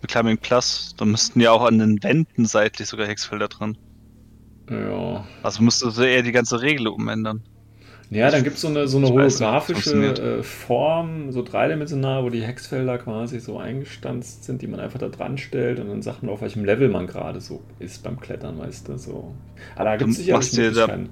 Mit 0.00 0.10
Climbing 0.10 0.38
Plus, 0.38 0.94
da 0.96 1.04
müssten 1.04 1.38
ja 1.40 1.50
auch 1.52 1.62
an 1.64 1.78
den 1.78 2.02
Wänden 2.02 2.46
seitlich 2.46 2.88
sogar 2.88 3.06
Hexfelder 3.06 3.48
dran. 3.48 3.76
Ja. 4.70 5.24
Also 5.42 5.62
müsstest 5.62 5.98
du 5.98 6.02
eher 6.02 6.22
die 6.22 6.32
ganze 6.32 6.62
Regel 6.62 6.88
umändern. 6.88 7.42
Ja, 8.10 8.28
dann 8.30 8.42
gibt 8.42 8.56
es 8.56 8.62
so 8.62 8.68
eine, 8.68 8.88
so 8.88 8.98
eine 8.98 9.06
nicht, 9.06 9.14
holographische 9.14 10.38
äh, 10.40 10.42
Form, 10.42 11.30
so 11.30 11.44
dreidimensional, 11.44 12.24
wo 12.24 12.28
die 12.28 12.42
Hexfelder 12.42 12.98
quasi 12.98 13.38
so 13.38 13.58
eingestanzt 13.58 14.42
sind, 14.44 14.62
die 14.62 14.66
man 14.66 14.80
einfach 14.80 14.98
da 14.98 15.08
dran 15.08 15.38
stellt 15.38 15.78
und 15.78 15.88
dann 15.88 16.02
sagt 16.02 16.24
man, 16.24 16.32
auf 16.32 16.40
welchem 16.40 16.64
Level 16.64 16.88
man 16.88 17.06
gerade 17.06 17.40
so 17.40 17.62
ist 17.78 18.02
beim 18.02 18.18
Klettern, 18.18 18.58
weißt 18.58 18.88
du, 18.88 18.98
so. 18.98 19.36
Aber 19.76 19.84
da 19.84 19.96
gibt 19.96 20.10
es 20.10 20.16
sicherlich 20.16 20.52
Möglichkeiten. 20.52 21.10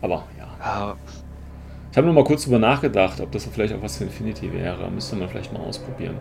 Aber 0.00 0.26
ja. 0.36 0.44
Ja, 0.58 0.96
Ich 1.92 1.96
habe 1.96 2.06
nur 2.06 2.14
mal 2.14 2.24
kurz 2.24 2.44
drüber 2.44 2.58
nachgedacht, 2.58 3.20
ob 3.20 3.30
das 3.30 3.46
vielleicht 3.46 3.74
auch 3.74 3.82
was 3.82 3.98
für 3.98 4.04
Infinity 4.04 4.52
wäre. 4.52 4.90
Müsste 4.90 5.14
man 5.14 5.28
vielleicht 5.28 5.52
mal 5.52 5.60
ausprobieren. 5.60 6.16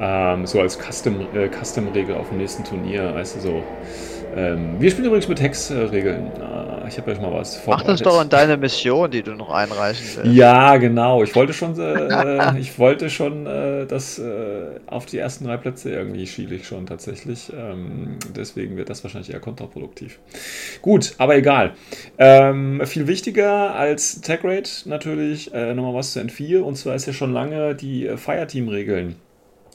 Ähm, 0.00 0.46
so 0.46 0.60
als 0.60 0.78
Custom, 0.78 1.26
äh, 1.34 1.48
Custom-Regel 1.48 2.16
auf 2.16 2.28
dem 2.28 2.38
nächsten 2.38 2.64
Turnier, 2.64 3.14
weißt 3.14 3.36
du, 3.36 3.40
so. 3.40 3.62
Ähm, 4.36 4.80
wir 4.80 4.90
spielen 4.90 5.06
übrigens 5.06 5.28
mit 5.28 5.40
Hex-Regeln. 5.40 6.26
Äh, 6.26 6.88
ich 6.88 6.98
habe 6.98 7.12
euch 7.12 7.20
mal 7.20 7.32
was 7.32 7.64
Mach 7.66 7.82
das 7.82 8.02
doch 8.02 8.20
in 8.20 8.28
deine 8.28 8.56
Mission, 8.56 9.10
die 9.10 9.22
du 9.22 9.34
noch 9.34 9.50
einreichen 9.50 10.04
willst. 10.16 10.36
Ja, 10.36 10.76
genau. 10.76 11.22
Ich 11.22 11.34
wollte 11.36 11.52
schon, 11.52 11.78
äh, 11.78 12.58
ich 12.58 12.76
wollte 12.78 13.10
schon, 13.10 13.46
äh, 13.46 13.86
das 13.86 14.18
äh, 14.18 14.80
auf 14.86 15.06
die 15.06 15.18
ersten 15.18 15.44
drei 15.44 15.56
Plätze 15.56 15.90
irgendwie 15.90 16.26
schiele 16.26 16.56
ich 16.56 16.66
schon 16.66 16.86
tatsächlich. 16.86 17.52
Ähm, 17.56 18.18
deswegen 18.34 18.76
wird 18.76 18.90
das 18.90 19.04
wahrscheinlich 19.04 19.32
eher 19.32 19.40
kontraproduktiv. 19.40 20.18
Gut, 20.82 21.14
aber 21.18 21.36
egal. 21.36 21.74
Ähm, 22.18 22.82
viel 22.86 23.06
wichtiger 23.06 23.74
als 23.76 24.20
Tag 24.20 24.40
Rate 24.42 24.88
natürlich 24.88 25.54
äh, 25.54 25.74
nochmal 25.74 25.94
was 25.94 26.12
zu 26.12 26.20
N4 26.20 26.58
und 26.58 26.76
zwar 26.76 26.96
ist 26.96 27.06
ja 27.06 27.12
schon 27.12 27.32
lange 27.32 27.76
die 27.76 28.06
äh, 28.06 28.16
Fireteam-Regeln 28.16 29.16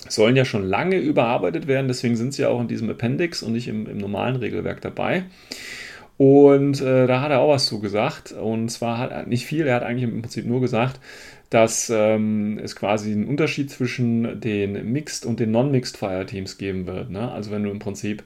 sollen 0.07 0.35
ja 0.35 0.45
schon 0.45 0.63
lange 0.63 0.97
überarbeitet 0.97 1.67
werden, 1.67 1.87
deswegen 1.87 2.15
sind 2.15 2.33
sie 2.33 2.43
ja 2.43 2.49
auch 2.49 2.61
in 2.61 2.67
diesem 2.67 2.89
Appendix 2.89 3.43
und 3.43 3.53
nicht 3.53 3.67
im, 3.67 3.87
im 3.87 3.97
normalen 3.97 4.37
Regelwerk 4.37 4.81
dabei. 4.81 5.25
Und 6.17 6.81
äh, 6.81 7.07
da 7.07 7.21
hat 7.21 7.31
er 7.31 7.39
auch 7.39 7.53
was 7.53 7.65
zu 7.65 7.79
gesagt. 7.79 8.33
Und 8.33 8.69
zwar 8.69 8.97
hat 8.97 9.11
er 9.11 9.25
nicht 9.25 9.45
viel, 9.45 9.65
er 9.67 9.75
hat 9.75 9.83
eigentlich 9.83 10.03
im 10.03 10.21
Prinzip 10.21 10.45
nur 10.45 10.59
gesagt, 10.59 10.99
dass 11.49 11.89
ähm, 11.89 12.59
es 12.61 12.75
quasi 12.75 13.11
einen 13.11 13.27
Unterschied 13.27 13.71
zwischen 13.71 14.39
den 14.39 14.91
Mixed 14.91 15.25
und 15.25 15.39
den 15.39 15.51
Non-Mixed 15.51 15.97
Fireteams 15.97 16.57
geben 16.57 16.85
wird. 16.87 17.09
Ne? 17.09 17.31
Also 17.31 17.51
wenn 17.51 17.63
du 17.63 17.71
im 17.71 17.79
Prinzip 17.79 18.23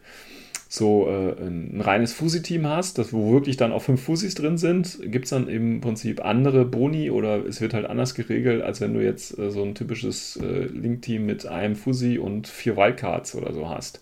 so 0.75 1.07
äh, 1.07 1.39
ein 1.39 1.81
reines 1.81 2.13
Fusi-Team 2.13 2.65
hast, 2.65 2.97
das, 2.97 3.13
wo 3.13 3.31
wirklich 3.31 3.57
dann 3.57 3.71
auch 3.71 3.83
fünf 3.83 4.01
Fusis 4.01 4.33
drin 4.33 4.57
sind, 4.57 4.97
gibt 5.03 5.25
es 5.25 5.29
dann 5.29 5.47
im 5.47 5.81
Prinzip 5.81 6.25
andere 6.25 6.65
Boni 6.65 7.11
oder 7.11 7.45
es 7.45 7.61
wird 7.61 7.75
halt 7.75 7.85
anders 7.85 8.15
geregelt, 8.15 8.63
als 8.63 8.81
wenn 8.81 8.95
du 8.95 8.99
jetzt 8.99 9.37
äh, 9.37 9.51
so 9.51 9.61
ein 9.61 9.75
typisches 9.75 10.35
äh, 10.37 10.65
Link-Team 10.65 11.27
mit 11.27 11.45
einem 11.45 11.75
Fusi 11.75 12.17
und 12.17 12.47
vier 12.47 12.75
Wildcards 12.75 13.35
oder 13.35 13.53
so 13.53 13.69
hast. 13.69 14.01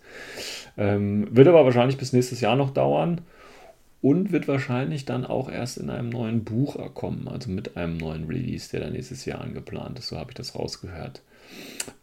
Ähm, 0.78 1.28
wird 1.32 1.50
aber 1.50 1.66
wahrscheinlich 1.66 1.98
bis 1.98 2.14
nächstes 2.14 2.40
Jahr 2.40 2.56
noch 2.56 2.70
dauern 2.70 3.20
und 4.02 4.32
wird 4.32 4.48
wahrscheinlich 4.48 5.04
dann 5.04 5.26
auch 5.26 5.52
erst 5.52 5.78
in 5.78 5.90
einem 5.90 6.08
neuen 6.08 6.46
Buch 6.46 6.78
kommen, 6.94 7.28
also 7.28 7.50
mit 7.52 7.76
einem 7.76 7.98
neuen 7.98 8.28
Release, 8.28 8.72
der 8.72 8.80
dann 8.80 8.94
nächstes 8.94 9.26
Jahr 9.26 9.42
angeplant 9.42 10.00
ist. 10.00 10.08
So 10.08 10.18
habe 10.18 10.32
ich 10.32 10.36
das 10.36 10.56
rausgehört. 10.56 11.22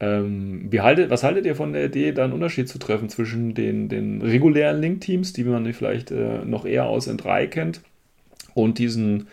Ähm, 0.00 0.66
wie 0.70 0.80
haltet, 0.80 1.10
was 1.10 1.22
haltet 1.22 1.46
ihr 1.46 1.56
von 1.56 1.72
der 1.72 1.86
Idee, 1.86 2.12
da 2.12 2.24
einen 2.24 2.32
Unterschied 2.32 2.68
zu 2.68 2.78
treffen 2.78 3.08
zwischen 3.08 3.54
den, 3.54 3.88
den 3.88 4.22
regulären 4.22 4.80
Link-Teams, 4.80 5.32
die 5.32 5.44
man 5.44 5.72
vielleicht 5.72 6.10
äh, 6.10 6.44
noch 6.44 6.64
eher 6.64 6.86
aus 6.86 7.08
N3 7.08 7.46
kennt, 7.48 7.80
und 8.54 8.78
diesen 8.78 9.28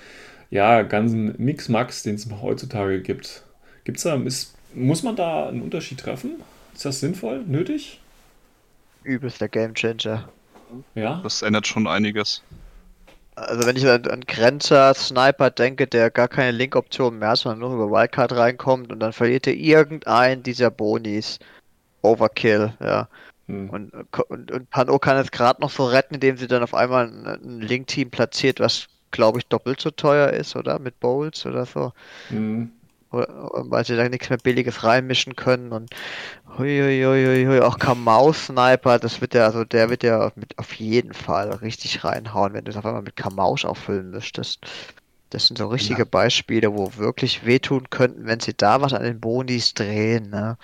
ja, 0.50 0.84
ganzen 0.84 1.36
Mix-Max, 1.38 2.04
den 2.04 2.16
es 2.16 2.28
heutzutage 2.42 3.02
gibt? 3.02 3.44
Gibt's 3.84 4.04
da, 4.04 4.16
ist, 4.16 4.56
muss 4.74 5.04
man 5.04 5.16
da 5.16 5.48
einen 5.48 5.62
Unterschied 5.62 6.00
treffen? 6.00 6.36
Ist 6.74 6.86
das 6.86 7.00
sinnvoll, 7.00 7.44
nötig? 7.46 8.02
Übelster 9.04 9.48
Gamechanger. 9.48 10.30
Ja. 10.96 11.22
das 11.24 11.42
ändert 11.42 11.68
schon 11.68 11.88
einiges. 11.88 12.44
Also 13.36 13.68
wenn 13.68 13.76
ich 13.76 13.88
an, 13.88 14.08
an 14.08 14.22
Grenzer 14.22 14.94
Sniper 14.94 15.50
denke, 15.50 15.88
der 15.88 16.10
gar 16.10 16.28
keine 16.28 16.52
Link-Option 16.52 17.20
mehr 17.20 17.30
hat, 17.30 17.40
sondern 17.40 17.60
nur 17.60 17.74
über 17.74 17.92
Wildcard 17.92 18.32
reinkommt 18.34 18.92
und 18.92 19.00
dann 19.00 19.14
verliert 19.14 19.46
er 19.48 19.54
irgendeinen 19.56 20.42
dieser 20.44 20.72
Bonis. 20.72 21.40
Overkill, 22.02 22.74
ja. 22.80 23.10
Hm. 23.48 23.70
Und, 23.70 23.94
und, 24.30 24.52
und 24.52 24.70
Pano 24.70 25.00
kann 25.00 25.18
es 25.18 25.32
gerade 25.32 25.62
noch 25.62 25.70
so 25.70 25.86
retten, 25.86 26.16
indem 26.16 26.38
sie 26.38 26.48
dann 26.48 26.64
auf 26.64 26.74
einmal 26.74 27.08
ein, 27.08 27.26
ein 27.26 27.62
Link-Team 27.62 28.10
platziert, 28.10 28.60
was 28.60 28.88
glaube 29.12 29.40
ich 29.40 29.48
doppelt 29.48 29.82
so 29.82 29.92
teuer 29.92 30.30
ist, 30.30 30.56
oder? 30.56 30.80
Mit 30.80 31.00
Bowls 31.00 31.46
oder 31.46 31.66
so. 31.66 31.94
Hm. 32.30 32.72
Oder- 33.16 33.28
Weil 33.70 33.86
sie 33.86 33.96
da 33.96 34.08
nichts 34.10 34.30
mehr 34.30 34.38
Billiges 34.38 34.84
reinmischen 34.84 35.36
können 35.36 35.72
und 35.72 35.90
hui, 36.58 37.60
auch 37.62 37.80
Kamau-Sniper, 37.80 39.00
das 39.00 39.22
wird 39.22 39.34
ja, 39.34 39.46
also 39.46 39.64
der 39.64 39.90
wird 39.90 40.04
ja 40.04 40.32
mit 40.36 40.58
auf 40.58 40.74
jeden 40.74 41.14
Fall 41.14 41.52
richtig 41.54 42.04
reinhauen, 42.04 42.54
wenn 42.54 42.66
du 42.66 42.72
es 42.72 42.78
auf 42.78 42.86
einmal 42.86 43.02
mit 43.02 43.16
Kamausch 43.16 43.66
auffüllen 43.66 44.10
müsstest. 44.12 44.60
Das 45.32 45.48
sind 45.48 45.58
so 45.58 45.68
richtige 45.68 46.04
Ja. 46.04 46.08
Beispiele, 46.10 46.74
wo 46.74 46.96
wirklich 46.98 47.46
wehtun 47.46 47.90
könnten, 47.90 48.26
wenn 48.26 48.40
sie 48.40 48.54
da 48.56 48.82
was 48.82 48.94
an 48.94 49.04
den 49.04 49.20
Bonis 49.20 49.74
drehen, 49.74 50.30
ne? 50.30 50.58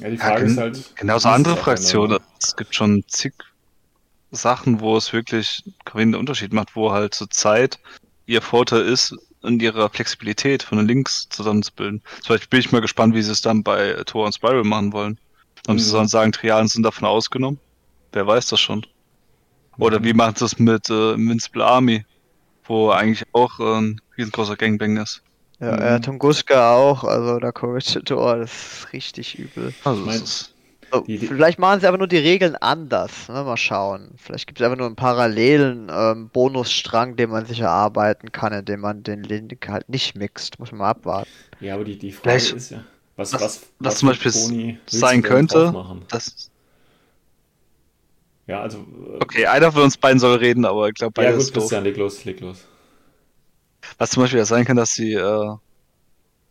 Ja, 0.00 0.08
die 0.10 0.16
Ja, 0.16 0.24
Frage 0.24 0.40
gen 0.44 0.50
ist 0.52 0.58
halt. 0.58 0.96
genauso 0.96 1.28
andere 1.28 1.56
Fraktionen. 1.56 2.12
aufeinander? 2.14 2.34
Es 2.42 2.56
gibt 2.56 2.74
schon 2.74 3.04
zig 3.08 3.34
Sachen, 4.30 4.80
wo 4.80 4.96
es 4.96 5.12
wirklich 5.12 5.62
gravierenden 5.84 6.18
Unterschied 6.18 6.52
macht, 6.52 6.74
wo 6.74 6.90
halt 6.92 7.14
zur 7.14 7.30
Zeit 7.30 7.78
ihr 8.26 8.42
Vorteil 8.42 8.80
ist, 8.82 9.14
in 9.44 9.60
ihrer 9.60 9.90
Flexibilität 9.90 10.62
von 10.62 10.78
den 10.78 10.86
Links 10.88 11.26
zusammenzubilden. 11.30 12.02
Zum 12.22 12.34
Beispiel 12.34 12.48
bin 12.50 12.60
ich 12.60 12.72
mal 12.72 12.80
gespannt, 12.80 13.14
wie 13.14 13.22
sie 13.22 13.32
es 13.32 13.40
dann 13.42 13.62
bei 13.62 14.02
Tor 14.06 14.26
und 14.26 14.34
Spiral 14.34 14.64
machen 14.64 14.92
wollen. 14.92 15.18
Ob 15.68 15.78
sie 15.80 15.90
Mhm. 15.90 15.94
dann 15.94 16.08
sagen, 16.08 16.32
Trialen 16.32 16.68
sind 16.68 16.82
davon 16.84 17.06
ausgenommen? 17.08 17.60
Wer 18.12 18.26
weiß 18.26 18.46
das 18.48 18.60
schon. 18.60 18.86
Oder 19.78 20.00
Mhm. 20.00 20.04
wie 20.04 20.12
machen 20.14 20.36
sie 20.36 20.44
es 20.46 20.58
mit 20.58 20.90
äh, 20.90 21.12
Invincible 21.14 21.64
Army, 21.64 22.04
wo 22.64 22.90
eigentlich 22.90 23.24
auch 23.32 23.58
äh, 23.60 23.78
ein 23.80 24.00
riesengroßer 24.18 24.56
Gangbang 24.56 24.98
ist. 24.98 25.22
Ja, 25.60 25.76
Mhm. 25.76 25.78
äh, 25.78 26.00
Tunguska 26.00 26.74
auch, 26.74 27.04
also 27.04 27.38
der 27.38 27.52
Corregidor, 27.52 28.36
das 28.36 28.52
ist 28.84 28.92
richtig 28.92 29.38
übel. 29.38 29.74
Also 29.82 30.00
Ich 30.00 30.06
mein- 30.06 30.16
es 30.22 30.22
ist, 30.22 30.53
Die- 31.02 31.18
die- 31.18 31.26
vielleicht 31.26 31.58
machen 31.58 31.80
sie 31.80 31.86
aber 31.86 31.98
nur 31.98 32.06
die 32.08 32.18
Regeln 32.18 32.56
anders. 32.56 33.28
Ne? 33.28 33.42
Mal 33.44 33.56
schauen. 33.56 34.10
Vielleicht 34.16 34.46
gibt 34.46 34.60
es 34.60 34.64
einfach 34.64 34.78
nur 34.78 34.86
einen 34.86 34.96
parallelen 34.96 35.88
ähm, 35.90 36.28
Bonusstrang, 36.30 37.16
den 37.16 37.30
man 37.30 37.46
sich 37.46 37.60
erarbeiten 37.60 38.32
kann, 38.32 38.52
indem 38.52 38.80
man 38.80 39.02
den 39.02 39.22
Link 39.22 39.66
halt 39.68 39.88
nicht 39.88 40.16
mixt. 40.16 40.58
Muss 40.58 40.70
man 40.72 40.78
mal 40.78 40.90
abwarten. 40.90 41.28
Ja, 41.60 41.74
aber 41.74 41.84
die, 41.84 41.98
die 41.98 42.12
Frage 42.12 42.38
Vielleicht- 42.40 42.54
ist 42.56 42.70
ja, 42.70 42.84
was, 43.16 43.32
was- 43.32 43.40
was, 43.42 43.62
was 43.78 43.98
zum 43.98 44.08
Beispiel 44.08 44.32
Boni 44.32 44.78
sein 44.86 45.22
könnte, 45.22 45.70
Machen? 45.72 46.04
das, 46.08 46.50
Ja, 48.46 48.60
also. 48.60 48.78
äh, 48.78 49.22
okay, 49.22 49.46
einer 49.46 49.72
von 49.72 49.82
uns 49.82 49.96
beiden 49.96 50.18
soll 50.18 50.36
reden, 50.36 50.64
aber 50.64 50.88
ich 50.88 50.94
glaube, 50.94 51.12
beide 51.12 51.28
ja, 51.30 51.32
gut, 51.34 51.42
ist 51.42 51.56
doof. 51.56 51.62
Christian, 51.64 51.84
leg 51.84 51.96
los, 51.96 52.24
leg 52.24 52.40
los. 52.40 52.64
Was 53.98 54.10
zum 54.10 54.22
Beispiel 54.22 54.44
sein 54.44 54.64
kann, 54.64 54.76
dass 54.76 54.92
sie 54.94 55.12
äh, 55.14 55.54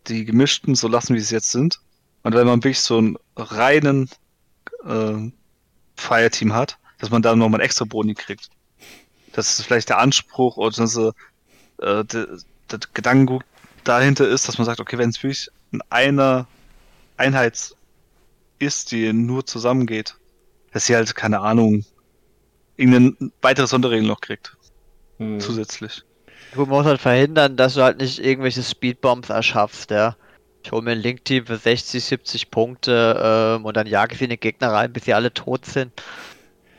die 0.08 0.26
gemischten 0.26 0.76
so 0.76 0.88
lassen, 0.88 1.16
wie 1.16 1.20
sie 1.20 1.36
jetzt 1.36 1.52
sind. 1.52 1.80
Und 2.24 2.34
wenn 2.36 2.48
man 2.48 2.60
wirklich 2.64 2.80
so 2.80 2.98
einen 2.98 3.18
reinen 3.36 4.10
äh, 4.86 5.32
Fireteam 5.96 6.54
hat, 6.54 6.78
dass 7.00 7.10
man 7.10 7.22
da 7.22 7.36
nochmal 7.36 7.60
einen 7.60 7.66
extra 7.66 7.86
Boni 7.86 8.14
kriegt. 8.14 8.50
Das 9.34 9.60
ist 9.60 9.66
vielleicht 9.66 9.90
der 9.90 10.00
Anspruch 10.00 10.58
oder 10.58 10.76
dass, 10.76 10.96
äh, 10.98 11.12
der, 11.80 12.04
der 12.06 12.80
Gedankengut 12.94 13.44
dahinter 13.84 14.28
ist, 14.28 14.48
dass 14.48 14.58
man 14.58 14.66
sagt, 14.66 14.80
okay, 14.80 14.98
wenn 14.98 15.10
es 15.10 15.22
wirklich 15.22 15.50
in 15.72 15.82
einer 15.90 16.48
Einheit 17.18 17.76
ist, 18.60 18.92
die 18.92 19.12
nur 19.12 19.46
zusammengeht, 19.46 20.16
dass 20.72 20.86
sie 20.86 20.96
halt, 20.96 21.14
keine 21.16 21.42
Ahnung, 21.42 21.86
irgendeine 22.78 23.32
weitere 23.42 23.68
Sonderregel 23.68 24.08
noch 24.08 24.22
kriegt, 24.22 24.56
Hm. 25.18 25.40
zusätzlich. 25.40 26.04
Du 26.54 26.66
musst 26.66 26.88
halt 26.88 27.02
verhindern, 27.02 27.56
dass 27.58 27.76
du 27.76 27.84
halt 27.84 28.00
nicht 28.00 28.20
irgendwelche 28.20 28.64
Speedbombs 28.64 29.30
erschaffst, 29.30 29.92
ja. 29.92 30.16
Ich 30.64 30.72
hole 30.72 30.82
mir 30.82 30.92
ein 30.92 31.00
Link-Team 31.00 31.46
für 31.46 31.58
60, 31.58 32.04
70 32.04 32.50
Punkte 32.52 33.58
ähm, 33.60 33.66
und 33.66 33.76
dann 33.76 33.86
jage 33.86 34.14
ich 34.14 34.20
sie 34.20 34.24
in 34.26 34.30
den 34.30 34.40
Gegner 34.40 34.70
rein, 34.72 34.94
bis 34.94 35.06
sie 35.06 35.14
alle 35.14 35.34
tot 35.34 35.66
sind. 35.66 35.92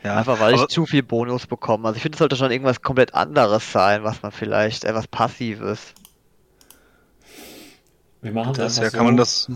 Ja, 0.03 0.17
Einfach 0.17 0.39
weil 0.39 0.53
aber- 0.53 0.63
ich 0.63 0.69
zu 0.69 0.85
viel 0.85 1.03
Bonus 1.03 1.47
bekomme. 1.47 1.87
Also 1.87 1.97
ich 1.97 2.01
finde, 2.03 2.15
es 2.15 2.19
sollte 2.19 2.35
schon 2.35 2.51
irgendwas 2.51 2.81
komplett 2.81 3.13
anderes 3.13 3.71
sein, 3.71 4.03
was 4.03 4.21
man 4.21 4.31
vielleicht, 4.31 4.83
etwas 4.83 5.07
Passives. 5.07 5.93
Wir 8.21 8.31
machen 8.31 8.53
das. 8.55 8.77
Ja, 8.77 8.89
so, 8.89 8.97
kann 8.97 9.05
man 9.05 9.17
das. 9.17 9.49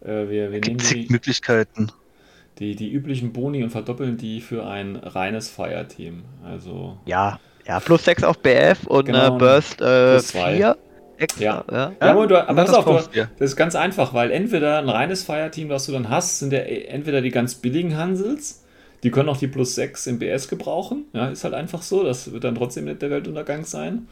Äh, 0.00 0.28
wir 0.28 0.52
wir 0.52 0.60
nehmen 0.60 0.78
die, 0.78 1.06
Möglichkeiten. 1.10 1.92
Die, 2.58 2.74
die 2.74 2.90
üblichen 2.90 3.32
Boni 3.34 3.62
und 3.62 3.70
verdoppeln 3.70 4.16
die 4.16 4.40
für 4.40 4.66
ein 4.66 4.96
reines 4.96 5.50
Fire-Team. 5.50 6.24
Also. 6.42 6.98
Ja, 7.04 7.38
ja, 7.66 7.80
plus 7.80 8.04
6 8.04 8.24
auf 8.24 8.38
BF 8.38 8.86
und 8.86 9.06
genau, 9.06 9.36
äh, 9.36 9.38
Burst 9.38 9.80
äh, 9.82 10.20
4 10.20 10.76
extra. 11.18 11.42
Ja, 11.42 11.64
ja. 11.70 11.92
ja 12.00 12.10
aber, 12.10 12.26
du, 12.26 12.48
aber 12.48 12.64
pass 12.64 12.74
auf, 12.74 13.08
du, 13.08 13.28
das 13.38 13.50
ist 13.50 13.56
ganz 13.56 13.74
einfach, 13.74 14.14
weil 14.14 14.30
entweder 14.30 14.78
ein 14.78 14.88
reines 14.88 15.24
Fire-Team, 15.24 15.68
was 15.68 15.86
du 15.86 15.92
dann 15.92 16.08
hast, 16.08 16.38
sind 16.38 16.52
ja 16.52 16.60
entweder 16.60 17.20
die 17.20 17.30
ganz 17.30 17.56
billigen 17.56 17.96
Hansels 17.96 18.62
die 19.02 19.10
können 19.10 19.28
auch 19.28 19.36
die 19.36 19.46
plus 19.46 19.74
6 19.74 20.06
im 20.08 20.18
BS 20.18 20.48
gebrauchen. 20.48 21.04
Ja, 21.12 21.28
ist 21.28 21.44
halt 21.44 21.54
einfach 21.54 21.82
so. 21.82 22.02
Das 22.02 22.32
wird 22.32 22.44
dann 22.44 22.54
trotzdem 22.54 22.86
nicht 22.86 23.02
der 23.02 23.10
Weltuntergang 23.10 23.64
sein. 23.64 24.08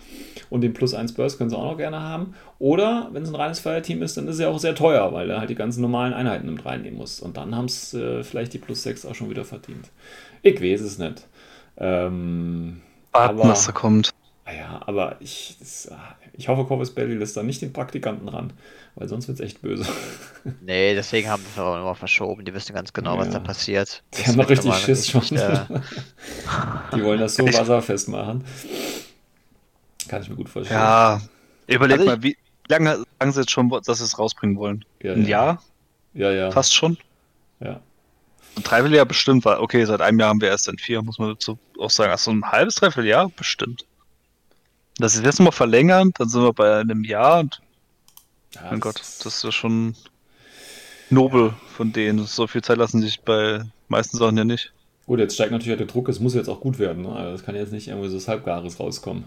Und 0.51 0.61
den 0.61 0.73
plus 0.73 0.95
1 0.95 1.15
Burst 1.15 1.39
können 1.39 1.51
sie 1.51 1.57
auch 1.57 1.73
noch 1.73 1.77
gerne 1.77 2.01
haben. 2.01 2.35
Oder, 2.59 3.09
wenn 3.13 3.23
es 3.23 3.29
ein 3.29 3.35
reines 3.35 3.61
Feierteam 3.61 4.03
ist, 4.03 4.17
dann 4.17 4.29
ist 4.29 4.35
es 4.35 4.41
ja 4.41 4.49
auch 4.49 4.59
sehr 4.59 4.75
teuer, 4.75 5.13
weil 5.13 5.31
er 5.31 5.41
halt 5.41 5.51
die 5.51 5.55
ganzen 5.55 5.81
normalen 5.81 6.13
Einheiten 6.13 6.53
mit 6.53 6.65
reinnehmen 6.65 6.99
muss. 6.99 7.19
Und 7.21 7.37
dann 7.37 7.57
haben 7.57 7.65
es 7.65 7.95
äh, 7.95 8.23
vielleicht 8.23 8.53
die 8.53 8.59
plus 8.59 8.83
6 8.83 9.07
auch 9.07 9.15
schon 9.15 9.31
wieder 9.31 9.45
verdient. 9.45 9.91
Ich 10.43 10.63
weiß 10.63 10.83
es 10.83 10.99
nicht. 10.99 11.27
Ähm, 11.77 12.83
Warten, 13.13 13.41
aber, 13.41 13.49
was 13.49 13.67
da 13.67 13.73
kommt. 13.73 14.11
Ja, 14.47 14.81
aber 14.87 15.17
ich, 15.21 15.57
das, 15.59 15.91
ah, 15.91 16.17
ich 16.37 16.49
hoffe, 16.49 16.65
Corvus 16.65 16.91
Belly 16.91 17.15
lässt 17.15 17.37
da 17.37 17.43
nicht 17.43 17.63
den 17.63 17.73
Praktikanten 17.73 18.29
ran, 18.29 18.53
weil 18.97 19.09
sonst 19.09 19.29
wird 19.29 19.39
es 19.41 19.45
echt 19.45 19.63
böse. 19.63 19.87
Nee, 20.61 20.95
deswegen 20.95 21.31
haben 21.31 21.43
sie 21.43 21.49
es 21.55 21.59
auch 21.59 21.75
immer 21.81 21.95
verschoben. 21.95 22.45
Die 22.45 22.53
wissen 22.53 22.75
ganz 22.75 22.93
genau, 22.93 23.15
ja. 23.15 23.21
was 23.21 23.31
da 23.31 23.39
passiert. 23.39 24.03
Die 24.13 24.19
das 24.19 24.27
haben 24.29 24.37
noch 24.37 24.51
richtig 24.51 24.75
Schiss 24.75 25.09
schon. 25.09 25.23
Äh... 25.39 25.65
Die 26.95 27.03
wollen 27.03 27.19
das 27.19 27.37
so 27.37 27.47
wasserfest 27.47 28.11
machen. 28.11 28.45
Kann 30.07 30.21
ich 30.21 30.29
mir 30.29 30.37
gut 30.37 30.51
vorstellen. 30.51 30.79
Ja, 30.79 31.23
überleg 31.67 32.01
also 32.01 32.11
mal, 32.11 32.23
wie 32.23 32.37
lange 32.69 33.05
sagen 33.19 33.33
sie 33.33 33.41
jetzt 33.41 33.53
schon, 33.53 33.71
dass 33.71 33.87
sie 33.99 34.05
es 34.05 34.19
rausbringen 34.19 34.59
wollen? 34.59 34.85
Ja, 35.03 35.15
Ein 35.15 35.23
ja. 35.23 35.29
Jahr? 35.29 35.63
Ja, 36.13 36.31
ja. 36.31 36.51
Fast 36.51 36.75
schon? 36.75 36.99
Ja. 37.61 37.81
Ein 38.57 38.63
Dreivierteljahr 38.63 39.07
bestimmt, 39.07 39.47
weil, 39.47 39.57
okay, 39.61 39.83
seit 39.87 40.03
einem 40.03 40.21
Jahr 40.21 40.29
haben 40.29 40.43
wir 40.43 40.49
erst 40.49 40.69
ein 40.69 40.77
vier, 40.77 41.01
muss 41.01 41.19
man 41.19 41.31
dazu 41.31 41.59
auch 41.79 41.89
sagen. 41.89 42.13
Achso, 42.13 42.31
ein 42.31 42.45
halbes, 42.45 42.75
Dreivierteljahr 42.75 43.31
bestimmt. 43.31 43.87
Das 44.99 45.15
ist 45.15 45.25
jetzt 45.25 45.41
nochmal 45.41 45.53
verlängern, 45.53 46.13
dann 46.17 46.29
sind 46.29 46.43
wir 46.43 46.53
bei 46.53 46.81
einem 46.81 47.05
Jahr 47.05 47.41
und 47.41 47.61
ja, 48.55 48.63
mein 48.71 48.81
Gott, 48.81 49.01
das 49.01 49.43
ist 49.43 49.55
schon 49.55 49.97
nobel 51.11 51.55
von 51.67 51.93
denen. 51.93 52.25
So 52.27 52.47
viel 52.47 52.63
Zeit 52.63 52.79
lassen 52.79 53.01
sich 53.01 53.21
bei 53.23 53.63
meisten 53.89 54.17
Sachen 54.17 54.37
ja 54.37 54.45
nicht. 54.45 54.73
Gut, 55.07 55.19
jetzt 55.19 55.35
steigt 55.35 55.53
natürlich 55.53 55.79
der 55.79 55.87
Druck, 55.87 56.09
es 56.09 56.21
muss 56.21 56.35
jetzt 56.35 56.49
auch 56.49 56.61
gut 56.61 56.79
werden. 56.79 57.03
Ne? 57.03 57.13
Also 57.13 57.33
das 57.33 57.45
kann 57.45 57.55
jetzt 57.55 57.73
nicht 57.73 57.89
irgendwie 57.89 58.09
so 58.09 58.15
das 58.15 58.29
Halbgares 58.29 58.81
rauskommen. 58.81 59.25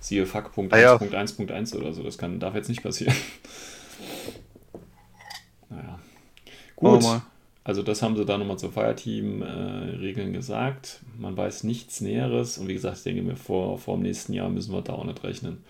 Siehe 0.00 0.26
Fuck.1.1.1 0.26 0.72
ah, 0.72 1.58
ja. 1.58 1.80
oder 1.80 1.92
so, 1.92 2.02
das 2.02 2.18
kann, 2.18 2.40
darf 2.40 2.54
jetzt 2.54 2.68
nicht 2.68 2.82
passieren. 2.82 3.14
naja. 5.68 5.98
Gut. 6.76 7.22
Also 7.64 7.82
das 7.82 8.02
haben 8.02 8.16
sie 8.16 8.24
da 8.24 8.38
nochmal 8.38 8.58
zur 8.58 8.72
Fireteam-Regeln 8.72 10.30
äh, 10.30 10.32
gesagt. 10.32 11.00
Man 11.16 11.36
weiß 11.36 11.62
nichts 11.64 12.00
Näheres 12.00 12.58
und 12.58 12.66
wie 12.66 12.74
gesagt, 12.74 12.98
ich 12.98 13.02
denke 13.04 13.22
mir, 13.22 13.36
vor, 13.36 13.78
vor 13.78 13.96
dem 13.96 14.02
nächsten 14.02 14.32
Jahr 14.32 14.48
müssen 14.48 14.72
wir 14.72 14.82
da 14.82 14.94
auch 14.94 15.04
nicht 15.04 15.22
rechnen. 15.22 15.62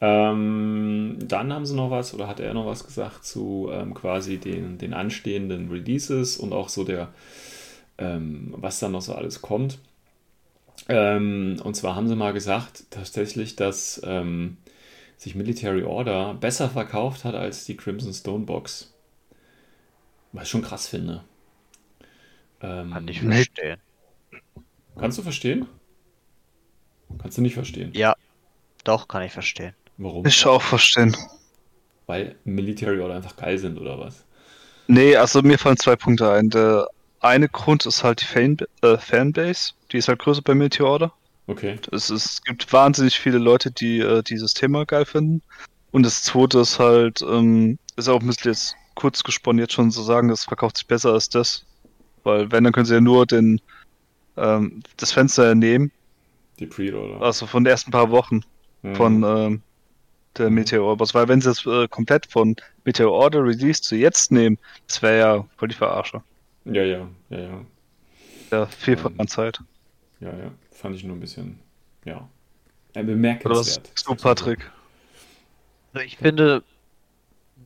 Ähm, 0.00 1.18
dann 1.20 1.52
haben 1.52 1.66
sie 1.66 1.74
noch 1.74 1.90
was, 1.90 2.14
oder 2.14 2.26
hat 2.28 2.40
er 2.40 2.54
noch 2.54 2.66
was 2.66 2.86
gesagt 2.86 3.24
zu 3.24 3.68
ähm, 3.72 3.92
quasi 3.92 4.38
den, 4.38 4.78
den 4.78 4.94
anstehenden 4.94 5.68
Releases 5.70 6.38
und 6.38 6.52
auch 6.52 6.68
so 6.68 6.84
der, 6.84 7.08
ähm, 7.98 8.54
was 8.56 8.78
dann 8.78 8.92
noch 8.92 9.02
so 9.02 9.12
alles 9.14 9.42
kommt. 9.42 9.78
Ähm, 10.88 11.60
und 11.62 11.74
zwar 11.74 11.96
haben 11.96 12.08
sie 12.08 12.16
mal 12.16 12.32
gesagt, 12.32 12.84
tatsächlich, 12.90 13.56
dass 13.56 14.00
ähm, 14.04 14.56
sich 15.18 15.34
Military 15.34 15.82
Order 15.82 16.34
besser 16.34 16.70
verkauft 16.70 17.24
hat 17.24 17.34
als 17.34 17.66
die 17.66 17.76
Crimson 17.76 18.14
Stone 18.14 18.46
Box. 18.46 18.89
Was 20.32 20.44
ich 20.44 20.50
schon 20.50 20.62
krass 20.62 20.86
finde. 20.86 21.24
Ähm, 22.60 22.92
Kann 22.92 23.08
ich 23.08 23.20
verstehen. 23.20 23.80
Kannst 24.98 25.18
du 25.18 25.22
verstehen? 25.22 25.66
Kannst 27.20 27.38
du 27.38 27.42
nicht 27.42 27.54
verstehen? 27.54 27.90
Ja, 27.94 28.14
doch, 28.84 29.08
kann 29.08 29.22
ich 29.22 29.32
verstehen. 29.32 29.74
Warum? 29.96 30.26
Ich 30.26 30.46
auch 30.46 30.62
verstehen. 30.62 31.16
Weil 32.06 32.36
Military 32.44 33.00
oder 33.00 33.14
einfach 33.14 33.36
geil 33.36 33.58
sind 33.58 33.78
oder 33.78 33.98
was? 33.98 34.24
Nee, 34.86 35.16
also 35.16 35.42
mir 35.42 35.58
fallen 35.58 35.76
zwei 35.76 35.96
Punkte 35.96 36.30
ein. 36.32 36.50
Der 36.50 36.88
eine 37.20 37.48
Grund 37.48 37.86
ist 37.86 38.02
halt 38.02 38.22
die 38.22 38.26
Fan 38.26 38.56
äh, 38.82 38.96
Fanbase. 38.96 39.72
Die 39.92 39.98
ist 39.98 40.08
halt 40.08 40.18
größer 40.18 40.42
bei 40.42 40.54
Military 40.54 40.88
Order. 40.88 41.12
Okay. 41.46 41.78
Es, 41.92 42.10
ist, 42.10 42.26
es 42.26 42.42
gibt 42.42 42.72
wahnsinnig 42.72 43.18
viele 43.18 43.38
Leute, 43.38 43.70
die 43.70 43.98
äh, 44.00 44.22
dieses 44.22 44.54
Thema 44.54 44.86
geil 44.86 45.04
finden. 45.04 45.42
Und 45.92 46.04
das 46.04 46.22
zweite 46.22 46.60
ist 46.60 46.78
halt, 46.78 47.22
ähm, 47.22 47.78
ist 47.96 48.08
auch 48.08 48.20
ein 48.20 48.26
bisschen 48.26 48.52
jetzt 48.52 48.76
kurz 49.00 49.22
gesponnen, 49.24 49.58
jetzt 49.60 49.72
schon 49.72 49.90
zu 49.90 50.00
so 50.00 50.06
sagen, 50.06 50.28
das 50.28 50.44
verkauft 50.44 50.76
sich 50.76 50.86
besser 50.86 51.12
als 51.12 51.28
das. 51.28 51.64
Weil 52.22 52.52
wenn, 52.52 52.64
dann 52.64 52.72
können 52.72 52.86
sie 52.86 52.94
ja 52.94 53.00
nur 53.00 53.24
den, 53.24 53.60
ähm, 54.36 54.82
das 54.98 55.12
Fenster 55.12 55.54
nehmen. 55.54 55.90
Die 56.58 56.66
Pre-Order. 56.66 57.22
Also 57.22 57.46
von 57.46 57.64
den 57.64 57.70
ersten 57.70 57.90
paar 57.90 58.10
Wochen. 58.10 58.42
Mhm. 58.82 58.94
Von 58.94 59.22
ähm, 59.22 59.62
der 60.36 60.50
Meteor 60.50 60.96
Boss, 60.96 61.14
weil 61.14 61.28
wenn 61.28 61.40
sie 61.40 61.50
es 61.50 61.66
äh, 61.66 61.88
komplett 61.88 62.26
von 62.26 62.54
Meteor 62.84 63.10
Order 63.10 63.42
Release 63.42 63.82
zu 63.82 63.96
jetzt 63.96 64.30
nehmen, 64.30 64.58
das 64.86 65.02
wäre 65.02 65.18
ja 65.18 65.46
voll 65.56 65.68
die 65.68 65.74
Verarsche. 65.74 66.22
Ja, 66.66 66.82
ja, 66.82 67.08
ja, 67.30 67.38
ja. 67.38 67.66
Ja, 68.50 68.66
vielfach 68.66 69.10
ähm, 69.10 69.20
an 69.20 69.28
Zeit. 69.28 69.60
Ja, 70.20 70.28
ja, 70.28 70.50
fand 70.70 70.94
ich 70.94 71.04
nur 71.04 71.16
ein 71.16 71.20
bisschen, 71.20 71.58
ja, 72.04 72.28
ein 72.94 73.06
bemerkenswert. 73.06 73.50
Oder 73.50 73.94
was 73.94 74.04
du, 74.04 74.14
Patrick? 74.14 74.70
Also 75.92 76.06
ich 76.06 76.18
finde, 76.18 76.62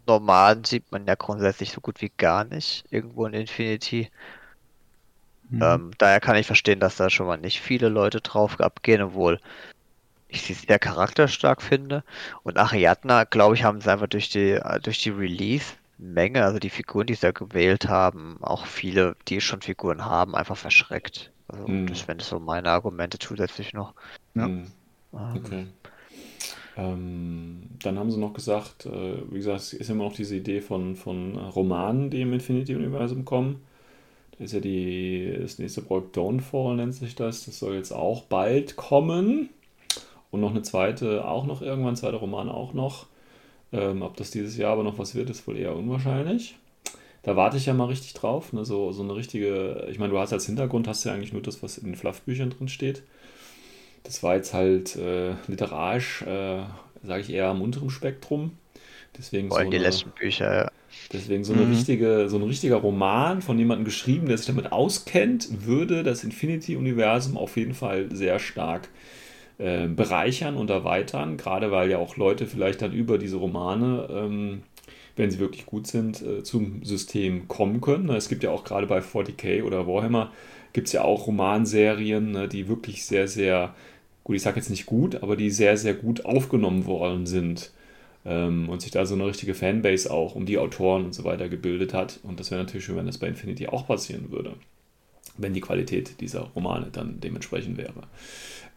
normal 0.07 0.65
sieht 0.65 0.91
man 0.93 1.07
ja 1.07 1.15
grundsätzlich 1.15 1.73
so 1.73 1.81
gut 1.81 2.01
wie 2.01 2.13
gar 2.17 2.45
nicht 2.45 2.85
irgendwo 2.91 3.27
in 3.27 3.35
Infinity. 3.35 4.11
Mhm. 5.51 5.63
Ähm, 5.63 5.91
daher 5.99 6.21
kann 6.21 6.37
ich 6.37 6.47
verstehen, 6.47 6.81
dass 6.81 6.97
da 6.97 7.11
schon 7.11 7.27
mal 7.27 7.37
nicht 7.37 7.61
viele 7.61 7.89
Leute 7.89 8.21
drauf 8.21 8.61
abgehen, 8.61 9.03
obwohl 9.03 9.41
ich 10.29 10.43
sie 10.43 10.55
sehr 10.55 10.79
charakterstark 10.79 11.63
finde. 11.63 12.03
Und 12.43 12.59
Ariadna, 12.59 13.25
glaube 13.25 13.55
ich, 13.55 13.65
haben 13.65 13.81
sie 13.81 13.91
einfach 13.91 14.09
durch 14.09 14.29
die, 14.31 14.59
durch 14.83 14.99
die 14.99 15.11
Release-Menge, 15.11 16.45
also 16.45 16.59
die 16.59 16.71
Figuren, 16.71 17.07
die 17.07 17.15
sie 17.15 17.23
da 17.23 17.31
gewählt 17.33 17.89
haben, 17.89 18.39
auch 18.41 18.67
viele, 18.67 19.17
die 19.29 19.41
schon 19.41 19.63
Figuren 19.63 20.05
haben, 20.05 20.35
einfach 20.35 20.57
verschreckt. 20.57 21.31
Also 21.49 21.69
mm. 21.69 21.87
das 21.87 22.09
wären 22.09 22.21
so 22.21 22.41
meine 22.41 22.71
Argumente 22.71 23.19
zusätzlich 23.19 23.75
noch. 23.75 23.95
Ja. 24.35 24.49
Okay. 25.13 25.61
Ähm, 25.61 25.73
dann 26.77 27.99
haben 27.99 28.11
sie 28.11 28.19
noch 28.19 28.33
gesagt, 28.33 28.87
äh, 28.87 29.31
wie 29.31 29.37
gesagt, 29.37 29.61
es 29.61 29.73
ist 29.75 29.91
immer 29.91 30.05
noch 30.05 30.15
diese 30.15 30.37
Idee 30.37 30.61
von, 30.61 30.97
von 30.97 31.39
Romanen, 31.39 32.11
die 32.11 32.23
im 32.23 32.33
Infinity-Universum 32.33 33.25
kommen. 33.25 33.61
Da 34.37 34.45
ist 34.45 34.55
ja 34.55 34.61
die, 34.61 35.37
das 35.41 35.59
nächste 35.59 35.83
Projekt 35.83 36.17
Dawnfall, 36.17 36.77
nennt 36.77 36.95
sich 36.95 37.15
das. 37.15 37.45
Das 37.45 37.59
soll 37.61 37.77
jetzt 37.77 37.93
auch 37.93 38.23
bald 38.23 38.75
kommen. 38.77 39.51
Und 40.33 40.41
noch 40.41 40.51
eine 40.51 40.63
zweite, 40.63 41.25
auch 41.29 41.47
noch 41.47 41.63
irgendwann, 41.63 41.95
zweiter 41.95 42.17
Roman 42.17 42.49
auch 42.49 42.75
noch. 42.75 43.07
Ähm, 43.73 44.03
ob 44.03 44.17
das 44.17 44.33
dieses 44.33 44.57
Jahr 44.57 44.73
aber 44.73 44.83
noch 44.83 44.99
was 44.99 45.15
wird, 45.15 45.31
ist 45.31 45.47
wohl 45.47 45.57
eher 45.57 45.77
unwahrscheinlich. 45.77 46.57
Da 47.23 47.37
warte 47.37 47.57
ich 47.57 47.67
ja 47.67 47.75
mal 47.75 47.87
richtig 47.87 48.15
drauf. 48.15 48.53
Ne? 48.53 48.65
So, 48.65 48.91
so 48.91 49.05
eine 49.05 49.15
richtige, 49.15 49.87
ich 49.91 50.01
meine, 50.01 50.13
du 50.13 50.19
hast 50.19 50.33
als 50.33 50.47
Hintergrund, 50.47 50.89
hast 50.89 51.05
ja 51.05 51.13
eigentlich 51.13 51.33
nur 51.33 51.43
das, 51.43 51.63
was 51.63 51.79
in 51.79 51.87
den 51.87 51.95
Fluffbüchern 51.95 52.51
drin 52.51 52.69
steht. 52.69 53.05
Das 54.05 54.23
war 54.23 54.37
jetzt 54.37 54.55
halt 54.55 54.97
äh, 54.97 55.33
literarisch, 55.49 56.23
äh, 56.23 56.63
sage 57.03 57.21
ich 57.21 57.31
eher 57.31 57.49
am 57.49 57.63
unteren 57.63 57.91
Spektrum. 57.91 58.53
Deswegen 59.17 59.49
Vor 59.49 59.59
allem 59.59 59.67
so 59.67 59.71
die 59.71 59.77
eine, 59.79 59.87
letzten 59.87 60.11
Bücher, 60.11 60.55
ja. 60.55 60.71
Deswegen 61.13 61.45
so, 61.45 61.53
eine 61.53 61.63
mhm. 61.63 61.73
richtige, 61.73 62.29
so 62.29 62.37
ein 62.37 62.43
richtiger 62.43 62.77
Roman 62.77 63.43
von 63.43 63.59
jemandem 63.59 63.85
geschrieben, 63.85 64.27
der 64.27 64.39
sich 64.39 64.47
damit 64.47 64.73
auskennt, 64.73 65.67
würde 65.67 66.03
das 66.03 66.25
Infinity-Universum 66.25 67.37
auf 67.37 67.57
jeden 67.57 67.75
Fall 67.75 68.15
sehr 68.15 68.39
stark 68.39 68.89
äh, 69.59 69.87
bereichern 69.87 70.57
und 70.57 70.71
erweitern, 70.71 71.37
gerade 71.37 71.71
weil 71.71 71.91
ja 71.91 71.99
auch 71.99 72.17
Leute 72.17 72.47
vielleicht 72.47 72.83
dann 72.83 72.93
über 72.93 73.19
diese 73.19 73.37
Romane, 73.37 74.09
ähm, 74.11 74.63
wenn 75.17 75.31
sie 75.31 75.39
wirklich 75.39 75.67
gut 75.67 75.87
sind, 75.87 76.23
äh, 76.23 76.43
zum 76.43 76.83
System 76.85 77.49
kommen 77.49 77.81
können. 77.81 78.09
Es 78.11 78.29
gibt 78.29 78.43
ja 78.43 78.51
auch 78.51 78.65
gerade 78.65 78.87
bei 78.87 78.99
40k 78.99 79.63
oder 79.63 79.87
Warhammer, 79.87 80.33
gibt 80.73 80.89
es 80.89 80.93
ja 80.93 81.03
auch 81.03 81.27
Romanserien, 81.29 82.33
ne, 82.33 82.49
die 82.49 82.69
wirklich 82.69 83.05
sehr, 83.05 83.29
sehr, 83.29 83.75
gut, 84.25 84.37
ich 84.37 84.43
sage 84.43 84.57
jetzt 84.57 84.71
nicht 84.71 84.87
gut, 84.87 85.23
aber 85.23 85.37
die 85.37 85.51
sehr, 85.51 85.77
sehr 85.77 85.95
gut 85.95 86.25
aufgenommen 86.25 86.87
worden 86.87 87.27
sind. 87.27 87.71
Ähm, 88.27 88.71
und 88.71 88.81
sich 88.81 88.91
da 88.91 89.05
so 89.05 89.15
eine 89.15 89.27
richtige 89.27 89.55
Fanbase 89.55 90.11
auch 90.11 90.35
um 90.35 90.47
die 90.47 90.59
Autoren 90.59 91.05
und 91.05 91.15
so 91.15 91.25
weiter 91.25 91.49
gebildet 91.49 91.93
hat. 91.93 92.21
Und 92.23 92.41
das 92.41 92.51
wäre 92.51 92.63
natürlich 92.63 92.87
schön, 92.87 92.97
wenn 92.97 93.07
das 93.07 93.19
bei 93.19 93.29
Infinity 93.29 93.67
auch 93.67 93.87
passieren 93.87 94.31
würde, 94.31 94.55
wenn 95.37 95.53
die 95.53 95.61
Qualität 95.61 96.21
dieser 96.21 96.41
Romane 96.55 96.89
dann 96.91 97.21
dementsprechend 97.21 97.77
wäre. 97.77 98.09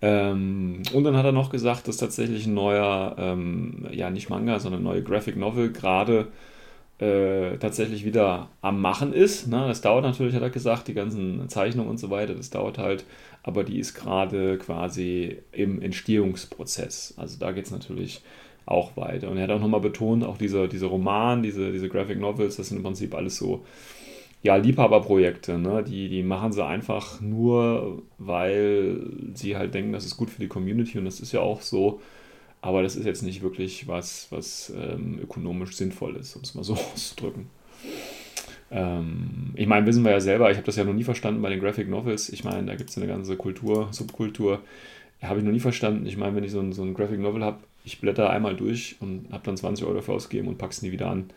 Ähm, 0.01 0.83
und 0.93 1.03
dann 1.05 1.15
hat 1.15 1.25
er 1.25 1.31
noch 1.31 1.49
gesagt, 1.49 1.87
dass 1.87 1.97
tatsächlich 1.97 2.45
ein 2.45 2.53
neuer, 2.53 3.15
ähm, 3.17 3.87
ja 3.91 4.09
nicht 4.09 4.29
Manga, 4.29 4.59
sondern 4.59 4.81
eine 4.81 4.89
neue 4.89 5.03
Graphic 5.03 5.37
Novel 5.37 5.71
gerade 5.71 6.27
äh, 6.99 7.57
tatsächlich 7.57 8.05
wieder 8.05 8.49
am 8.61 8.81
Machen 8.81 9.13
ist. 9.13 9.47
Ne? 9.47 9.67
Das 9.67 9.81
dauert 9.81 10.03
natürlich, 10.03 10.35
hat 10.35 10.41
er 10.41 10.49
gesagt, 10.49 10.87
die 10.87 10.93
ganzen 10.93 11.47
Zeichnungen 11.49 11.89
und 11.89 11.99
so 11.99 12.09
weiter, 12.09 12.33
das 12.33 12.49
dauert 12.49 12.77
halt, 12.77 13.05
aber 13.43 13.63
die 13.63 13.79
ist 13.79 13.93
gerade 13.93 14.57
quasi 14.57 15.37
im 15.51 15.81
Entstehungsprozess. 15.81 17.13
Also 17.17 17.37
da 17.39 17.51
geht 17.51 17.65
es 17.65 17.71
natürlich 17.71 18.21
auch 18.65 18.97
weiter. 18.97 19.29
Und 19.29 19.37
er 19.37 19.43
hat 19.43 19.51
auch 19.51 19.61
nochmal 19.61 19.79
betont, 19.79 20.23
auch 20.23 20.37
diese, 20.37 20.67
diese 20.67 20.87
Roman, 20.87 21.43
diese, 21.43 21.71
diese 21.71 21.87
Graphic 21.87 22.19
Novels, 22.19 22.57
das 22.57 22.69
sind 22.69 22.77
im 22.77 22.83
Prinzip 22.83 23.15
alles 23.15 23.37
so 23.37 23.63
ja, 24.43 24.55
Liebhaberprojekte, 24.55 25.57
ne? 25.57 25.83
die, 25.83 26.09
die 26.09 26.23
machen 26.23 26.51
sie 26.51 26.63
einfach 26.63 27.21
nur, 27.21 28.03
weil 28.17 29.01
sie 29.33 29.57
halt 29.57 29.73
denken, 29.73 29.93
das 29.93 30.05
ist 30.05 30.17
gut 30.17 30.29
für 30.29 30.39
die 30.39 30.47
Community 30.47 30.97
und 30.97 31.05
das 31.05 31.19
ist 31.19 31.31
ja 31.31 31.41
auch 31.41 31.61
so. 31.61 32.01
Aber 32.67 32.83
das 32.83 32.97
ist 32.97 33.05
jetzt 33.05 33.23
nicht 33.23 33.41
wirklich 33.41 33.87
was, 33.87 34.27
was 34.29 34.73
ähm, 34.75 35.19
ökonomisch 35.23 35.77
sinnvoll 35.77 36.17
ist, 36.17 36.35
um 36.35 36.41
es 36.41 36.53
mal 36.53 36.65
so 36.65 36.73
auszudrücken. 36.93 37.45
Ähm, 38.69 39.53
ich 39.55 39.67
meine, 39.67 39.85
wissen 39.85 40.03
wir 40.03 40.11
ja 40.11 40.19
selber, 40.19 40.51
ich 40.51 40.57
habe 40.57 40.65
das 40.65 40.75
ja 40.75 40.83
noch 40.83 40.93
nie 40.93 41.05
verstanden 41.05 41.41
bei 41.41 41.49
den 41.49 41.61
Graphic 41.61 41.87
Novels. 41.87 42.27
Ich 42.27 42.43
meine, 42.43 42.67
da 42.67 42.75
gibt 42.75 42.89
es 42.89 42.97
eine 42.97 43.07
ganze 43.07 43.37
Kultur, 43.37 43.87
Subkultur. 43.91 44.59
Habe 45.21 45.39
ich 45.39 45.45
noch 45.45 45.53
nie 45.53 45.61
verstanden. 45.61 46.05
Ich 46.07 46.17
meine, 46.17 46.35
wenn 46.35 46.43
ich 46.43 46.51
so 46.51 46.59
ein, 46.59 46.73
so 46.73 46.83
ein 46.83 46.93
Graphic 46.93 47.21
Novel 47.21 47.41
habe, 47.41 47.59
ich 47.85 48.01
blätter 48.01 48.29
einmal 48.29 48.57
durch 48.57 48.97
und 48.99 49.27
habe 49.31 49.45
dann 49.45 49.55
20 49.55 49.85
Euro 49.85 49.95
dafür 49.95 50.15
ausgegeben 50.15 50.49
und 50.49 50.57
pack's 50.57 50.81
nie 50.81 50.91
wieder 50.91 51.09
an. 51.09 51.29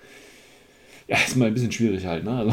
Ja, 1.06 1.16
ist 1.16 1.36
mal 1.36 1.46
ein 1.46 1.54
bisschen 1.54 1.70
schwierig 1.70 2.06
halt, 2.06 2.24
ne? 2.24 2.38
Also, 2.38 2.52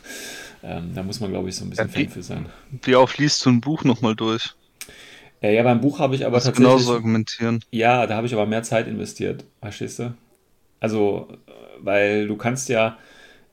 ähm, 0.62 0.90
da 0.94 1.02
muss 1.02 1.18
man, 1.20 1.30
glaube 1.30 1.48
ich, 1.48 1.56
so 1.56 1.64
ein 1.64 1.70
bisschen 1.70 1.88
ja, 1.88 1.94
Fan 1.94 2.10
für 2.10 2.22
sein. 2.22 2.44
Wie 2.82 2.94
oft 2.94 3.16
liest 3.16 3.46
du 3.46 3.48
ein 3.48 3.62
Buch 3.62 3.84
nochmal 3.84 4.14
durch? 4.14 4.54
Ja, 5.42 5.50
ja, 5.50 5.62
beim 5.64 5.80
Buch 5.80 5.98
habe 5.98 6.14
ich 6.14 6.24
aber 6.24 6.36
das 6.36 6.44
tatsächlich. 6.44 6.68
Genauso 6.68 6.94
argumentieren. 6.94 7.64
Ja, 7.72 8.06
da 8.06 8.16
habe 8.16 8.26
ich 8.26 8.32
aber 8.32 8.46
mehr 8.46 8.62
Zeit 8.62 8.86
investiert, 8.86 9.44
verstehst 9.60 9.98
du? 9.98 10.14
Also, 10.80 11.28
weil 11.80 12.28
du 12.28 12.36
kannst 12.36 12.68
ja 12.68 12.96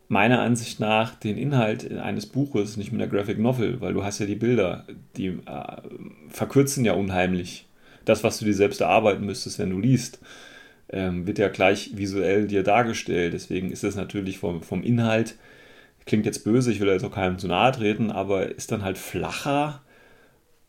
meiner 0.07 0.41
Ansicht 0.41 0.79
nach 0.79 1.15
den 1.15 1.37
Inhalt 1.37 1.91
eines 1.91 2.25
Buches 2.25 2.77
nicht 2.77 2.91
mit 2.91 3.01
der 3.01 3.07
Graphic 3.07 3.39
Novel, 3.39 3.81
weil 3.81 3.93
du 3.93 4.03
hast 4.03 4.19
ja 4.19 4.25
die 4.25 4.35
Bilder, 4.35 4.85
die 5.17 5.27
äh, 5.27 5.81
verkürzen 6.29 6.85
ja 6.85 6.93
unheimlich. 6.93 7.67
Das, 8.05 8.23
was 8.23 8.39
du 8.39 8.45
dir 8.45 8.55
selbst 8.55 8.81
erarbeiten 8.81 9.25
müsstest, 9.25 9.59
wenn 9.59 9.69
du 9.69 9.79
liest, 9.79 10.19
ähm, 10.91 11.27
wird 11.27 11.37
ja 11.37 11.49
gleich 11.49 11.95
visuell 11.95 12.47
dir 12.47 12.63
dargestellt. 12.63 13.33
Deswegen 13.33 13.71
ist 13.71 13.83
es 13.83 13.95
natürlich 13.95 14.39
vom, 14.39 14.63
vom 14.63 14.81
Inhalt, 14.83 15.35
klingt 16.05 16.25
jetzt 16.25 16.43
böse, 16.43 16.71
ich 16.71 16.79
will 16.79 16.87
jetzt 16.87 17.05
auch 17.05 17.11
keinem 17.11 17.37
zu 17.37 17.47
nahe 17.47 17.71
treten, 17.71 18.11
aber 18.11 18.49
ist 18.49 18.71
dann 18.71 18.83
halt 18.83 18.97
flacher. 18.97 19.83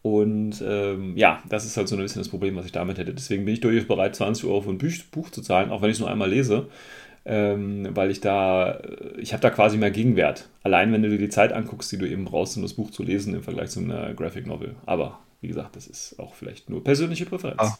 Und 0.02 0.62
ähm, 0.66 1.16
ja, 1.16 1.42
das 1.48 1.66
ist 1.66 1.76
halt 1.76 1.88
so 1.88 1.96
ein 1.96 2.02
bisschen 2.02 2.20
das 2.20 2.30
Problem, 2.30 2.56
was 2.56 2.64
ich 2.64 2.72
damit 2.72 2.98
hätte. 2.98 3.12
Deswegen 3.12 3.44
bin 3.44 3.54
ich 3.54 3.60
durchaus 3.60 3.86
bereit, 3.86 4.16
20 4.16 4.44
Euro 4.46 4.62
für 4.62 4.70
ein 4.70 4.78
Buch 5.10 5.30
zu 5.30 5.42
zahlen, 5.42 5.70
auch 5.70 5.82
wenn 5.82 5.90
ich 5.90 5.96
es 5.96 6.00
nur 6.00 6.10
einmal 6.10 6.30
lese 6.30 6.68
ähm, 7.24 7.88
weil 7.94 8.10
ich 8.10 8.20
da, 8.20 8.80
ich 9.18 9.32
habe 9.32 9.42
da 9.42 9.50
quasi 9.50 9.76
mehr 9.76 9.90
Gegenwert. 9.90 10.48
Allein 10.62 10.92
wenn 10.92 11.02
du 11.02 11.10
dir 11.10 11.18
die 11.18 11.28
Zeit 11.28 11.52
anguckst, 11.52 11.92
die 11.92 11.98
du 11.98 12.08
eben 12.08 12.24
brauchst, 12.24 12.56
um 12.56 12.62
das 12.62 12.74
Buch 12.74 12.90
zu 12.90 13.02
lesen 13.02 13.34
im 13.34 13.42
Vergleich 13.42 13.70
zu 13.70 13.80
einer 13.80 14.14
Graphic 14.14 14.46
Novel. 14.46 14.76
Aber 14.86 15.18
wie 15.40 15.48
gesagt, 15.48 15.76
das 15.76 15.86
ist 15.86 16.18
auch 16.18 16.34
vielleicht 16.34 16.70
nur 16.70 16.82
persönliche 16.82 17.26
Präferenz. 17.26 17.60
Ah, 17.60 17.78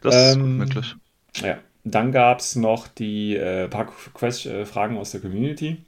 das 0.00 0.34
ähm, 0.34 0.60
ist 0.60 0.74
möglich. 0.74 0.96
Ja, 1.42 1.58
dann 1.84 2.12
gab 2.12 2.40
es 2.40 2.56
noch 2.56 2.88
die 2.88 3.36
äh, 3.36 3.68
paar 3.68 3.86
Quest 4.14 4.46
äh, 4.46 4.64
Fragen 4.64 4.96
aus 4.96 5.10
der 5.10 5.20
Community. 5.20 5.78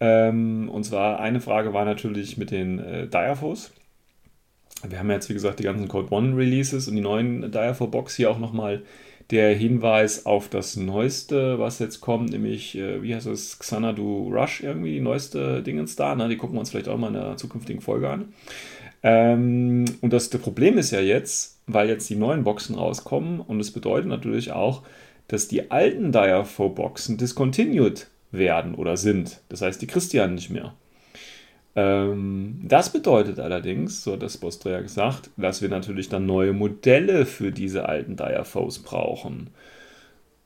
Ähm, 0.00 0.68
und 0.68 0.84
zwar 0.84 1.20
eine 1.20 1.40
Frage 1.40 1.72
war 1.72 1.84
natürlich 1.84 2.36
mit 2.36 2.50
den 2.50 2.78
äh, 2.78 3.06
Diafos. 3.06 3.72
Wir 4.88 4.98
haben 4.98 5.10
jetzt, 5.10 5.28
wie 5.28 5.34
gesagt, 5.34 5.60
die 5.60 5.64
ganzen 5.64 5.88
Code 5.88 6.12
One 6.12 6.36
Releases 6.36 6.88
und 6.88 6.96
die 6.96 7.02
neuen 7.02 7.50
Diafo 7.50 7.86
Box 7.86 8.16
hier 8.16 8.30
auch 8.30 8.38
nochmal 8.38 8.82
der 9.30 9.54
Hinweis 9.54 10.26
auf 10.26 10.48
das 10.48 10.76
Neueste, 10.76 11.58
was 11.58 11.78
jetzt 11.78 12.00
kommt, 12.00 12.30
nämlich, 12.30 12.76
äh, 12.76 13.02
wie 13.02 13.14
heißt 13.14 13.26
es, 13.26 13.58
Xanadu 13.58 14.28
Rush 14.28 14.62
irgendwie, 14.62 14.94
die 14.94 15.00
neueste 15.00 15.62
Dingens 15.62 15.96
da. 15.96 16.14
Ne? 16.14 16.28
Die 16.28 16.36
gucken 16.36 16.56
wir 16.56 16.60
uns 16.60 16.70
vielleicht 16.70 16.88
auch 16.88 16.98
mal 16.98 17.08
in 17.08 17.16
einer 17.16 17.36
zukünftigen 17.36 17.80
Folge 17.80 18.10
an. 18.10 18.34
Ähm, 19.02 19.84
und 20.00 20.12
das, 20.12 20.30
das 20.30 20.40
Problem 20.40 20.78
ist 20.78 20.90
ja 20.90 21.00
jetzt, 21.00 21.60
weil 21.66 21.88
jetzt 21.88 22.08
die 22.10 22.16
neuen 22.16 22.44
Boxen 22.44 22.74
rauskommen 22.74 23.40
und 23.40 23.60
es 23.60 23.70
bedeutet 23.70 24.08
natürlich 24.08 24.52
auch, 24.52 24.82
dass 25.28 25.48
die 25.48 25.70
alten 25.70 26.12
Direfo-Boxen 26.12 27.16
discontinued 27.16 28.08
werden 28.32 28.74
oder 28.74 28.96
sind. 28.96 29.40
Das 29.48 29.62
heißt, 29.62 29.80
die 29.80 29.86
ja 30.16 30.26
nicht 30.26 30.50
mehr. 30.50 30.74
Ähm, 31.74 32.60
das 32.62 32.92
bedeutet 32.92 33.38
allerdings, 33.38 34.04
so 34.04 34.12
hat 34.12 34.22
das 34.22 34.36
Bostrea 34.36 34.80
gesagt, 34.80 35.30
dass 35.36 35.62
wir 35.62 35.68
natürlich 35.68 36.08
dann 36.08 36.26
neue 36.26 36.52
Modelle 36.52 37.24
für 37.24 37.50
diese 37.50 37.88
alten 37.88 38.16
Direfos 38.16 38.80
brauchen. 38.80 39.50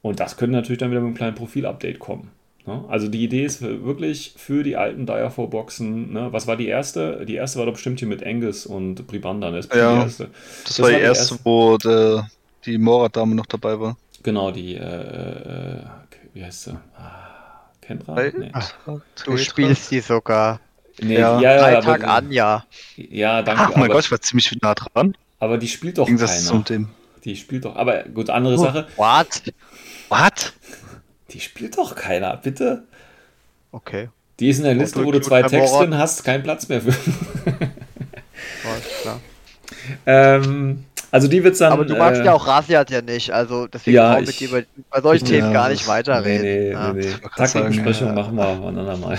Und 0.02 0.20
das 0.20 0.36
könnte 0.36 0.54
natürlich 0.54 0.78
dann 0.78 0.90
wieder 0.90 1.00
mit 1.00 1.08
einem 1.08 1.16
kleinen 1.16 1.34
Profil-Update 1.34 1.98
kommen. 1.98 2.30
Ne? 2.64 2.84
Also 2.88 3.08
die 3.08 3.24
Idee 3.24 3.44
ist 3.44 3.60
wirklich 3.62 4.34
für 4.36 4.62
die 4.62 4.76
alten 4.76 5.06
Direfo-Boxen, 5.06 6.12
ne? 6.12 6.32
was 6.32 6.46
war 6.46 6.56
die 6.56 6.68
erste? 6.68 7.24
Die 7.26 7.34
erste 7.34 7.58
war 7.58 7.66
doch 7.66 7.72
bestimmt 7.72 7.98
hier 7.98 8.08
mit 8.08 8.24
Angus 8.24 8.66
und 8.66 9.06
Bribanda. 9.08 9.50
Ne? 9.50 9.56
Das 9.56 9.68
ja, 9.76 9.94
die 9.94 10.02
erste. 10.02 10.24
Das, 10.24 10.64
das 10.64 10.80
war 10.80 10.90
die 10.90 10.96
erste, 10.96 11.34
erste, 11.34 11.44
wo 11.44 11.76
der, 11.76 12.30
die 12.64 12.78
Morat-Dame 12.78 13.34
noch 13.34 13.46
dabei 13.46 13.80
war. 13.80 13.96
Genau, 14.22 14.50
die, 14.50 14.74
äh, 14.74 14.80
äh, 14.80 15.82
wie 16.34 16.44
heißt 16.44 16.64
sie? 16.64 16.78
Ah, 16.96 17.70
Kendra? 17.80 18.14
Nee. 18.14 18.50
Ach, 18.52 18.72
du 19.24 19.36
spielst 19.36 19.90
die 19.90 20.00
sogar. 20.00 20.60
Nee, 21.00 21.18
ja, 21.18 21.40
ja, 21.40 21.58
Freitag 21.58 22.04
aber, 22.04 22.14
Anja. 22.14 22.64
Ja, 22.96 23.42
danke. 23.42 23.62
Ach 23.62 23.76
mein 23.76 23.90
Gott, 23.90 24.04
ich 24.04 24.10
war 24.10 24.20
ziemlich 24.20 24.50
nah 24.62 24.74
dran. 24.74 25.16
Aber 25.38 25.58
die 25.58 25.68
spielt 25.68 25.98
doch 25.98 26.06
keiner. 26.06 26.26
Zum 26.26 26.64
dem. 26.64 26.88
Die 27.24 27.36
spielt 27.36 27.64
doch. 27.64 27.76
Aber 27.76 28.04
gut, 28.04 28.30
andere 28.30 28.54
oh, 28.54 28.62
Sache. 28.62 28.86
What? 28.96 29.42
What? 30.08 30.54
Die 31.30 31.40
spielt 31.40 31.76
doch 31.76 31.94
keiner, 31.94 32.36
bitte. 32.36 32.84
Okay. 33.72 34.08
Die 34.38 34.48
ist 34.48 34.58
in 34.58 34.64
der 34.64 34.74
Liste, 34.74 35.04
wo 35.04 35.10
du 35.10 35.20
zwei 35.20 35.42
Texte 35.42 35.78
drin 35.78 35.98
hast, 35.98 36.24
kein 36.24 36.42
Platz 36.42 36.68
mehr 36.68 36.80
für. 36.80 36.94
Alles 38.64 39.02
klar. 39.02 39.20
Ähm, 40.06 40.84
also 41.16 41.28
die 41.28 41.42
wird's 41.42 41.58
dann. 41.58 41.72
Aber 41.72 41.86
du 41.86 41.96
magst 41.96 42.20
äh, 42.20 42.26
ja 42.26 42.34
auch 42.34 42.46
Rasiat 42.46 42.90
ja 42.90 43.00
nicht, 43.00 43.30
also 43.30 43.66
deswegen 43.66 43.96
ja, 43.96 44.18
ich, 44.18 44.26
mit 44.26 44.40
dir 44.40 44.64
bei, 44.90 45.00
solchen 45.00 45.24
Themen 45.24 45.50
gar 45.50 45.70
nicht 45.70 45.88
weiterreden. 45.88 46.42
Nee, 46.42 46.58
nee, 46.58 46.70
ja. 46.72 46.92
nee, 46.92 47.06
nee. 47.06 47.28
Taktikbesprechung 47.36 48.08
ja. 48.08 48.12
machen 48.12 48.36
wir 48.36 48.48
ein 48.48 48.78
andermal. 48.78 49.18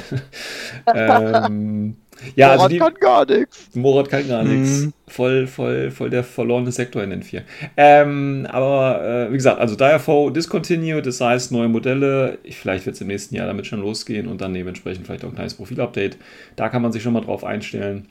ähm, 0.93 1.95
ja, 2.35 2.47
Morat 2.47 2.59
also 2.59 2.69
die, 2.69 2.77
kann 2.77 2.93
gar 2.99 3.25
nichts. 3.25 3.75
Morat 3.75 4.09
kann 4.09 4.27
gar 4.27 4.43
nichts. 4.43 4.81
Mhm. 4.81 4.93
Voll, 5.07 5.47
voll, 5.47 5.89
voll 5.89 6.09
der 6.11 6.23
verlorene 6.23 6.71
Sektor 6.71 7.01
in 7.01 7.09
den 7.09 7.23
vier. 7.23 7.43
Ähm, 7.75 8.47
aber 8.49 9.27
äh, 9.27 9.31
wie 9.31 9.37
gesagt, 9.37 9.59
also 9.59 9.75
Direfo 9.75 10.29
discontinued, 10.29 11.05
das 11.05 11.19
heißt 11.19 11.51
neue 11.51 11.67
Modelle. 11.67 12.37
Vielleicht 12.51 12.85
wird 12.85 12.95
es 12.95 13.01
im 13.01 13.07
nächsten 13.07 13.35
Jahr 13.35 13.47
damit 13.47 13.65
schon 13.65 13.81
losgehen 13.81 14.27
und 14.27 14.39
dann 14.41 14.53
dementsprechend 14.53 15.07
vielleicht 15.07 15.25
auch 15.25 15.29
ein 15.29 15.35
kleines 15.35 15.55
Profilupdate. 15.55 16.17
Da 16.55 16.69
kann 16.69 16.83
man 16.83 16.91
sich 16.91 17.01
schon 17.01 17.13
mal 17.13 17.21
drauf 17.21 17.43
einstellen 17.43 18.07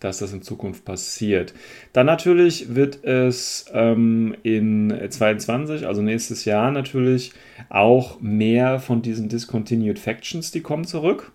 dass 0.00 0.18
das 0.18 0.32
in 0.32 0.42
Zukunft 0.42 0.84
passiert. 0.84 1.54
Dann 1.92 2.06
natürlich 2.06 2.74
wird 2.74 3.04
es 3.04 3.66
ähm, 3.72 4.34
in 4.42 4.90
2022, 4.90 5.86
also 5.86 6.02
nächstes 6.02 6.44
Jahr 6.44 6.70
natürlich, 6.70 7.32
auch 7.68 8.20
mehr 8.20 8.78
von 8.78 9.02
diesen 9.02 9.28
Discontinued 9.28 9.98
Factions, 9.98 10.50
die 10.50 10.60
kommen 10.60 10.84
zurück. 10.84 11.32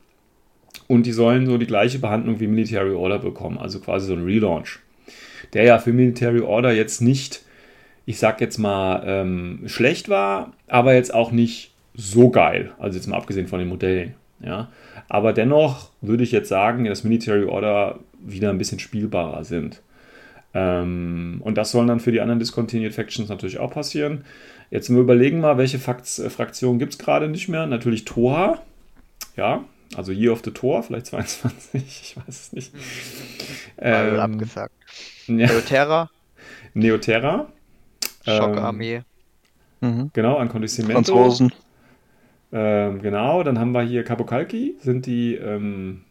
Und 0.87 1.05
die 1.05 1.11
sollen 1.11 1.45
so 1.45 1.57
die 1.57 1.67
gleiche 1.67 1.99
Behandlung 1.99 2.39
wie 2.39 2.47
Military 2.47 2.93
Order 2.93 3.19
bekommen, 3.19 3.57
also 3.57 3.79
quasi 3.79 4.07
so 4.07 4.13
ein 4.13 4.23
Relaunch. 4.23 4.79
Der 5.53 5.63
ja 5.63 5.77
für 5.77 5.93
Military 5.93 6.41
Order 6.41 6.71
jetzt 6.73 7.01
nicht, 7.01 7.43
ich 8.05 8.17
sag 8.17 8.41
jetzt 8.41 8.57
mal, 8.57 9.03
ähm, 9.05 9.63
schlecht 9.67 10.09
war, 10.09 10.53
aber 10.67 10.93
jetzt 10.93 11.13
auch 11.13 11.31
nicht 11.31 11.73
so 11.93 12.29
geil. 12.29 12.71
Also 12.79 12.97
jetzt 12.97 13.07
mal 13.07 13.17
abgesehen 13.17 13.47
von 13.47 13.59
den 13.59 13.67
Modellen. 13.67 14.15
Ja. 14.43 14.71
Aber 15.09 15.33
dennoch 15.33 15.91
würde 16.01 16.23
ich 16.23 16.31
jetzt 16.31 16.49
sagen, 16.49 16.85
dass 16.85 17.03
Military 17.03 17.45
Order 17.45 17.99
wieder 18.25 18.49
ein 18.49 18.57
bisschen 18.57 18.79
spielbarer 18.79 19.43
sind. 19.43 19.81
Ähm, 20.53 21.41
und 21.43 21.57
das 21.57 21.71
soll 21.71 21.87
dann 21.87 21.99
für 21.99 22.11
die 22.11 22.21
anderen 22.21 22.39
Discontinued 22.39 22.93
Factions 22.93 23.29
natürlich 23.29 23.59
auch 23.59 23.71
passieren. 23.71 24.25
Jetzt 24.69 24.89
wir 24.89 24.99
überlegen 24.99 25.39
mal, 25.39 25.57
welche 25.57 25.79
Fakt 25.79 26.07
äh, 26.19 26.29
Fraktionen 26.29 26.79
gibt 26.79 26.93
es 26.93 26.99
gerade 26.99 27.27
nicht 27.27 27.47
mehr. 27.49 27.65
Natürlich 27.65 28.05
Toha. 28.05 28.59
Ja, 29.35 29.63
also 29.95 30.11
Year 30.11 30.31
of 30.31 30.41
the 30.43 30.51
Tor, 30.51 30.83
vielleicht 30.83 31.05
22, 31.07 31.81
ich 31.83 32.17
weiß 32.17 32.27
es 32.27 32.53
nicht. 32.53 32.73
Ähm, 33.77 34.19
abgesagt. 34.19 34.73
Ja. 35.27 35.47
Neoterra. 35.47 36.09
Neoterra. 36.73 37.47
Schockarmee. 38.25 39.01
Ähm, 39.81 40.09
genau, 40.13 40.37
Ancondisimento. 40.37 40.93
Franzosen. 40.93 41.51
Ähm, 42.51 43.01
genau, 43.01 43.43
dann 43.43 43.59
haben 43.59 43.71
wir 43.71 43.81
hier 43.81 44.03
Capokalki. 44.03 44.75
Sind 44.79 45.05
die 45.05 45.35
ähm, 45.35 46.03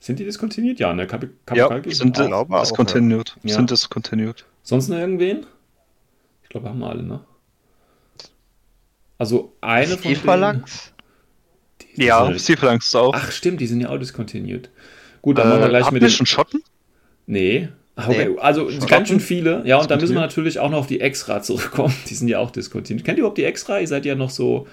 sind 0.00 0.18
die 0.18 0.24
discontinued? 0.24 0.80
Ja, 0.80 0.92
ne? 0.94 1.06
Cap 1.06 1.26
Cap 1.46 1.56
ja, 1.56 1.68
Cap 1.68 1.92
sind 1.92 2.18
ah, 2.18 2.60
discontinued. 2.60 3.36
Ja. 3.42 3.54
Sind 3.54 3.70
discontinued. 3.70 4.46
Sonst 4.62 4.88
noch 4.88 4.96
irgendwen? 4.96 5.46
Ich 6.42 6.48
glaube, 6.48 6.68
haben 6.68 6.80
wir 6.80 6.88
alle, 6.88 7.02
ne? 7.02 7.20
Also 9.18 9.52
eine 9.60 9.98
von 9.98 10.16
Phalanx? 10.16 10.92
denen... 11.96 12.06
Ja, 12.06 12.32
Phalanx 12.32 12.94
auch. 12.94 13.12
Ach 13.14 13.30
stimmt, 13.30 13.60
die 13.60 13.66
sind 13.66 13.80
ja 13.80 13.90
auch 13.90 13.98
discontinued. 13.98 14.70
Gut, 15.22 15.38
dann 15.38 15.46
äh, 15.46 15.50
machen 15.50 15.62
wir 15.62 15.68
gleich 15.68 15.90
mit 15.90 16.02
den... 16.02 16.10
schon 16.10 16.26
Schotten? 16.26 16.62
Nee. 17.26 17.68
Okay, 17.96 18.30
nee. 18.30 18.38
also 18.38 18.70
Schotten? 18.70 18.86
ganz 18.86 19.08
schön 19.08 19.20
viele. 19.20 19.62
Ja, 19.66 19.78
und 19.78 19.90
dann 19.90 20.00
müssen 20.00 20.14
wir 20.14 20.20
natürlich 20.20 20.58
auch 20.58 20.70
noch 20.70 20.78
auf 20.78 20.86
die 20.86 21.00
Extra 21.00 21.42
zurückkommen. 21.42 21.94
Die 22.08 22.14
sind 22.14 22.28
ja 22.28 22.38
auch 22.38 22.50
discontinued. 22.50 23.04
Kennt 23.04 23.18
ihr 23.18 23.20
überhaupt 23.20 23.38
die 23.38 23.44
Extra? 23.44 23.78
Ihr 23.80 23.88
seid 23.88 24.06
ja 24.06 24.14
noch 24.14 24.30
so 24.30 24.66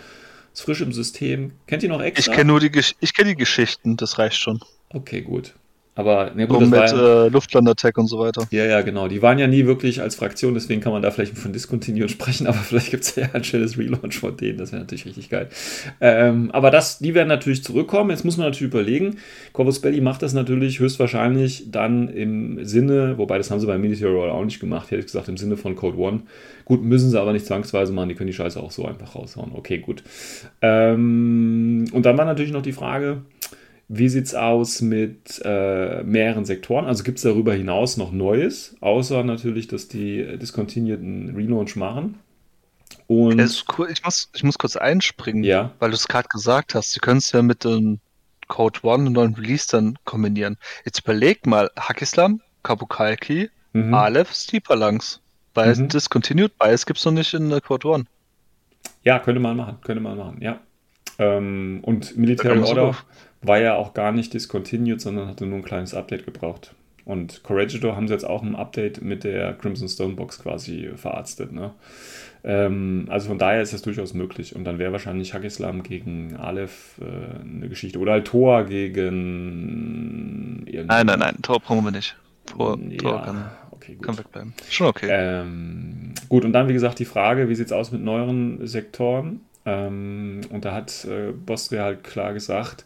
frisch 0.53 0.82
im 0.82 0.93
System. 0.93 1.51
Kennt 1.67 1.84
ihr 1.84 1.89
noch 1.89 2.01
Extra? 2.01 2.32
Ich 2.32 2.36
kenne 2.36 2.47
nur 2.47 2.59
die, 2.59 2.71
Gesch 2.71 2.95
ich 3.01 3.13
kenn 3.13 3.28
die 3.28 3.36
Geschichten, 3.36 3.97
das 3.97 4.17
reicht 4.17 4.38
schon. 4.38 4.61
Okay, 4.89 5.21
gut. 5.21 5.53
Aber 5.97 6.31
ne, 6.35 6.45
gut, 6.45 6.59
so 6.59 6.65
mit 6.67 6.91
ja, 6.91 7.25
äh, 7.25 7.29
Luftlandattack 7.29 7.97
und 7.97 8.05
so 8.05 8.19
weiter. 8.19 8.47
Ja, 8.51 8.65
ja, 8.65 8.81
genau. 8.81 9.07
Die 9.07 9.23
waren 9.23 9.39
ja 9.39 9.47
nie 9.47 9.65
wirklich 9.65 9.99
als 9.99 10.13
Fraktion, 10.13 10.53
deswegen 10.53 10.79
kann 10.79 10.91
man 10.91 11.01
da 11.01 11.09
vielleicht 11.09 11.35
von 11.35 11.51
Discontinued 11.51 12.11
sprechen, 12.11 12.45
aber 12.45 12.57
vielleicht 12.57 12.91
gibt 12.91 13.03
es 13.03 13.15
ja 13.15 13.29
ein 13.33 13.43
schönes 13.43 13.79
Relaunch 13.79 14.19
von 14.19 14.38
denen, 14.38 14.59
das 14.59 14.71
wäre 14.71 14.83
natürlich 14.83 15.07
richtig 15.07 15.31
geil. 15.31 15.49
Ähm, 15.99 16.51
aber 16.51 16.69
das, 16.69 16.99
die 16.99 17.15
werden 17.15 17.29
natürlich 17.29 17.63
zurückkommen. 17.63 18.11
Jetzt 18.11 18.25
muss 18.25 18.38
man 18.38 18.45
natürlich 18.45 18.71
überlegen, 18.71 19.17
Corvus 19.53 19.81
Belli 19.81 19.99
macht 19.99 20.21
das 20.21 20.33
natürlich 20.33 20.79
höchstwahrscheinlich 20.79 21.71
dann 21.71 22.09
im 22.09 22.63
Sinne, 22.63 23.17
wobei 23.17 23.39
das 23.39 23.49
haben 23.49 23.59
sie 23.59 23.65
bei 23.65 23.79
Military 23.79 24.13
Roll 24.13 24.29
auch 24.29 24.45
nicht 24.45 24.59
gemacht, 24.59 24.91
hätte 24.91 24.99
ich 24.99 25.07
gesagt, 25.07 25.29
im 25.29 25.38
Sinne 25.38 25.57
von 25.57 25.75
Code 25.75 25.97
One. 25.97 26.21
Gut, 26.63 26.83
müssen 26.83 27.09
sie 27.09 27.19
aber 27.19 27.33
nicht 27.33 27.47
zwangsweise 27.47 27.91
machen, 27.91 28.09
die 28.09 28.15
können 28.15 28.27
die 28.27 28.33
Scheiße 28.33 28.59
auch 28.59 28.71
so 28.71 28.85
einfach 28.85 29.15
raushauen. 29.15 29.51
Okay, 29.55 29.79
gut. 29.79 30.03
Ähm, 30.61 31.85
und 31.91 32.05
dann 32.05 32.19
war 32.19 32.25
natürlich 32.25 32.51
noch 32.51 32.61
die 32.61 32.73
Frage, 32.73 33.23
wie 33.89 34.09
sieht 34.09 34.25
es 34.25 34.35
aus 34.35 34.81
mit 34.81 35.41
äh, 35.45 36.03
mehreren 36.03 36.45
Sektoren? 36.45 36.85
Also 36.85 37.03
gibt 37.03 37.17
es 37.19 37.23
darüber 37.23 37.53
hinaus 37.53 37.97
noch 37.97 38.11
Neues, 38.11 38.75
außer 38.81 39.23
natürlich, 39.23 39.67
dass 39.67 39.88
die 39.88 40.38
Discontinued 40.38 40.99
einen 40.99 41.35
Relaunch 41.35 41.75
machen? 41.75 42.19
Und 43.07 43.39
cool. 43.77 43.89
ich, 43.89 44.03
muss, 44.03 44.29
ich 44.33 44.43
muss 44.43 44.57
kurz 44.57 44.75
einspringen, 44.75 45.43
ja. 45.43 45.71
weil 45.79 45.91
du 45.91 45.95
es 45.95 46.07
gerade 46.07 46.27
gesagt 46.27 46.75
hast. 46.75 46.91
Sie 46.91 46.99
können 46.99 47.19
es 47.19 47.31
ja 47.31 47.41
mit 47.41 47.63
dem 47.63 47.99
Code 48.47 48.79
One 48.83 49.07
und 49.07 49.13
neuen 49.13 49.35
Release 49.35 49.67
dann 49.69 49.97
kombinieren. 50.03 50.57
Jetzt 50.83 50.99
überleg 50.99 51.45
mal, 51.45 51.69
Hakislam, 51.77 52.41
Kabukalki, 52.63 53.49
mhm. 53.73 53.93
Aleph, 53.93 54.33
Steeperlangs. 54.33 55.21
Bei 55.53 55.73
mhm. 55.73 55.88
Discontinued 55.88 56.57
Bias 56.57 56.85
gibt 56.85 56.99
es 56.99 57.05
noch 57.05 57.13
nicht 57.13 57.33
in 57.33 57.49
Code 57.61 57.88
One. 57.88 58.03
Ja, 59.03 59.19
könnte 59.19 59.39
man 59.39 59.55
machen, 59.55 59.77
könnte 59.81 60.01
man 60.01 60.17
machen, 60.17 60.41
ja. 60.41 60.59
Ähm, 61.19 61.79
und 61.81 62.15
Military 62.17 62.59
Order 62.59 62.95
war 63.48 63.60
ja 63.60 63.76
auch 63.76 63.93
gar 63.93 64.12
nicht 64.12 64.34
discontinued, 64.34 65.02
sondern 65.02 65.28
hatte 65.28 65.45
nur 65.45 65.60
ein 65.60 65.66
kleines 65.66 65.93
Update 65.93 66.26
gebraucht. 66.26 66.74
Und 67.08 67.41
Corregidor 67.43 67.95
haben 67.95 68.08
sie 68.10 68.14
jetzt 68.14 68.26
auch 68.26 68.43
ein 68.43 68.56
Update 68.56 69.02
mit 69.02 69.24
der 69.24 69.54
Crimson 69.54 69.88
Stone 69.88 70.16
Box 70.16 70.39
quasi 70.39 70.89
verarztet. 70.98 71.54
Ne? 71.54 71.72
Ähm, 72.43 73.06
also 73.10 73.30
von 73.30 73.38
daher 73.38 73.62
ist 73.62 73.72
das 73.72 73.82
durchaus 73.82 74.14
möglich. 74.14 74.58
Und 74.58 74.66
dann 74.66 74.78
wäre 74.78 74.91
wahrscheinlich 74.91 75.34
Hakislam 75.34 75.84
gegen 75.84 76.36
Aleph 76.36 77.00
äh, 77.00 77.06
eine 77.39 77.70
Geschichte. 77.70 78.00
Oder 78.00 78.12
halt 78.12 78.28
Thor 78.28 78.66
gegen. 78.66 79.06
Nein, 80.66 81.06
nein, 81.06 81.20
nein, 81.20 81.38
Tor 81.41 81.62
brauchen 81.62 81.86
wir 81.86 81.91
nicht. 81.91 82.18
Tor, 82.45 82.78
ja, 82.89 82.98
Tor 82.98 83.22
kann, 83.22 83.45
okay, 83.72 83.95
gut. 83.95 84.06
kann 84.06 84.18
wegbleiben. 84.18 84.54
Schon 84.70 84.88
okay. 84.88 85.08
Ähm, 85.10 86.14
gut, 86.28 86.43
und 86.43 86.52
dann 86.52 86.68
wie 86.68 86.74
gesagt 86.74 87.00
die 87.00 87.06
Frage, 87.06 87.48
wie 87.48 87.56
sieht 87.56 87.68
es 87.68 87.72
aus 87.72 87.93
mit 87.93 88.02
neueren 88.02 88.68
Sektoren? 88.68 89.41
Ähm, 89.66 90.41
und 90.50 90.66
da 90.66 90.74
hat 90.74 91.06
äh, 91.06 91.32
Bostria 91.32 91.84
halt 91.84 92.04
klar 92.04 92.34
gesagt, 92.34 92.86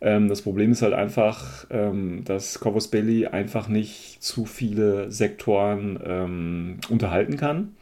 ähm, 0.00 0.28
das 0.28 0.42
Problem 0.42 0.72
ist 0.72 0.82
halt 0.82 0.94
einfach, 0.94 1.66
ähm, 1.70 2.22
dass 2.24 2.60
Corvus 2.60 2.88
Belli 2.88 3.26
einfach 3.26 3.68
nicht 3.68 4.22
zu 4.22 4.44
viele 4.44 5.10
Sektoren 5.10 5.98
ähm, 6.04 6.76
unterhalten 6.88 7.36
kann. 7.36 7.74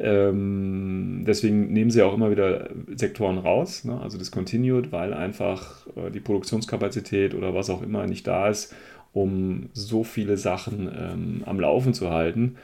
Ähm, 0.00 1.24
deswegen 1.26 1.72
nehmen 1.72 1.90
sie 1.90 2.02
auch 2.02 2.14
immer 2.14 2.30
wieder 2.30 2.68
Sektoren 2.94 3.38
raus, 3.38 3.84
ne? 3.84 4.00
also 4.00 4.16
discontinued, 4.16 4.92
weil 4.92 5.12
einfach 5.12 5.86
äh, 5.96 6.10
die 6.10 6.20
Produktionskapazität 6.20 7.34
oder 7.34 7.54
was 7.54 7.68
auch 7.68 7.82
immer 7.82 8.06
nicht 8.06 8.26
da 8.26 8.48
ist, 8.48 8.74
um 9.12 9.70
so 9.72 10.04
viele 10.04 10.36
Sachen 10.36 10.88
ähm, 10.96 11.42
am 11.46 11.58
Laufen 11.58 11.94
zu 11.94 12.10
halten. 12.10 12.56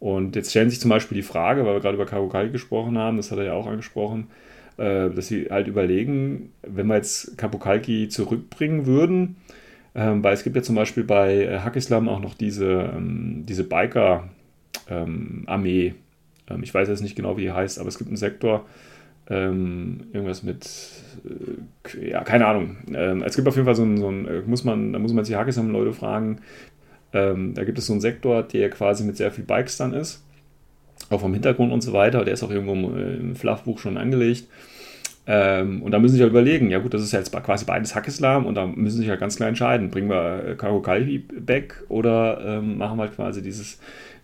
Und 0.00 0.34
jetzt 0.34 0.50
stellen 0.50 0.70
sich 0.70 0.80
zum 0.80 0.88
Beispiel 0.88 1.16
die 1.16 1.22
Frage, 1.22 1.64
weil 1.64 1.74
wir 1.74 1.80
gerade 1.80 1.94
über 1.94 2.06
Kagokai 2.06 2.48
gesprochen 2.48 2.98
haben, 2.98 3.18
das 3.18 3.30
hat 3.30 3.38
er 3.38 3.44
ja 3.44 3.52
auch 3.52 3.66
angesprochen, 3.66 4.28
dass 4.80 5.28
sie 5.28 5.48
halt 5.50 5.68
überlegen, 5.68 6.52
wenn 6.62 6.86
wir 6.86 6.96
jetzt 6.96 7.36
Kapukalki 7.36 8.08
zurückbringen 8.08 8.86
würden, 8.86 9.36
ähm, 9.94 10.22
weil 10.22 10.34
es 10.34 10.44
gibt 10.44 10.56
ja 10.56 10.62
zum 10.62 10.76
Beispiel 10.76 11.04
bei 11.04 11.44
äh, 11.44 11.58
Hakislam 11.58 12.08
auch 12.08 12.20
noch 12.20 12.34
diese, 12.34 12.90
ähm, 12.96 13.44
diese 13.46 13.64
Biker-Armee. 13.64 14.34
Ähm, 16.48 16.62
ich 16.62 16.72
weiß 16.72 16.88
jetzt 16.88 17.02
nicht 17.02 17.16
genau, 17.16 17.36
wie 17.36 17.42
die 17.42 17.52
heißt, 17.52 17.78
aber 17.78 17.88
es 17.88 17.98
gibt 17.98 18.08
einen 18.08 18.16
Sektor, 18.16 18.66
irgendwas 19.28 20.42
mit, 20.42 20.68
äh, 21.24 22.10
ja, 22.10 22.24
keine 22.24 22.46
Ahnung. 22.48 22.78
Es 23.24 23.36
gibt 23.36 23.46
auf 23.46 23.54
jeden 23.54 23.64
Fall 23.64 23.76
so 23.76 23.84
ein, 23.84 23.96
so 23.96 24.08
ein 24.08 24.26
äh, 24.26 24.42
muss 24.44 24.64
man, 24.64 24.92
da 24.92 24.98
muss 24.98 25.12
man 25.12 25.24
sich 25.24 25.36
Hakislam-Leute 25.36 25.92
fragen, 25.92 26.40
da 27.12 27.32
gibt 27.64 27.78
es 27.78 27.86
so 27.86 27.92
einen 27.92 28.00
Sektor, 28.00 28.42
der 28.42 28.70
quasi 28.70 29.04
mit 29.04 29.16
sehr 29.16 29.30
viel 29.30 29.44
Bikes 29.44 29.76
dann 29.76 29.92
ist 29.94 30.24
auch 31.10 31.20
vom 31.20 31.34
Hintergrund 31.34 31.72
und 31.72 31.82
so 31.82 31.92
weiter. 31.92 32.24
Der 32.24 32.34
ist 32.34 32.42
auch 32.42 32.50
irgendwo 32.50 32.72
im 32.72 33.36
Fluffbuch 33.36 33.78
schon 33.78 33.96
angelegt. 33.96 34.46
Ähm, 35.26 35.82
und 35.82 35.92
da 35.92 35.98
müssen 35.98 36.16
sie 36.16 36.22
halt 36.22 36.30
überlegen, 36.30 36.70
ja 36.70 36.78
gut, 36.78 36.94
das 36.94 37.02
ist 37.02 37.12
ja 37.12 37.18
jetzt 37.18 37.30
quasi 37.30 37.64
beides 37.64 37.94
Hackislam 37.94 38.46
und 38.46 38.54
da 38.54 38.66
müssen 38.66 38.96
sie 38.96 39.02
sich 39.02 39.10
halt 39.10 39.20
ganz 39.20 39.36
klar 39.36 39.48
entscheiden, 39.48 39.90
bringen 39.90 40.08
wir 40.08 40.44
äh, 40.44 40.54
Karo 40.54 40.80
Kalbi 40.80 41.18
back 41.18 41.84
oder 41.88 42.40
ähm, 42.44 42.78
machen 42.78 42.96
wir 42.98 43.02
halt 43.02 43.16
quasi 43.16 43.42
dieses, 43.42 43.78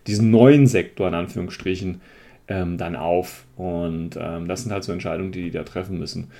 diesen 0.07 0.31
neuen 0.31 0.65
Sektor 0.65 1.07
in 1.07 1.13
Anführungsstrichen 1.13 2.01
ähm, 2.47 2.77
dann 2.77 2.95
auf. 2.95 3.45
Und 3.55 4.17
ähm, 4.19 4.47
das 4.47 4.63
sind 4.63 4.71
halt 4.71 4.83
so 4.83 4.91
Entscheidungen, 4.91 5.31
die 5.31 5.43
die 5.43 5.51
da 5.51 5.63
treffen 5.63 5.99
müssen. 5.99 6.31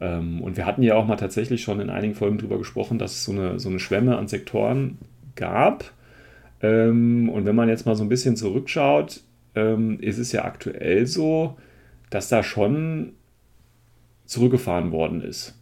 Ähm, 0.00 0.40
und 0.42 0.56
wir 0.56 0.66
hatten 0.66 0.82
ja 0.82 0.94
auch 0.94 1.06
mal 1.06 1.16
tatsächlich 1.16 1.62
schon 1.62 1.80
in 1.80 1.90
einigen 1.90 2.14
Folgen 2.14 2.38
darüber 2.38 2.58
gesprochen, 2.58 2.98
dass 2.98 3.12
es 3.12 3.24
so 3.24 3.32
eine, 3.32 3.58
so 3.58 3.68
eine 3.68 3.78
Schwemme 3.78 4.16
an 4.16 4.28
Sektoren 4.28 4.98
gab. 5.34 5.92
Ähm, 6.62 7.28
und 7.28 7.44
wenn 7.46 7.56
man 7.56 7.68
jetzt 7.68 7.84
mal 7.84 7.94
so 7.96 8.04
ein 8.04 8.08
bisschen 8.08 8.36
zurückschaut, 8.36 9.20
ähm, 9.54 9.98
ist 10.00 10.18
es 10.18 10.32
ja 10.32 10.44
aktuell 10.44 11.06
so, 11.06 11.56
dass 12.10 12.28
da 12.28 12.42
schon 12.42 13.14
zurückgefahren 14.24 14.92
worden 14.92 15.20
ist. 15.20 15.58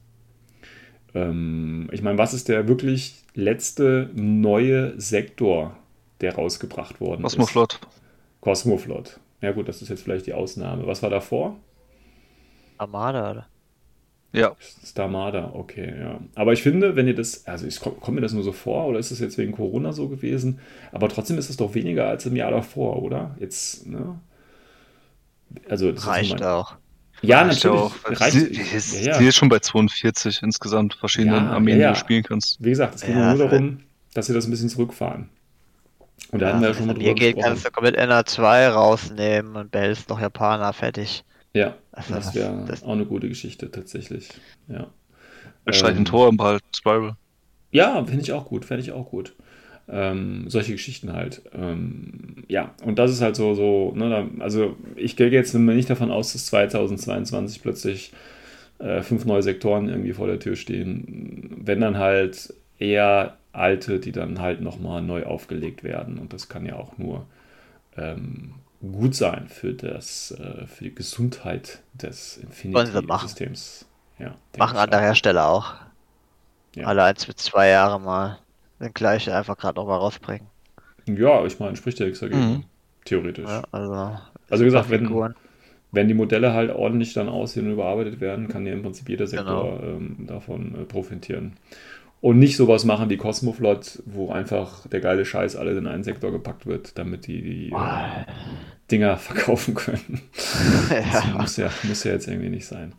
Ähm, 1.14 1.88
ich 1.92 2.02
meine, 2.02 2.18
was 2.18 2.34
ist 2.34 2.48
der 2.48 2.68
wirklich 2.68 3.24
letzte 3.34 4.10
neue 4.14 4.98
Sektor, 5.00 5.76
der 6.20 6.34
rausgebracht 6.34 7.00
worden 7.00 7.22
Cosmoflot. 7.22 7.74
ist? 7.74 7.88
Cosmoflot. 8.40 9.20
Ja 9.40 9.52
gut, 9.52 9.68
das 9.68 9.82
ist 9.82 9.88
jetzt 9.88 10.02
vielleicht 10.02 10.26
die 10.26 10.34
Ausnahme. 10.34 10.86
Was 10.86 11.02
war 11.02 11.10
davor? 11.10 11.56
Armada, 12.78 13.30
oder? 13.30 13.46
Ja. 14.32 14.56
Starmada, 14.84 15.52
okay, 15.54 15.92
ja. 16.00 16.20
Aber 16.34 16.54
ich 16.54 16.62
finde, 16.62 16.96
wenn 16.96 17.06
ihr 17.06 17.14
das, 17.14 17.46
also 17.46 17.66
ich 17.66 17.80
komme 17.80 18.16
mir 18.16 18.20
das 18.22 18.32
nur 18.32 18.42
so 18.42 18.52
vor, 18.52 18.86
oder 18.86 18.98
ist 18.98 19.10
das 19.10 19.20
jetzt 19.20 19.36
wegen 19.36 19.52
Corona 19.52 19.92
so 19.92 20.08
gewesen? 20.08 20.60
Aber 20.90 21.08
trotzdem 21.08 21.36
ist 21.36 21.50
es 21.50 21.58
doch 21.58 21.74
weniger 21.74 22.08
als 22.08 22.24
im 22.24 22.34
Jahr 22.34 22.50
davor, 22.50 23.02
oder? 23.02 23.36
Jetzt, 23.38 23.86
ne? 23.86 24.18
Also, 25.68 25.90
Reicht 25.94 26.40
mein... 26.40 26.44
auch. 26.44 26.76
Ja, 27.20 27.42
reicht 27.42 27.64
natürlich. 27.64 27.82
Auch. 27.82 27.94
Reicht, 28.04 28.32
sie, 28.32 28.46
ist, 28.46 29.00
ja, 29.00 29.12
ja. 29.12 29.18
sie 29.18 29.26
ist 29.26 29.36
schon 29.36 29.50
bei 29.50 29.58
42 29.58 30.42
insgesamt 30.42 30.94
verschiedenen 30.94 31.44
ja, 31.44 31.50
Armeen, 31.50 31.78
die 31.78 31.84
du 31.84 31.94
spielen 31.94 32.22
kannst. 32.22 32.56
Wie 32.64 32.70
gesagt, 32.70 32.94
es 32.94 33.02
geht 33.02 33.14
nur 33.14 33.36
darum, 33.36 33.80
dass 34.14 34.26
sie 34.26 34.34
das 34.34 34.46
ein 34.46 34.50
bisschen 34.50 34.70
zurückfahren. 34.70 35.28
Und 36.30 36.40
da 36.40 36.48
hatten 36.48 36.62
wir 36.62 36.68
ja 36.68 36.74
schon 36.74 36.86
mal 36.86 36.94
drüber 36.94 37.14
gesprochen. 37.14 37.34
Hier 37.34 37.44
kannst 37.44 37.66
du 37.66 37.70
komplett 37.70 37.98
NA2 37.98 38.68
rausnehmen 38.68 39.56
und 39.56 39.70
behältst 39.70 40.08
noch 40.08 40.20
Japaner 40.20 40.72
fertig. 40.72 41.24
Ja, 41.54 41.76
also 41.92 42.14
das 42.14 42.34
wäre 42.34 42.64
auch 42.82 42.92
eine 42.92 43.04
gute 43.04 43.28
Geschichte 43.28 43.70
tatsächlich. 43.70 44.28
Ja. 44.68 44.88
Er 45.64 45.72
schreit 45.72 45.96
ähm, 45.96 46.04
Tor 46.04 46.28
im 46.28 46.36
Ball, 46.36 46.58
Spiral. 46.74 47.16
Ja, 47.70 48.04
finde 48.04 48.22
ich 48.22 48.32
auch 48.32 48.46
gut, 48.46 48.64
fände 48.64 48.82
ich 48.82 48.92
auch 48.92 49.10
gut. 49.10 49.34
Ähm, 49.88 50.44
solche 50.48 50.72
Geschichten 50.72 51.12
halt. 51.12 51.42
Ähm, 51.52 52.44
ja, 52.48 52.74
und 52.84 52.98
das 52.98 53.10
ist 53.10 53.20
halt 53.20 53.36
so, 53.36 53.54
so 53.54 53.92
ne, 53.94 54.30
also 54.38 54.76
ich 54.96 55.16
gehe 55.16 55.28
jetzt 55.28 55.54
nicht 55.54 55.90
davon 55.90 56.10
aus, 56.10 56.32
dass 56.32 56.46
2022 56.46 57.62
plötzlich 57.62 58.12
äh, 58.78 59.02
fünf 59.02 59.24
neue 59.24 59.42
Sektoren 59.42 59.88
irgendwie 59.88 60.12
vor 60.12 60.26
der 60.26 60.38
Tür 60.38 60.56
stehen. 60.56 61.56
Wenn 61.58 61.80
dann 61.80 61.98
halt 61.98 62.54
eher 62.78 63.36
alte, 63.52 64.00
die 64.00 64.12
dann 64.12 64.40
halt 64.40 64.60
nochmal 64.60 65.02
neu 65.02 65.24
aufgelegt 65.24 65.84
werden. 65.84 66.18
Und 66.18 66.32
das 66.32 66.48
kann 66.48 66.66
ja 66.66 66.76
auch 66.76 66.98
nur 66.98 67.26
ähm, 67.96 68.54
gut 68.82 69.14
sein 69.14 69.48
für, 69.48 69.74
das, 69.74 70.32
äh, 70.32 70.66
für 70.66 70.84
die 70.84 70.94
Gesundheit 70.94 71.82
des 71.94 72.36
Infinity-Systems. 72.38 73.86
Ja, 74.18 74.34
machen 74.58 74.76
andere 74.76 75.00
Hersteller 75.00 75.48
auch. 75.48 75.74
Ja. 76.74 76.86
Alle 76.86 77.04
eins 77.04 77.26
bis 77.26 77.36
zwei 77.36 77.68
Jahre 77.68 78.00
mal 78.00 78.38
den 78.80 78.92
gleichen 78.92 79.32
einfach 79.32 79.56
gerade 79.56 79.78
nochmal 79.78 79.98
rausbringen. 79.98 80.48
Ja, 81.06 81.44
ich 81.44 81.58
meine, 81.58 81.76
spricht 81.76 81.98
ja 81.98 82.06
nichts 82.06 82.20
dagegen. 82.20 82.40
Mhm. 82.40 82.64
Theoretisch. 83.04 83.48
Ja, 83.48 83.62
also, 83.72 84.18
also 84.48 84.64
gesagt, 84.64 84.90
wenn, 84.90 85.34
wenn 85.90 86.08
die 86.08 86.14
Modelle 86.14 86.52
halt 86.52 86.70
ordentlich 86.70 87.14
dann 87.14 87.28
aussehen 87.28 87.66
und 87.66 87.72
überarbeitet 87.72 88.20
werden, 88.20 88.48
kann 88.48 88.64
ja 88.64 88.72
im 88.72 88.82
Prinzip 88.82 89.08
jeder 89.08 89.26
Sektor 89.26 89.78
genau. 89.78 89.96
ähm, 89.96 90.26
davon 90.26 90.74
äh, 90.74 90.84
profitieren. 90.84 91.54
Und 92.22 92.38
nicht 92.38 92.56
sowas 92.56 92.84
machen 92.84 93.10
wie 93.10 93.16
Cosmoflot, 93.16 94.00
wo 94.06 94.30
einfach 94.30 94.86
der 94.86 95.00
geile 95.00 95.24
Scheiß 95.24 95.56
alle 95.56 95.76
in 95.76 95.88
einen 95.88 96.04
Sektor 96.04 96.30
gepackt 96.30 96.66
wird, 96.66 96.96
damit 96.96 97.26
die, 97.26 97.42
die 97.42 97.72
äh, 97.72 98.24
Dinger 98.92 99.16
verkaufen 99.18 99.74
können. 99.74 100.20
ja. 100.90 101.36
muss, 101.36 101.56
ja, 101.56 101.68
muss 101.82 102.04
ja 102.04 102.12
jetzt 102.12 102.28
irgendwie 102.28 102.48
nicht 102.48 102.64
sein. 102.64 102.94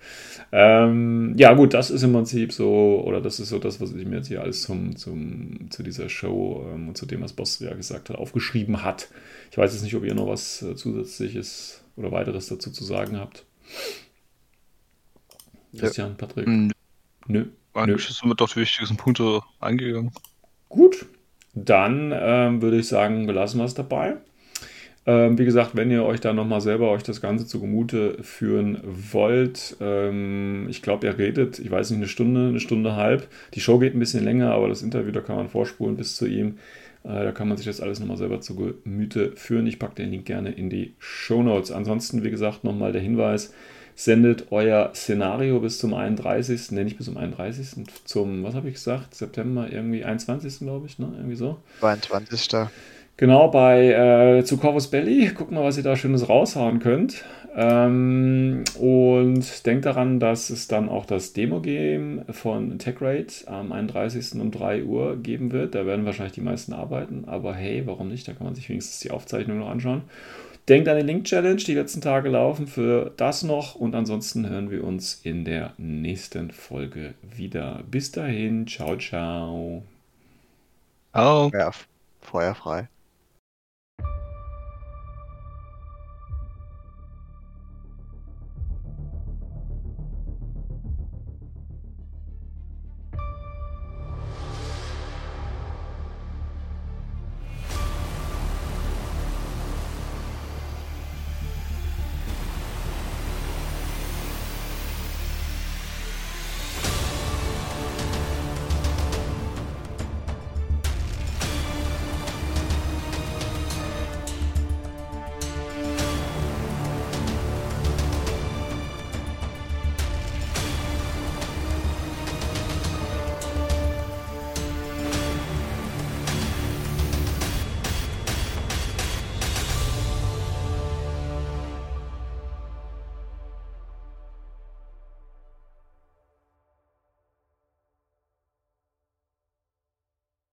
Ähm, 0.51 1.35
ja, 1.37 1.53
gut, 1.53 1.73
das 1.73 1.89
ist 1.89 2.03
im 2.03 2.11
Prinzip 2.11 2.51
so, 2.51 3.01
oder 3.05 3.21
das 3.21 3.39
ist 3.39 3.47
so 3.47 3.59
das, 3.59 3.79
was 3.79 3.93
ich 3.93 4.05
mir 4.05 4.17
jetzt 4.17 4.27
hier 4.27 4.41
alles 4.41 4.63
zum, 4.63 4.97
zum, 4.97 5.71
zu 5.71 5.83
dieser 5.83 6.09
Show 6.09 6.69
ähm, 6.73 6.89
und 6.89 6.97
zu 6.97 7.05
dem, 7.05 7.21
was 7.21 7.31
Boss 7.31 7.59
ja 7.59 7.73
gesagt 7.75 8.09
hat, 8.09 8.17
aufgeschrieben 8.17 8.83
hat. 8.83 9.07
Ich 9.51 9.57
weiß 9.57 9.71
jetzt 9.71 9.83
nicht, 9.83 9.95
ob 9.95 10.03
ihr 10.03 10.15
noch 10.15 10.27
was 10.27 10.61
äh, 10.63 10.75
Zusätzliches 10.75 11.81
oder 11.95 12.11
weiteres 12.11 12.47
dazu 12.47 12.71
zu 12.71 12.83
sagen 12.83 13.17
habt. 13.17 13.45
Christian. 15.77 16.17
Patrick? 16.17 16.45
Nö. 16.45 16.67
Nö. 17.27 17.45
Eigentlich 17.73 18.05
sind 18.05 18.29
wir 18.29 18.35
doch 18.35 18.49
die 18.49 18.61
wichtigsten 18.61 18.97
Punkte 18.97 19.41
eingegangen. 19.59 20.11
Gut, 20.69 21.05
dann 21.53 22.13
ähm, 22.15 22.61
würde 22.61 22.77
ich 22.77 22.87
sagen, 22.87 23.25
belassen 23.27 23.59
wir 23.59 23.65
es 23.65 23.73
dabei. 23.73 24.17
Ähm, 25.05 25.37
wie 25.37 25.45
gesagt, 25.45 25.75
wenn 25.75 25.91
ihr 25.91 26.05
euch 26.05 26.21
da 26.21 26.31
nochmal 26.31 26.61
selber 26.61 26.89
euch 26.91 27.03
das 27.03 27.19
Ganze 27.19 27.45
zu 27.45 27.59
Gemute 27.59 28.23
führen 28.23 28.79
wollt, 28.83 29.75
ähm, 29.81 30.67
ich 30.69 30.81
glaube, 30.81 31.07
ihr 31.07 31.17
redet, 31.17 31.59
ich 31.59 31.69
weiß 31.69 31.89
nicht, 31.89 31.97
eine 31.97 32.07
Stunde, 32.07 32.47
eine 32.47 32.61
Stunde 32.61 32.95
halb. 32.95 33.27
Die 33.53 33.59
Show 33.59 33.79
geht 33.79 33.95
ein 33.95 33.99
bisschen 33.99 34.23
länger, 34.23 34.53
aber 34.53 34.69
das 34.69 34.81
Interview, 34.81 35.11
da 35.11 35.19
kann 35.19 35.35
man 35.35 35.49
vorspulen 35.49 35.97
bis 35.97 36.15
zu 36.15 36.25
ihm. 36.25 36.57
Äh, 37.03 37.25
da 37.25 37.31
kann 37.33 37.49
man 37.49 37.57
sich 37.57 37.65
das 37.65 37.81
alles 37.81 37.99
nochmal 37.99 38.17
selber 38.17 38.39
zu 38.39 38.55
Gemüte 38.55 39.33
führen. 39.35 39.67
Ich 39.67 39.77
packe 39.77 39.95
den 39.95 40.11
Link 40.11 40.25
gerne 40.25 40.51
in 40.51 40.69
die 40.69 40.93
Show 40.99 41.43
Notes. 41.43 41.71
Ansonsten, 41.71 42.23
wie 42.23 42.31
gesagt, 42.31 42.63
nochmal 42.63 42.93
der 42.93 43.01
Hinweis, 43.01 43.53
sendet 43.95 44.51
euer 44.51 44.91
Szenario 44.93 45.59
bis 45.59 45.79
zum 45.79 45.93
31., 45.93 46.71
nenne 46.71 46.89
ich 46.89 46.97
bis 46.97 47.05
zum 47.05 47.17
31., 47.17 47.85
zum, 48.05 48.43
was 48.43 48.55
habe 48.55 48.67
ich 48.67 48.75
gesagt, 48.75 49.15
September, 49.15 49.67
irgendwie 49.71 50.03
21., 50.03 50.59
glaube 50.59 50.87
ich, 50.87 50.99
ne? 50.99 51.11
Irgendwie 51.15 51.35
so. 51.35 51.57
22. 51.79 52.69
Genau, 53.15 53.47
bei 53.49 54.39
äh, 54.39 54.43
zu 54.43 54.57
Corvus 54.57 54.87
Belly. 54.87 55.31
Guckt 55.35 55.51
mal, 55.51 55.63
was 55.63 55.77
ihr 55.77 55.83
da 55.83 55.95
Schönes 55.95 56.27
raushauen 56.29 56.79
könnt. 56.79 57.23
Ähm, 57.55 58.63
und 58.79 59.65
denkt 59.67 59.85
daran, 59.85 60.19
dass 60.19 60.49
es 60.49 60.67
dann 60.67 60.89
auch 60.89 61.05
das 61.05 61.33
Demo-Game 61.33 62.23
von 62.31 62.79
TechRate 62.79 63.47
am 63.47 63.71
31. 63.71 64.41
um 64.41 64.49
3 64.49 64.83
Uhr 64.83 65.17
geben 65.17 65.51
wird. 65.51 65.75
Da 65.75 65.85
werden 65.85 66.05
wahrscheinlich 66.05 66.33
die 66.33 66.41
meisten 66.41 66.73
arbeiten, 66.73 67.25
aber 67.27 67.53
hey, 67.53 67.83
warum 67.85 68.09
nicht? 68.09 68.27
Da 68.27 68.33
kann 68.33 68.45
man 68.47 68.55
sich 68.55 68.69
wenigstens 68.69 68.99
die 69.01 69.11
Aufzeichnung 69.11 69.59
noch 69.59 69.69
anschauen. 69.69 70.01
Denkt 70.69 70.87
an 70.87 70.97
die 70.97 71.03
Link-Challenge, 71.03 71.57
die 71.57 71.73
letzten 71.73 71.99
Tage 71.99 72.29
laufen 72.29 72.67
für 72.67 73.11
das 73.17 73.43
noch. 73.43 73.75
Und 73.75 73.95
ansonsten 73.95 74.47
hören 74.47 74.71
wir 74.71 74.83
uns 74.83 75.19
in 75.23 75.43
der 75.43 75.73
nächsten 75.77 76.51
Folge 76.51 77.15
wieder. 77.21 77.83
Bis 77.89 78.11
dahin, 78.11 78.65
ciao, 78.67 78.97
ciao. 78.97 79.83
Oh. 81.13 81.51
Ja, 81.53 81.71
feuerfrei. 82.21 82.87